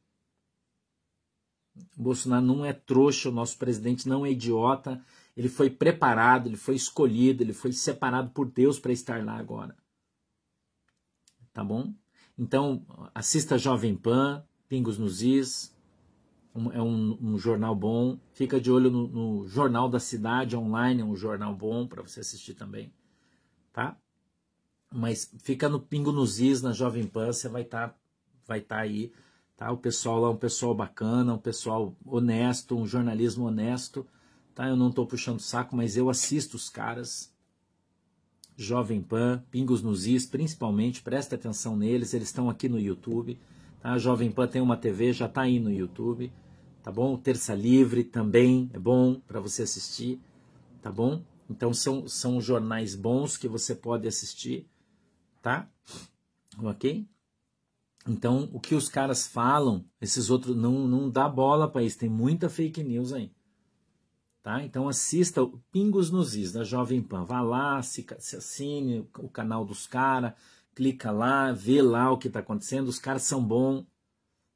O 1.97 2.03
Bolsonaro 2.03 2.45
não 2.45 2.65
é 2.65 2.73
trouxa, 2.73 3.29
o 3.29 3.31
nosso 3.31 3.57
presidente 3.57 4.09
não 4.09 4.25
é 4.25 4.31
idiota. 4.31 5.01
Ele 5.37 5.47
foi 5.47 5.69
preparado, 5.69 6.47
ele 6.47 6.57
foi 6.57 6.75
escolhido, 6.75 7.43
ele 7.43 7.53
foi 7.53 7.71
separado 7.71 8.31
por 8.31 8.49
Deus 8.51 8.79
para 8.79 8.91
estar 8.91 9.23
lá 9.23 9.37
agora. 9.37 9.77
Tá 11.53 11.63
bom? 11.63 11.93
Então, 12.37 12.83
assista 13.13 13.57
Jovem 13.57 13.95
Pan, 13.95 14.43
Pingos 14.67 14.97
nos 14.97 15.21
Is. 15.21 15.73
Um, 16.53 16.71
é 16.71 16.81
um, 16.81 17.17
um, 17.21 17.37
jornal 17.37 17.75
bom. 17.75 18.19
Fica 18.33 18.59
de 18.59 18.71
olho 18.71 18.89
no, 18.89 19.07
no, 19.07 19.47
Jornal 19.47 19.87
da 19.87 19.99
Cidade 19.99 20.57
online, 20.57 21.01
é 21.01 21.05
um 21.05 21.15
jornal 21.15 21.55
bom 21.55 21.87
para 21.87 22.01
você 22.01 22.19
assistir 22.19 22.55
também. 22.55 22.91
Tá? 23.71 23.95
Mas 24.91 25.31
fica 25.43 25.69
no 25.69 25.79
Pingo 25.79 26.11
nos 26.11 26.39
Is, 26.39 26.63
na 26.63 26.73
Jovem 26.73 27.05
Pan, 27.05 27.31
você 27.31 27.47
vai 27.47 27.61
estar 27.61 27.89
tá, 27.89 27.95
vai 28.47 28.61
tá 28.61 28.79
aí 28.79 29.13
Tá? 29.57 29.71
O 29.71 29.77
pessoal 29.77 30.19
lá 30.19 30.27
é 30.27 30.31
um 30.31 30.37
pessoal 30.37 30.75
bacana, 30.75 31.33
um 31.33 31.39
pessoal 31.39 31.97
honesto, 32.05 32.77
um 32.77 32.85
jornalismo 32.85 33.47
honesto. 33.47 34.05
Tá? 34.57 34.67
Eu 34.67 34.75
não 34.75 34.89
estou 34.89 35.05
puxando 35.05 35.39
saco, 35.39 35.75
mas 35.75 35.95
eu 35.95 36.09
assisto 36.09 36.57
os 36.57 36.67
caras. 36.67 37.31
Jovem 38.55 39.03
Pan, 39.03 39.43
Pingos 39.51 39.83
nos 39.83 40.07
Is, 40.07 40.25
principalmente, 40.25 41.03
presta 41.03 41.35
atenção 41.35 41.77
neles, 41.77 42.11
eles 42.15 42.29
estão 42.29 42.49
aqui 42.49 42.67
no 42.67 42.79
YouTube. 42.79 43.39
Tá? 43.79 43.91
A 43.91 43.99
Jovem 43.99 44.31
Pan 44.31 44.47
tem 44.47 44.59
uma 44.59 44.75
TV, 44.75 45.13
já 45.13 45.27
está 45.27 45.41
aí 45.41 45.59
no 45.59 45.71
YouTube. 45.71 46.33
Tá 46.81 46.91
bom? 46.91 47.15
Terça 47.17 47.53
Livre 47.53 48.03
também 48.03 48.67
é 48.73 48.79
bom 48.79 49.19
para 49.27 49.39
você 49.39 49.61
assistir. 49.61 50.19
Tá 50.81 50.91
bom? 50.91 51.21
Então 51.47 51.71
são, 51.71 52.07
são 52.07 52.41
jornais 52.41 52.95
bons 52.95 53.37
que 53.37 53.47
você 53.47 53.75
pode 53.75 54.07
assistir. 54.07 54.67
Tá? 55.39 55.69
Ok? 56.63 57.07
Então, 58.07 58.49
o 58.51 58.59
que 58.59 58.73
os 58.73 58.89
caras 58.89 59.27
falam, 59.27 59.85
esses 60.01 60.31
outros 60.31 60.55
não, 60.55 60.87
não 60.87 61.11
dá 61.11 61.29
bola 61.29 61.69
para 61.69 61.83
isso, 61.83 61.99
tem 61.99 62.09
muita 62.09 62.49
fake 62.49 62.81
news 62.83 63.13
aí. 63.13 63.36
Tá? 64.47 64.63
Então 64.63 64.87
assista 64.87 65.43
o 65.43 65.59
Pingos 65.73 66.09
nos 66.09 66.33
Is 66.33 66.53
da 66.53 66.63
Jovem 66.63 67.01
Pan. 67.01 67.25
Vá 67.25 67.41
lá, 67.41 67.81
se, 67.83 68.07
se 68.17 68.37
assine 68.37 69.05
o 69.19 69.27
canal 69.27 69.65
dos 69.65 69.85
caras, 69.85 70.31
clica 70.73 71.11
lá, 71.11 71.51
vê 71.51 71.81
lá 71.81 72.09
o 72.09 72.17
que 72.17 72.29
está 72.29 72.39
acontecendo. 72.39 72.87
Os 72.87 72.97
caras 72.97 73.23
são 73.23 73.43
bons. 73.43 73.85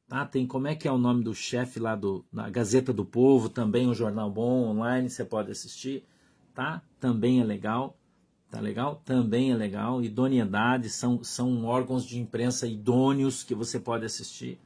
Tá? 0.07 0.25
Tem 0.25 0.47
como 0.47 0.67
é 0.67 0.75
que 0.75 0.87
é 0.87 0.91
o 0.93 0.97
nome 0.97 1.25
do 1.25 1.35
chefe 1.35 1.77
lá 1.77 1.93
do, 1.93 2.23
na 2.31 2.49
Gazeta 2.49 2.93
do 2.93 3.03
Povo, 3.03 3.49
também 3.49 3.85
um 3.85 3.93
jornal 3.93 4.31
bom 4.31 4.69
online, 4.69 5.09
você 5.09 5.25
pode 5.25 5.51
assistir. 5.51 6.05
Tá? 6.53 6.81
Também 6.97 7.41
é 7.41 7.43
legal. 7.43 7.97
Tá 8.49 8.61
legal? 8.61 9.01
Também 9.03 9.51
é 9.51 9.55
legal. 9.57 10.01
Idoneidade 10.01 10.89
são, 10.89 11.21
são 11.21 11.65
órgãos 11.65 12.05
de 12.05 12.17
imprensa 12.17 12.65
idôneos 12.65 13.43
que 13.43 13.53
você 13.53 13.77
pode 13.77 14.05
assistir. 14.05 14.57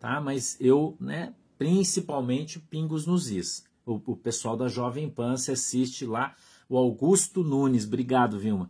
Tá? 0.00 0.18
Mas 0.18 0.56
eu, 0.58 0.96
né, 0.98 1.34
principalmente 1.58 2.58
Pingos 2.58 3.06
nos 3.06 3.30
Is. 3.30 3.66
O, 3.86 4.02
o 4.04 4.16
pessoal 4.16 4.56
da 4.56 4.66
Jovem 4.66 5.08
Pan 5.08 5.36
se 5.36 5.52
assiste 5.52 6.04
lá. 6.04 6.34
O 6.68 6.76
Augusto 6.76 7.44
Nunes, 7.44 7.86
obrigado, 7.86 8.36
Vilma. 8.36 8.68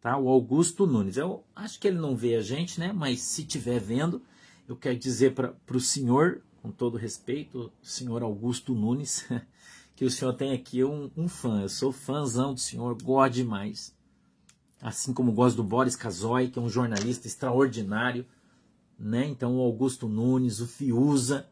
Tá? 0.00 0.18
O 0.18 0.28
Augusto 0.28 0.84
Nunes. 0.84 1.16
Eu 1.16 1.44
acho 1.54 1.78
que 1.78 1.86
ele 1.86 1.98
não 1.98 2.16
vê 2.16 2.34
a 2.34 2.42
gente, 2.42 2.80
né? 2.80 2.92
Mas 2.92 3.20
se 3.20 3.42
estiver 3.42 3.78
vendo, 3.78 4.20
eu 4.66 4.76
quero 4.76 4.98
dizer 4.98 5.32
para 5.32 5.54
o 5.72 5.80
senhor, 5.80 6.42
com 6.60 6.72
todo 6.72 6.98
respeito, 6.98 7.72
o 7.80 7.86
senhor 7.86 8.24
Augusto 8.24 8.74
Nunes, 8.74 9.24
que 9.94 10.04
o 10.04 10.10
senhor 10.10 10.32
tem 10.32 10.52
aqui 10.52 10.82
um, 10.82 11.08
um 11.16 11.28
fã. 11.28 11.62
Eu 11.62 11.68
sou 11.68 11.92
fãzão 11.92 12.52
do 12.52 12.58
senhor, 12.58 13.00
gosto 13.00 13.34
demais. 13.34 13.94
Assim 14.80 15.14
como 15.14 15.30
gosto 15.30 15.54
do 15.54 15.62
Boris 15.62 15.94
Casoy, 15.94 16.48
que 16.48 16.58
é 16.58 16.62
um 16.62 16.68
jornalista 16.68 17.28
extraordinário. 17.28 18.26
Né? 18.98 19.24
Então, 19.28 19.56
o 19.56 19.60
Augusto 19.60 20.08
Nunes, 20.08 20.60
o 20.60 20.66
Fiuza, 20.66 21.46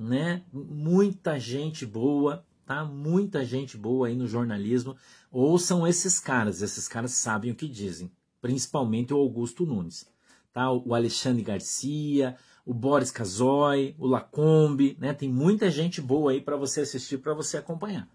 né? 0.00 0.42
muita 0.50 1.38
gente 1.38 1.84
boa, 1.84 2.42
tá? 2.64 2.84
Muita 2.84 3.44
gente 3.44 3.76
boa 3.76 4.08
aí 4.08 4.16
no 4.16 4.26
jornalismo. 4.26 4.96
Ouçam 5.30 5.86
esses 5.86 6.18
caras, 6.18 6.62
esses 6.62 6.88
caras 6.88 7.12
sabem 7.12 7.50
o 7.50 7.54
que 7.54 7.68
dizem, 7.68 8.10
principalmente 8.40 9.12
o 9.12 9.18
Augusto 9.18 9.66
Nunes, 9.66 10.08
tá? 10.52 10.72
O 10.72 10.94
Alexandre 10.94 11.42
Garcia, 11.42 12.34
o 12.64 12.72
Boris 12.72 13.10
Casoy, 13.10 13.94
o 13.98 14.06
Lacombe, 14.06 14.96
né? 14.98 15.12
Tem 15.12 15.28
muita 15.28 15.70
gente 15.70 16.00
boa 16.00 16.32
aí 16.32 16.40
para 16.40 16.56
você 16.56 16.80
assistir, 16.80 17.18
para 17.18 17.34
você 17.34 17.58
acompanhar. 17.58 18.08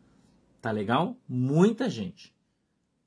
Tá 0.62 0.72
legal? 0.72 1.16
Muita 1.30 1.88
gente. 1.88 2.34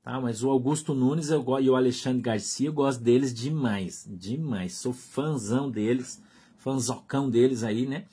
Tá? 0.01 0.21
Mas 0.21 0.41
o 0.41 0.49
Augusto 0.49 0.93
Nunes 0.93 1.29
eu, 1.29 1.43
e 1.59 1.69
o 1.69 1.75
Alexandre 1.75 2.21
Garcia, 2.21 2.69
eu 2.69 2.73
gosto 2.73 3.01
deles 3.03 3.33
demais, 3.33 4.07
demais. 4.09 4.75
Sou 4.75 4.93
fãzão 4.93 5.69
deles, 5.69 6.23
fãzocão 6.57 7.29
deles 7.29 7.63
aí, 7.63 7.85
né? 7.85 8.05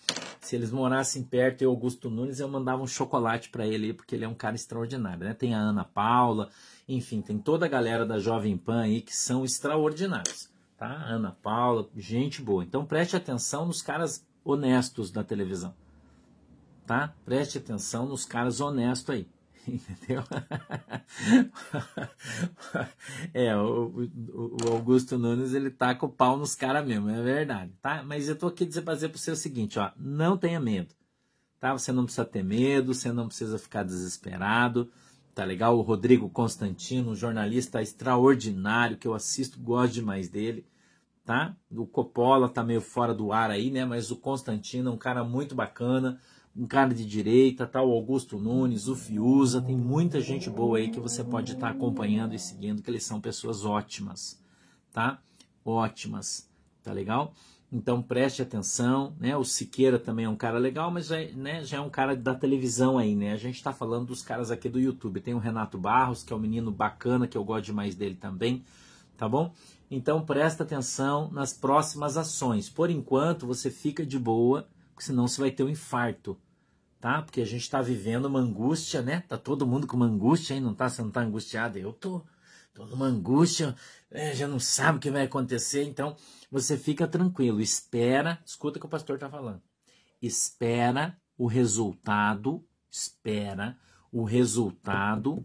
Se 0.46 0.56
eles 0.56 0.70
morassem 0.70 1.22
perto 1.22 1.62
e 1.62 1.64
Augusto 1.64 2.08
Nunes, 2.08 2.40
eu 2.40 2.48
mandava 2.48 2.82
um 2.82 2.86
chocolate 2.86 3.50
para 3.50 3.66
ele, 3.66 3.92
porque 3.92 4.14
ele 4.14 4.24
é 4.24 4.28
um 4.28 4.34
cara 4.34 4.54
extraordinário, 4.56 5.24
né? 5.24 5.34
Tem 5.34 5.54
a 5.54 5.58
Ana 5.58 5.84
Paula, 5.84 6.50
enfim, 6.88 7.20
tem 7.20 7.38
toda 7.38 7.66
a 7.66 7.68
galera 7.68 8.06
da 8.06 8.18
Jovem 8.18 8.56
Pan 8.56 8.82
aí 8.82 9.00
que 9.00 9.14
são 9.14 9.44
extraordinários 9.44 10.48
tá? 10.76 10.86
Ana 10.86 11.36
Paula, 11.42 11.88
gente 11.96 12.42
boa. 12.42 12.62
Então 12.62 12.84
preste 12.84 13.16
atenção 13.16 13.66
nos 13.66 13.82
caras 13.82 14.24
honestos 14.44 15.10
da 15.10 15.24
televisão, 15.24 15.74
tá? 16.86 17.12
Preste 17.24 17.58
atenção 17.58 18.06
nos 18.06 18.24
caras 18.24 18.60
honestos 18.60 19.10
aí, 19.10 19.28
entendeu? 19.68 20.22
é, 23.34 23.56
o, 23.56 23.88
o, 23.88 24.56
o, 24.64 24.72
Augusto 24.72 25.18
Nunes 25.18 25.54
ele 25.54 25.70
taca 25.70 26.06
o 26.06 26.08
pau 26.08 26.36
nos 26.36 26.54
caras 26.54 26.86
mesmo, 26.86 27.10
é 27.10 27.22
verdade, 27.22 27.72
tá? 27.82 28.02
Mas 28.02 28.28
eu 28.28 28.36
tô 28.36 28.46
aqui 28.46 28.64
dizer 28.64 28.82
fazer 28.82 29.08
para 29.08 29.18
você 29.18 29.30
o 29.30 29.36
seguinte, 29.36 29.78
ó, 29.78 29.90
não 29.96 30.36
tenha 30.36 30.60
medo, 30.60 30.94
tá? 31.58 31.72
Você 31.72 31.92
não 31.92 32.04
precisa 32.04 32.24
ter 32.24 32.44
medo, 32.44 32.94
você 32.94 33.12
não 33.12 33.26
precisa 33.26 33.58
ficar 33.58 33.82
desesperado 33.82 34.90
tá 35.36 35.44
legal? 35.44 35.76
O 35.76 35.82
Rodrigo 35.82 36.30
Constantino, 36.30 37.10
um 37.10 37.14
jornalista 37.14 37.82
extraordinário 37.82 38.96
que 38.96 39.06
eu 39.06 39.12
assisto, 39.12 39.60
gosto 39.60 39.92
demais 39.92 40.30
dele, 40.30 40.66
tá? 41.26 41.54
O 41.70 41.86
Coppola 41.86 42.48
tá 42.48 42.64
meio 42.64 42.80
fora 42.80 43.12
do 43.12 43.32
ar 43.32 43.50
aí, 43.50 43.70
né? 43.70 43.84
Mas 43.84 44.10
o 44.10 44.16
Constantino 44.16 44.88
é 44.88 44.92
um 44.94 44.96
cara 44.96 45.22
muito 45.22 45.54
bacana, 45.54 46.18
um 46.58 46.66
cara 46.66 46.94
de 46.94 47.04
direita, 47.04 47.66
tá? 47.66 47.82
O 47.82 47.92
Augusto 47.92 48.38
Nunes, 48.38 48.88
o 48.88 48.96
Fiuza, 48.96 49.60
tem 49.60 49.76
muita 49.76 50.20
gente 50.20 50.48
boa 50.48 50.78
aí 50.78 50.90
que 50.90 50.98
você 50.98 51.22
pode 51.22 51.52
estar 51.52 51.68
tá 51.68 51.72
acompanhando 51.72 52.34
e 52.34 52.38
seguindo, 52.38 52.82
que 52.82 52.90
eles 52.90 53.04
são 53.04 53.20
pessoas 53.20 53.64
ótimas, 53.64 54.40
tá? 54.92 55.20
Ótimas, 55.64 56.48
tá 56.82 56.92
legal? 56.92 57.34
Então 57.70 58.00
preste 58.00 58.40
atenção, 58.40 59.14
né? 59.18 59.36
O 59.36 59.44
Siqueira 59.44 59.98
também 59.98 60.24
é 60.24 60.28
um 60.28 60.36
cara 60.36 60.58
legal, 60.58 60.90
mas 60.90 61.08
já, 61.08 61.16
né, 61.34 61.64
já 61.64 61.78
é 61.78 61.80
um 61.80 61.90
cara 61.90 62.16
da 62.16 62.34
televisão 62.34 62.96
aí, 62.96 63.14
né? 63.14 63.32
A 63.32 63.36
gente 63.36 63.56
está 63.56 63.72
falando 63.72 64.06
dos 64.06 64.22
caras 64.22 64.50
aqui 64.50 64.68
do 64.68 64.80
YouTube. 64.80 65.20
Tem 65.20 65.34
o 65.34 65.38
Renato 65.38 65.76
Barros, 65.76 66.22
que 66.22 66.32
é 66.32 66.36
um 66.36 66.38
menino 66.38 66.70
bacana, 66.70 67.26
que 67.26 67.36
eu 67.36 67.44
gosto 67.44 67.66
demais 67.66 67.94
dele 67.94 68.14
também, 68.14 68.64
tá 69.16 69.28
bom? 69.28 69.52
Então 69.90 70.24
presta 70.24 70.62
atenção 70.62 71.30
nas 71.32 71.52
próximas 71.52 72.16
ações. 72.16 72.70
Por 72.70 72.88
enquanto 72.88 73.46
você 73.46 73.70
fica 73.70 74.06
de 74.06 74.18
boa, 74.18 74.66
senão 74.98 75.26
você 75.28 75.40
vai 75.40 75.50
ter 75.50 75.64
um 75.64 75.68
infarto, 75.68 76.38
tá? 77.06 77.22
Porque 77.22 77.40
a 77.40 77.46
gente 77.46 77.62
está 77.62 77.80
vivendo 77.80 78.24
uma 78.24 78.40
angústia, 78.40 79.00
né? 79.00 79.22
Tá 79.28 79.38
todo 79.38 79.64
mundo 79.64 79.86
com 79.86 79.96
uma 79.96 80.06
angústia 80.06 80.56
aí, 80.56 80.60
não 80.60 80.74
tá? 80.74 80.88
Você 80.88 81.02
não 81.02 81.10
tá 81.12 81.20
angustiado? 81.20 81.78
Eu 81.78 81.92
tô. 81.92 82.20
Tô 82.74 82.84
numa 82.84 83.06
angústia, 83.06 83.74
é, 84.10 84.34
já 84.34 84.46
não 84.46 84.58
sabe 84.58 84.98
o 84.98 85.00
que 85.00 85.10
vai 85.10 85.22
acontecer, 85.22 85.84
então 85.84 86.14
você 86.50 86.76
fica 86.76 87.08
tranquilo, 87.08 87.58
espera, 87.58 88.38
escuta 88.44 88.76
o 88.76 88.80
que 88.80 88.86
o 88.86 88.90
pastor 88.90 89.14
está 89.16 89.30
falando. 89.30 89.62
Espera 90.20 91.16
o 91.38 91.46
resultado, 91.46 92.62
espera 92.90 93.78
o 94.12 94.24
resultado 94.24 95.42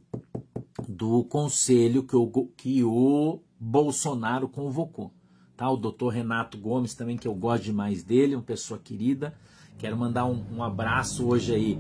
do 0.90 1.24
conselho 1.24 2.04
que 2.04 2.18
o, 2.18 2.28
que 2.58 2.84
o 2.84 3.42
Bolsonaro 3.58 4.50
convocou. 4.50 5.14
Tá? 5.56 5.70
O 5.70 5.78
doutor 5.78 6.10
Renato 6.10 6.58
Gomes 6.58 6.96
também, 6.96 7.18
que 7.18 7.30
eu 7.30 7.36
gosto 7.36 7.64
demais 7.64 8.04
dele, 8.04 8.36
uma 8.36 8.44
pessoa 8.44 8.78
querida. 8.78 9.34
Quero 9.82 9.98
mandar 9.98 10.26
um, 10.28 10.46
um 10.58 10.64
abraço 10.64 11.28
hoje 11.28 11.56
aí 11.56 11.80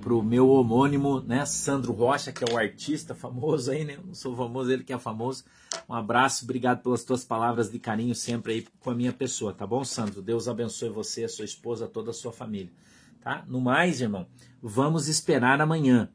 pro 0.00 0.20
meu 0.20 0.48
homônimo, 0.48 1.20
né, 1.20 1.46
Sandro 1.46 1.92
Rocha, 1.92 2.32
que 2.32 2.42
é 2.42 2.52
o 2.52 2.58
artista 2.58 3.14
famoso 3.14 3.70
aí, 3.70 3.84
né? 3.84 3.94
Eu 3.94 4.02
não 4.04 4.14
sou 4.14 4.34
famoso, 4.34 4.72
ele 4.72 4.82
que 4.82 4.92
é 4.92 4.98
famoso. 4.98 5.44
Um 5.88 5.94
abraço, 5.94 6.42
obrigado 6.42 6.82
pelas 6.82 7.04
tuas 7.04 7.24
palavras 7.24 7.70
de 7.70 7.78
carinho 7.78 8.16
sempre 8.16 8.52
aí 8.52 8.66
com 8.80 8.90
a 8.90 8.94
minha 8.96 9.12
pessoa, 9.12 9.52
tá 9.52 9.64
bom, 9.64 9.84
Sandro? 9.84 10.20
Deus 10.20 10.48
abençoe 10.48 10.88
você, 10.88 11.22
a 11.22 11.28
sua 11.28 11.44
esposa, 11.44 11.86
toda 11.86 12.10
a 12.10 12.12
sua 12.12 12.32
família. 12.32 12.72
tá? 13.20 13.44
No 13.46 13.60
mais, 13.60 14.00
irmão, 14.00 14.26
vamos 14.60 15.06
esperar 15.06 15.60
amanhã, 15.60 16.10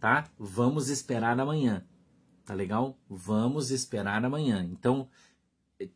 tá? 0.00 0.24
Vamos 0.38 0.88
esperar 0.88 1.38
amanhã. 1.38 1.84
Tá 2.46 2.54
legal? 2.54 2.96
Vamos 3.10 3.70
esperar 3.70 4.24
amanhã. 4.24 4.66
Então, 4.72 5.06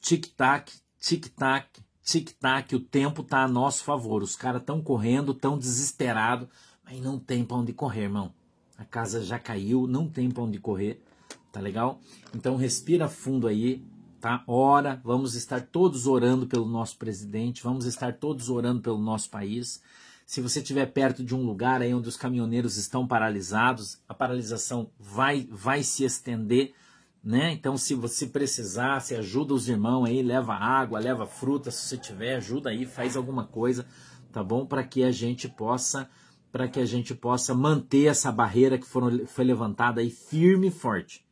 tic-tac, 0.02 0.70
tic-tac, 1.00 1.80
tic-tac, 2.06 2.72
o 2.76 2.80
tempo 2.80 3.24
tá 3.24 3.42
a 3.42 3.48
nosso 3.48 3.82
favor. 3.82 4.22
Os 4.22 4.36
caras 4.36 4.60
estão 4.60 4.80
correndo, 4.80 5.34
tão 5.34 5.58
desesperados, 5.58 6.48
mas 6.84 7.00
não 7.00 7.18
tem 7.18 7.44
para 7.44 7.56
onde 7.56 7.72
correr, 7.72 8.04
irmão. 8.04 8.32
A 8.78 8.84
casa 8.84 9.24
já 9.24 9.40
caiu, 9.40 9.88
não 9.88 10.08
tem 10.08 10.30
para 10.30 10.44
onde 10.44 10.60
correr. 10.60 11.02
Tá 11.50 11.60
legal? 11.60 12.00
Então 12.32 12.56
respira 12.56 13.08
fundo 13.08 13.48
aí, 13.48 13.84
tá? 14.20 14.44
Ora, 14.46 15.00
vamos 15.02 15.34
estar 15.34 15.60
todos 15.60 16.06
orando 16.06 16.46
pelo 16.46 16.66
nosso 16.66 16.96
presidente, 16.96 17.62
vamos 17.62 17.86
estar 17.86 18.12
todos 18.12 18.48
orando 18.48 18.80
pelo 18.80 18.98
nosso 18.98 19.28
país. 19.28 19.82
Se 20.24 20.40
você 20.40 20.60
estiver 20.60 20.86
perto 20.86 21.24
de 21.24 21.34
um 21.34 21.44
lugar 21.44 21.82
aí 21.82 21.92
onde 21.94 22.08
os 22.08 22.16
caminhoneiros 22.16 22.76
estão 22.76 23.06
paralisados, 23.06 23.98
a 24.08 24.14
paralisação 24.14 24.90
vai, 24.98 25.48
vai 25.50 25.82
se 25.82 26.04
estender, 26.04 26.72
né? 27.26 27.50
Então, 27.50 27.76
se 27.76 27.92
você 27.92 28.24
precisar, 28.24 29.00
se 29.00 29.12
ajuda 29.16 29.52
os 29.52 29.68
irmãos 29.68 30.04
aí, 30.04 30.22
leva 30.22 30.54
água, 30.54 31.00
leva 31.00 31.26
fruta, 31.26 31.72
se 31.72 31.88
você 31.88 31.98
tiver, 31.98 32.36
ajuda 32.36 32.70
aí, 32.70 32.86
faz 32.86 33.16
alguma 33.16 33.44
coisa, 33.44 33.84
tá 34.30 34.44
bom? 34.44 34.64
Para 34.64 34.84
que 34.84 35.02
a 35.02 35.10
gente 35.10 35.48
possa, 35.48 36.08
para 36.52 36.68
que 36.68 36.78
a 36.78 36.84
gente 36.84 37.16
possa 37.16 37.52
manter 37.52 38.06
essa 38.06 38.30
barreira 38.30 38.78
que 38.78 38.86
foram, 38.86 39.26
foi 39.26 39.44
levantada 39.44 40.00
aí 40.00 40.08
firme 40.08 40.68
e 40.68 40.70
forte, 40.70 41.26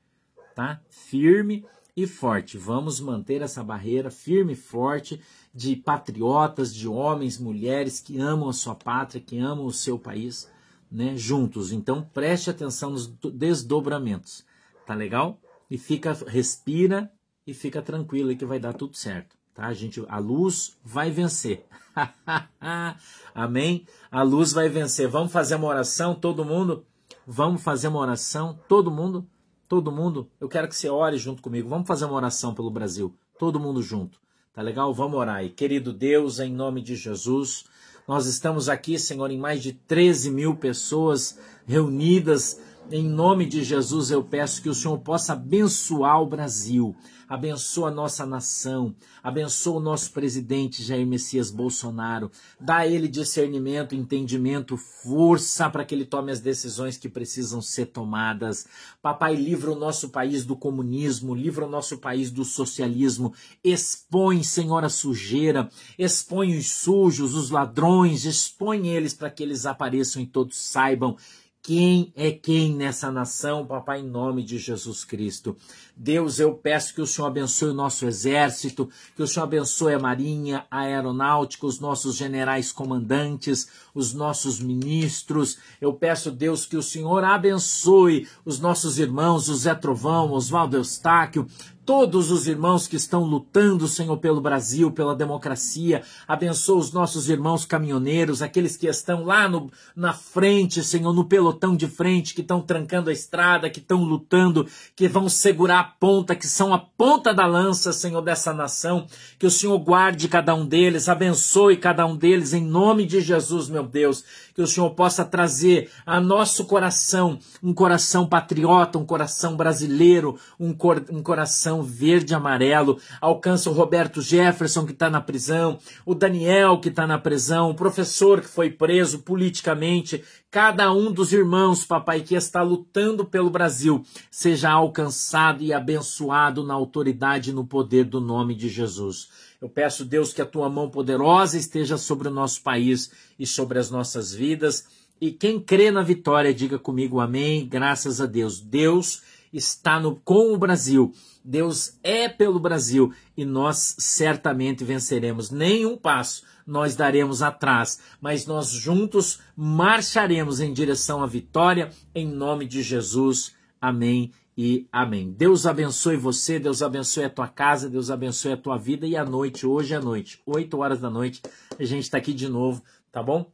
tá? 0.53 0.81
Firme 0.91 1.65
e 1.97 2.09
forte. 2.09 2.59
Vamos 2.59 2.99
manter 2.99 3.41
essa 3.41 3.63
barreira 3.63 4.11
firme 4.11 4.55
e 4.55 4.57
forte 4.57 5.21
de 5.55 5.77
patriotas, 5.77 6.75
de 6.75 6.89
homens, 6.89 7.39
mulheres 7.39 8.01
que 8.01 8.19
amam 8.19 8.49
a 8.49 8.53
sua 8.53 8.75
pátria, 8.75 9.23
que 9.25 9.39
amam 9.39 9.65
o 9.65 9.73
seu 9.73 9.97
país, 9.97 10.51
né, 10.91 11.17
juntos. 11.17 11.71
Então 11.71 12.03
preste 12.03 12.51
atenção 12.51 12.91
nos 12.91 13.07
desdobramentos, 13.07 14.45
tá 14.85 14.93
legal? 14.93 15.39
E 15.75 15.77
fica, 15.77 16.13
respira 16.29 17.11
e 17.45 17.53
fica 17.53 17.83
tranquilo 17.83 18.37
que 18.37 18.45
vai 18.45 18.61
dar 18.61 18.75
tudo 18.75 18.97
certo, 18.97 19.37
tá? 19.53 19.67
A 19.67 19.75
gente, 19.75 20.01
a 20.09 20.19
luz 20.19 20.79
vai 20.85 21.11
vencer. 21.11 21.67
Amém? 23.35 23.85
A 24.09 24.23
luz 24.23 24.53
vai 24.53 24.69
vencer. 24.69 25.09
Vamos 25.09 25.33
fazer 25.33 25.57
uma 25.57 25.67
oração, 25.67 26.15
todo 26.15 26.45
mundo? 26.45 26.87
Vamos 27.27 27.61
fazer 27.61 27.89
uma 27.89 27.99
oração, 27.99 28.57
todo 28.69 28.89
mundo? 28.89 29.27
Todo 29.69 29.91
mundo? 29.91 30.31
Eu 30.41 30.49
quero 30.49 30.69
que 30.69 30.77
você 30.77 30.89
ore 30.89 31.19
junto 31.19 31.43
comigo. 31.43 31.69
Vamos 31.69 31.89
fazer 31.89 32.05
uma 32.05 32.15
oração 32.15 32.55
pelo 32.55 32.71
Brasil, 32.71 33.13
todo 33.37 33.59
mundo 33.59 33.83
junto. 33.83 34.21
Tá 34.53 34.63
legal? 34.63 34.95
Vamos 34.95 35.19
orar 35.19 35.39
aí. 35.39 35.51
Querido 35.51 35.93
Deus, 35.93 36.39
em 36.39 36.55
nome 36.55 36.83
de 36.83 36.95
Jesus, 36.95 37.65
nós 38.07 38.27
estamos 38.27 38.69
aqui, 38.69 38.97
Senhor, 38.97 39.29
em 39.29 39.39
mais 39.39 39.61
de 39.61 39.73
13 39.73 40.31
mil 40.31 40.55
pessoas 40.55 41.37
reunidas 41.67 42.61
em 42.91 43.09
nome 43.09 43.47
de 43.47 43.65
Jesus, 43.65 44.11
eu 44.11 44.23
peço 44.23 44.61
que 44.63 44.69
o 44.69 44.75
Senhor 44.75 44.99
possa 44.99 45.33
abençoar 45.33 46.21
o 46.21 46.27
Brasil, 46.27 46.95
abençoa 47.29 47.89
a 47.89 47.91
nossa 47.91 48.27
nação, 48.27 48.95
abençoa 49.23 49.79
o 49.79 49.83
nosso 49.83 50.13
presidente 50.13 50.83
Jair 50.83 51.07
Messias 51.07 51.51
Bolsonaro, 51.51 52.31
dá 52.61 52.79
a 52.79 52.87
ele 52.87 53.09
discernimento, 53.09 53.95
entendimento, 53.95 54.77
força 54.77 55.71
para 55.71 55.85
que 55.85 55.95
ele 55.95 56.05
tome 56.05 56.31
as 56.31 56.41
decisões 56.41 56.99
que 56.99 57.09
precisam 57.09 57.63
ser 57.63 57.87
tomadas. 57.87 58.67
Papai, 59.01 59.35
livra 59.35 59.73
o 59.73 59.79
nosso 59.79 60.11
país 60.11 60.45
do 60.45 60.55
comunismo, 60.55 61.35
livra 61.35 61.67
o 61.67 61.71
nosso 61.71 61.99
país 61.99 62.31
do 62.31 62.45
socialismo, 62.45 63.33
expõe, 63.63 64.45
Senhor, 64.45 64.85
a 64.85 64.91
sujeira, 64.91 65.71
expõe 65.99 66.57
os 66.57 66.71
sujos, 66.71 67.35
os 67.35 67.51
ladrões, 67.51 68.25
expõe 68.27 68.89
eles 68.89 69.15
para 69.15 69.31
que 69.31 69.43
eles 69.43 69.65
apareçam 69.65 70.21
e 70.21 70.27
todos 70.27 70.59
saibam 70.59 71.17
quem 71.65 72.13
é 72.15 72.31
quem 72.31 72.75
nessa 72.75 73.11
nação, 73.11 73.67
papai, 73.67 74.01
em 74.01 74.07
nome 74.07 74.43
de 74.43 74.59
Jesus 74.59 75.03
Cristo. 75.03 75.57
Deus, 75.97 76.39
eu 76.39 76.53
peço 76.53 76.95
que 76.95 77.01
o 77.01 77.07
Senhor 77.07 77.29
abençoe 77.29 77.71
o 77.71 77.75
nosso 77.75 78.05
exército, 78.05 78.91
que 79.17 79.23
o 79.23 79.27
Senhor 79.27 79.45
abençoe 79.45 79.95
a 79.95 79.99
marinha, 79.99 80.67
a 80.71 80.81
aeronáutica, 80.81 81.65
os 81.65 81.81
nossos 81.81 82.17
generais 82.17 82.71
comandantes, 82.71 83.67
os 83.95 84.13
nossos 84.13 84.61
ministros. 84.61 85.57
Eu 85.81 85.95
peço, 85.95 86.31
Deus, 86.31 86.67
que 86.67 86.77
o 86.77 86.83
Senhor 86.83 87.25
abençoe 87.25 88.29
os 88.45 88.61
nossos 88.61 88.99
irmãos, 88.99 89.49
o 89.49 89.55
Zé 89.55 89.75
Trovão, 89.75 90.33
Oswaldo 90.33 90.77
Eustáquio, 90.77 91.47
todos 91.85 92.31
os 92.31 92.47
irmãos 92.47 92.87
que 92.87 92.97
estão 92.97 93.25
lutando, 93.25 93.87
Senhor, 93.87 94.17
pelo 94.17 94.41
Brasil, 94.41 94.91
pela 94.91 95.15
democracia. 95.15 96.03
Abençoa 96.27 96.79
os 96.79 96.93
nossos 96.93 97.29
irmãos 97.29 97.65
caminhoneiros, 97.65 98.43
aqueles 98.43 98.77
que 98.77 98.87
estão 98.87 99.25
lá 99.25 99.49
no, 99.49 99.71
na 99.95 100.13
frente, 100.13 100.83
Senhor, 100.83 101.13
no 101.13 101.25
pelotão 101.25 101.77
de 101.77 101.87
frente, 101.87 102.35
que 102.35 102.41
estão 102.41 102.61
trancando 102.61 103.11
a 103.11 103.13
estrada, 103.13 103.69
que 103.69 103.81
estão 103.81 104.03
lutando, 104.03 104.67
que 104.97 105.09
vão 105.09 105.29
segurar 105.29 105.81
a 105.81 105.85
ponta, 105.85 106.35
que 106.35 106.47
são 106.47 106.73
a 106.73 106.79
ponta 106.79 107.35
da 107.35 107.47
lança, 107.47 107.93
Senhor, 107.93 108.23
dessa 108.23 108.53
nação. 108.53 109.07
Que 109.39 109.47
o 109.47 109.51
Senhor 109.51 109.79
guarde 109.79 110.29
cada 110.29 110.55
um 110.55 110.67
deles, 110.67 111.09
abençoe 111.09 111.77
cada 111.77 112.07
um 112.07 112.17
deles, 112.17 112.53
em 112.53 112.65
nome 112.65 113.07
de 113.07 113.21
Jesus, 113.21 113.69
meu 113.69 113.87
Deus. 113.87 114.25
Que 114.55 114.63
o 114.63 114.67
Senhor 114.67 114.91
possa 114.91 115.25
trazer 115.25 115.91
a 116.07 116.21
nosso 116.21 116.65
coração 116.65 117.39
um 117.63 117.73
coração 117.73 118.27
patriota, 118.27 118.99
um 118.99 119.05
coração 119.05 119.57
brasileiro, 119.57 120.39
um, 120.59 120.73
cor, 120.73 121.05
um 121.11 121.23
coração 121.23 121.74
coração 121.75 121.83
verde 121.83 122.35
amarelo, 122.35 122.99
alcança 123.21 123.69
o 123.69 123.73
Roberto 123.73 124.23
Jefferson 124.23 124.87
que 124.87 124.93
está 124.93 125.11
na 125.11 125.21
prisão, 125.21 125.79
o 126.07 126.15
Daniel 126.15 126.79
que 126.79 126.89
está 126.89 127.07
na 127.07 127.19
prisão, 127.19 127.71
o 127.71 127.75
professor 127.75 128.41
que 128.41 128.49
foi 128.49 128.71
preso 128.71 129.21
politicamente, 129.21 130.23
cada 130.51 130.93
um 130.93 131.11
dos 131.11 131.33
irmãos, 131.33 131.85
papai, 131.85 132.21
que 132.21 132.35
está 132.35 132.63
lutando 132.63 133.25
pelo 133.25 133.51
Brasil, 133.51 134.05
seja 134.31 134.71
alcançado 134.71 135.63
e 135.63 135.73
abençoado 135.73 136.63
na 136.63 136.75
autoridade 136.75 137.51
e 137.51 137.55
no 137.55 137.67
poder 137.67 138.05
do 138.05 138.21
nome 138.21 138.55
de 138.55 138.69
Jesus. 138.69 139.29
Eu 139.61 139.69
peço, 139.69 140.05
Deus, 140.05 140.33
que 140.33 140.43
a 140.43 140.47
tua 140.47 140.69
mão 140.69 140.91
poderosa 140.91 141.57
esteja 141.57 141.97
sobre 141.97 142.29
o 142.29 142.31
nosso 142.31 142.63
país 142.63 143.11
e 143.39 143.47
sobre 143.47 143.79
as 143.79 143.91
nossas 143.91 144.33
vidas. 144.33 144.85
E 145.21 145.33
quem 145.33 145.59
crê 145.59 145.91
na 145.91 146.03
vitória, 146.03 146.53
diga 146.53 146.79
comigo 146.79 147.19
amém. 147.19 147.67
Graças 147.67 148.21
a 148.21 148.27
Deus. 148.27 148.61
Deus 148.61 149.23
está 149.55 150.01
no, 150.01 150.17
com 150.17 150.53
o 150.53 150.59
Brasil. 150.59 151.13
Deus 151.45 151.99
é 152.03 152.29
pelo 152.29 152.59
Brasil 152.59 153.13
e 153.37 153.45
nós 153.45 153.97
certamente 153.99 154.83
venceremos. 154.83 155.51
Nenhum 155.51 155.97
passo 155.97 156.43
nós 156.67 156.97
daremos 156.97 157.43
atrás, 157.43 158.01
mas 158.21 158.47
nós 158.47 158.71
juntos 158.71 159.41
marcharemos 159.55 160.61
em 160.61 160.73
direção 160.73 161.23
à 161.23 161.27
vitória, 161.27 161.91
em 162.15 162.27
nome 162.27 162.67
de 162.67 162.83
Jesus. 162.83 163.55
Amém 163.79 164.33
e 164.57 164.89
amém. 164.91 165.31
Deus 165.31 165.67
abençoe 165.67 166.17
você, 166.17 166.59
Deus 166.59 166.83
abençoe 166.83 167.25
a 167.25 167.31
tua 167.31 167.49
casa, 167.49 167.91
Deus 167.91 168.11
abençoe 168.11 168.53
a 168.53 168.57
tua 168.57 168.79
vida 168.79 169.07
e 169.07 169.17
à 169.17 169.25
noite, 169.25 169.67
hoje 169.67 169.95
à 169.95 170.01
noite, 170.01 170.41
8 170.47 170.79
horas 170.79 171.01
da 171.01 171.11
noite, 171.11 171.43
a 171.79 171.85
gente 171.85 172.05
está 172.05 172.19
aqui 172.19 172.33
de 172.33 172.49
novo, 172.49 172.83
tá 173.13 173.23
bom? 173.23 173.54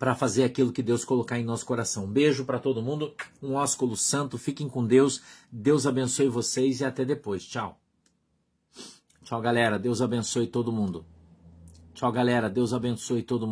Para 0.00 0.14
fazer 0.14 0.44
aquilo 0.44 0.72
que 0.72 0.82
Deus 0.82 1.04
colocar 1.04 1.38
em 1.38 1.44
nosso 1.44 1.66
coração. 1.66 2.06
Um 2.06 2.10
beijo 2.10 2.46
para 2.46 2.58
todo 2.58 2.80
mundo, 2.80 3.14
um 3.42 3.52
ósculo 3.52 3.94
santo, 3.94 4.38
fiquem 4.38 4.66
com 4.66 4.86
Deus, 4.86 5.20
Deus 5.52 5.86
abençoe 5.86 6.26
vocês 6.26 6.80
e 6.80 6.86
até 6.86 7.04
depois. 7.04 7.44
Tchau. 7.44 7.78
Tchau, 9.22 9.42
galera, 9.42 9.78
Deus 9.78 10.00
abençoe 10.00 10.46
todo 10.46 10.72
mundo. 10.72 11.04
Tchau, 11.92 12.10
galera, 12.10 12.48
Deus 12.48 12.72
abençoe 12.72 13.22
todo 13.22 13.42
mundo. 13.42 13.48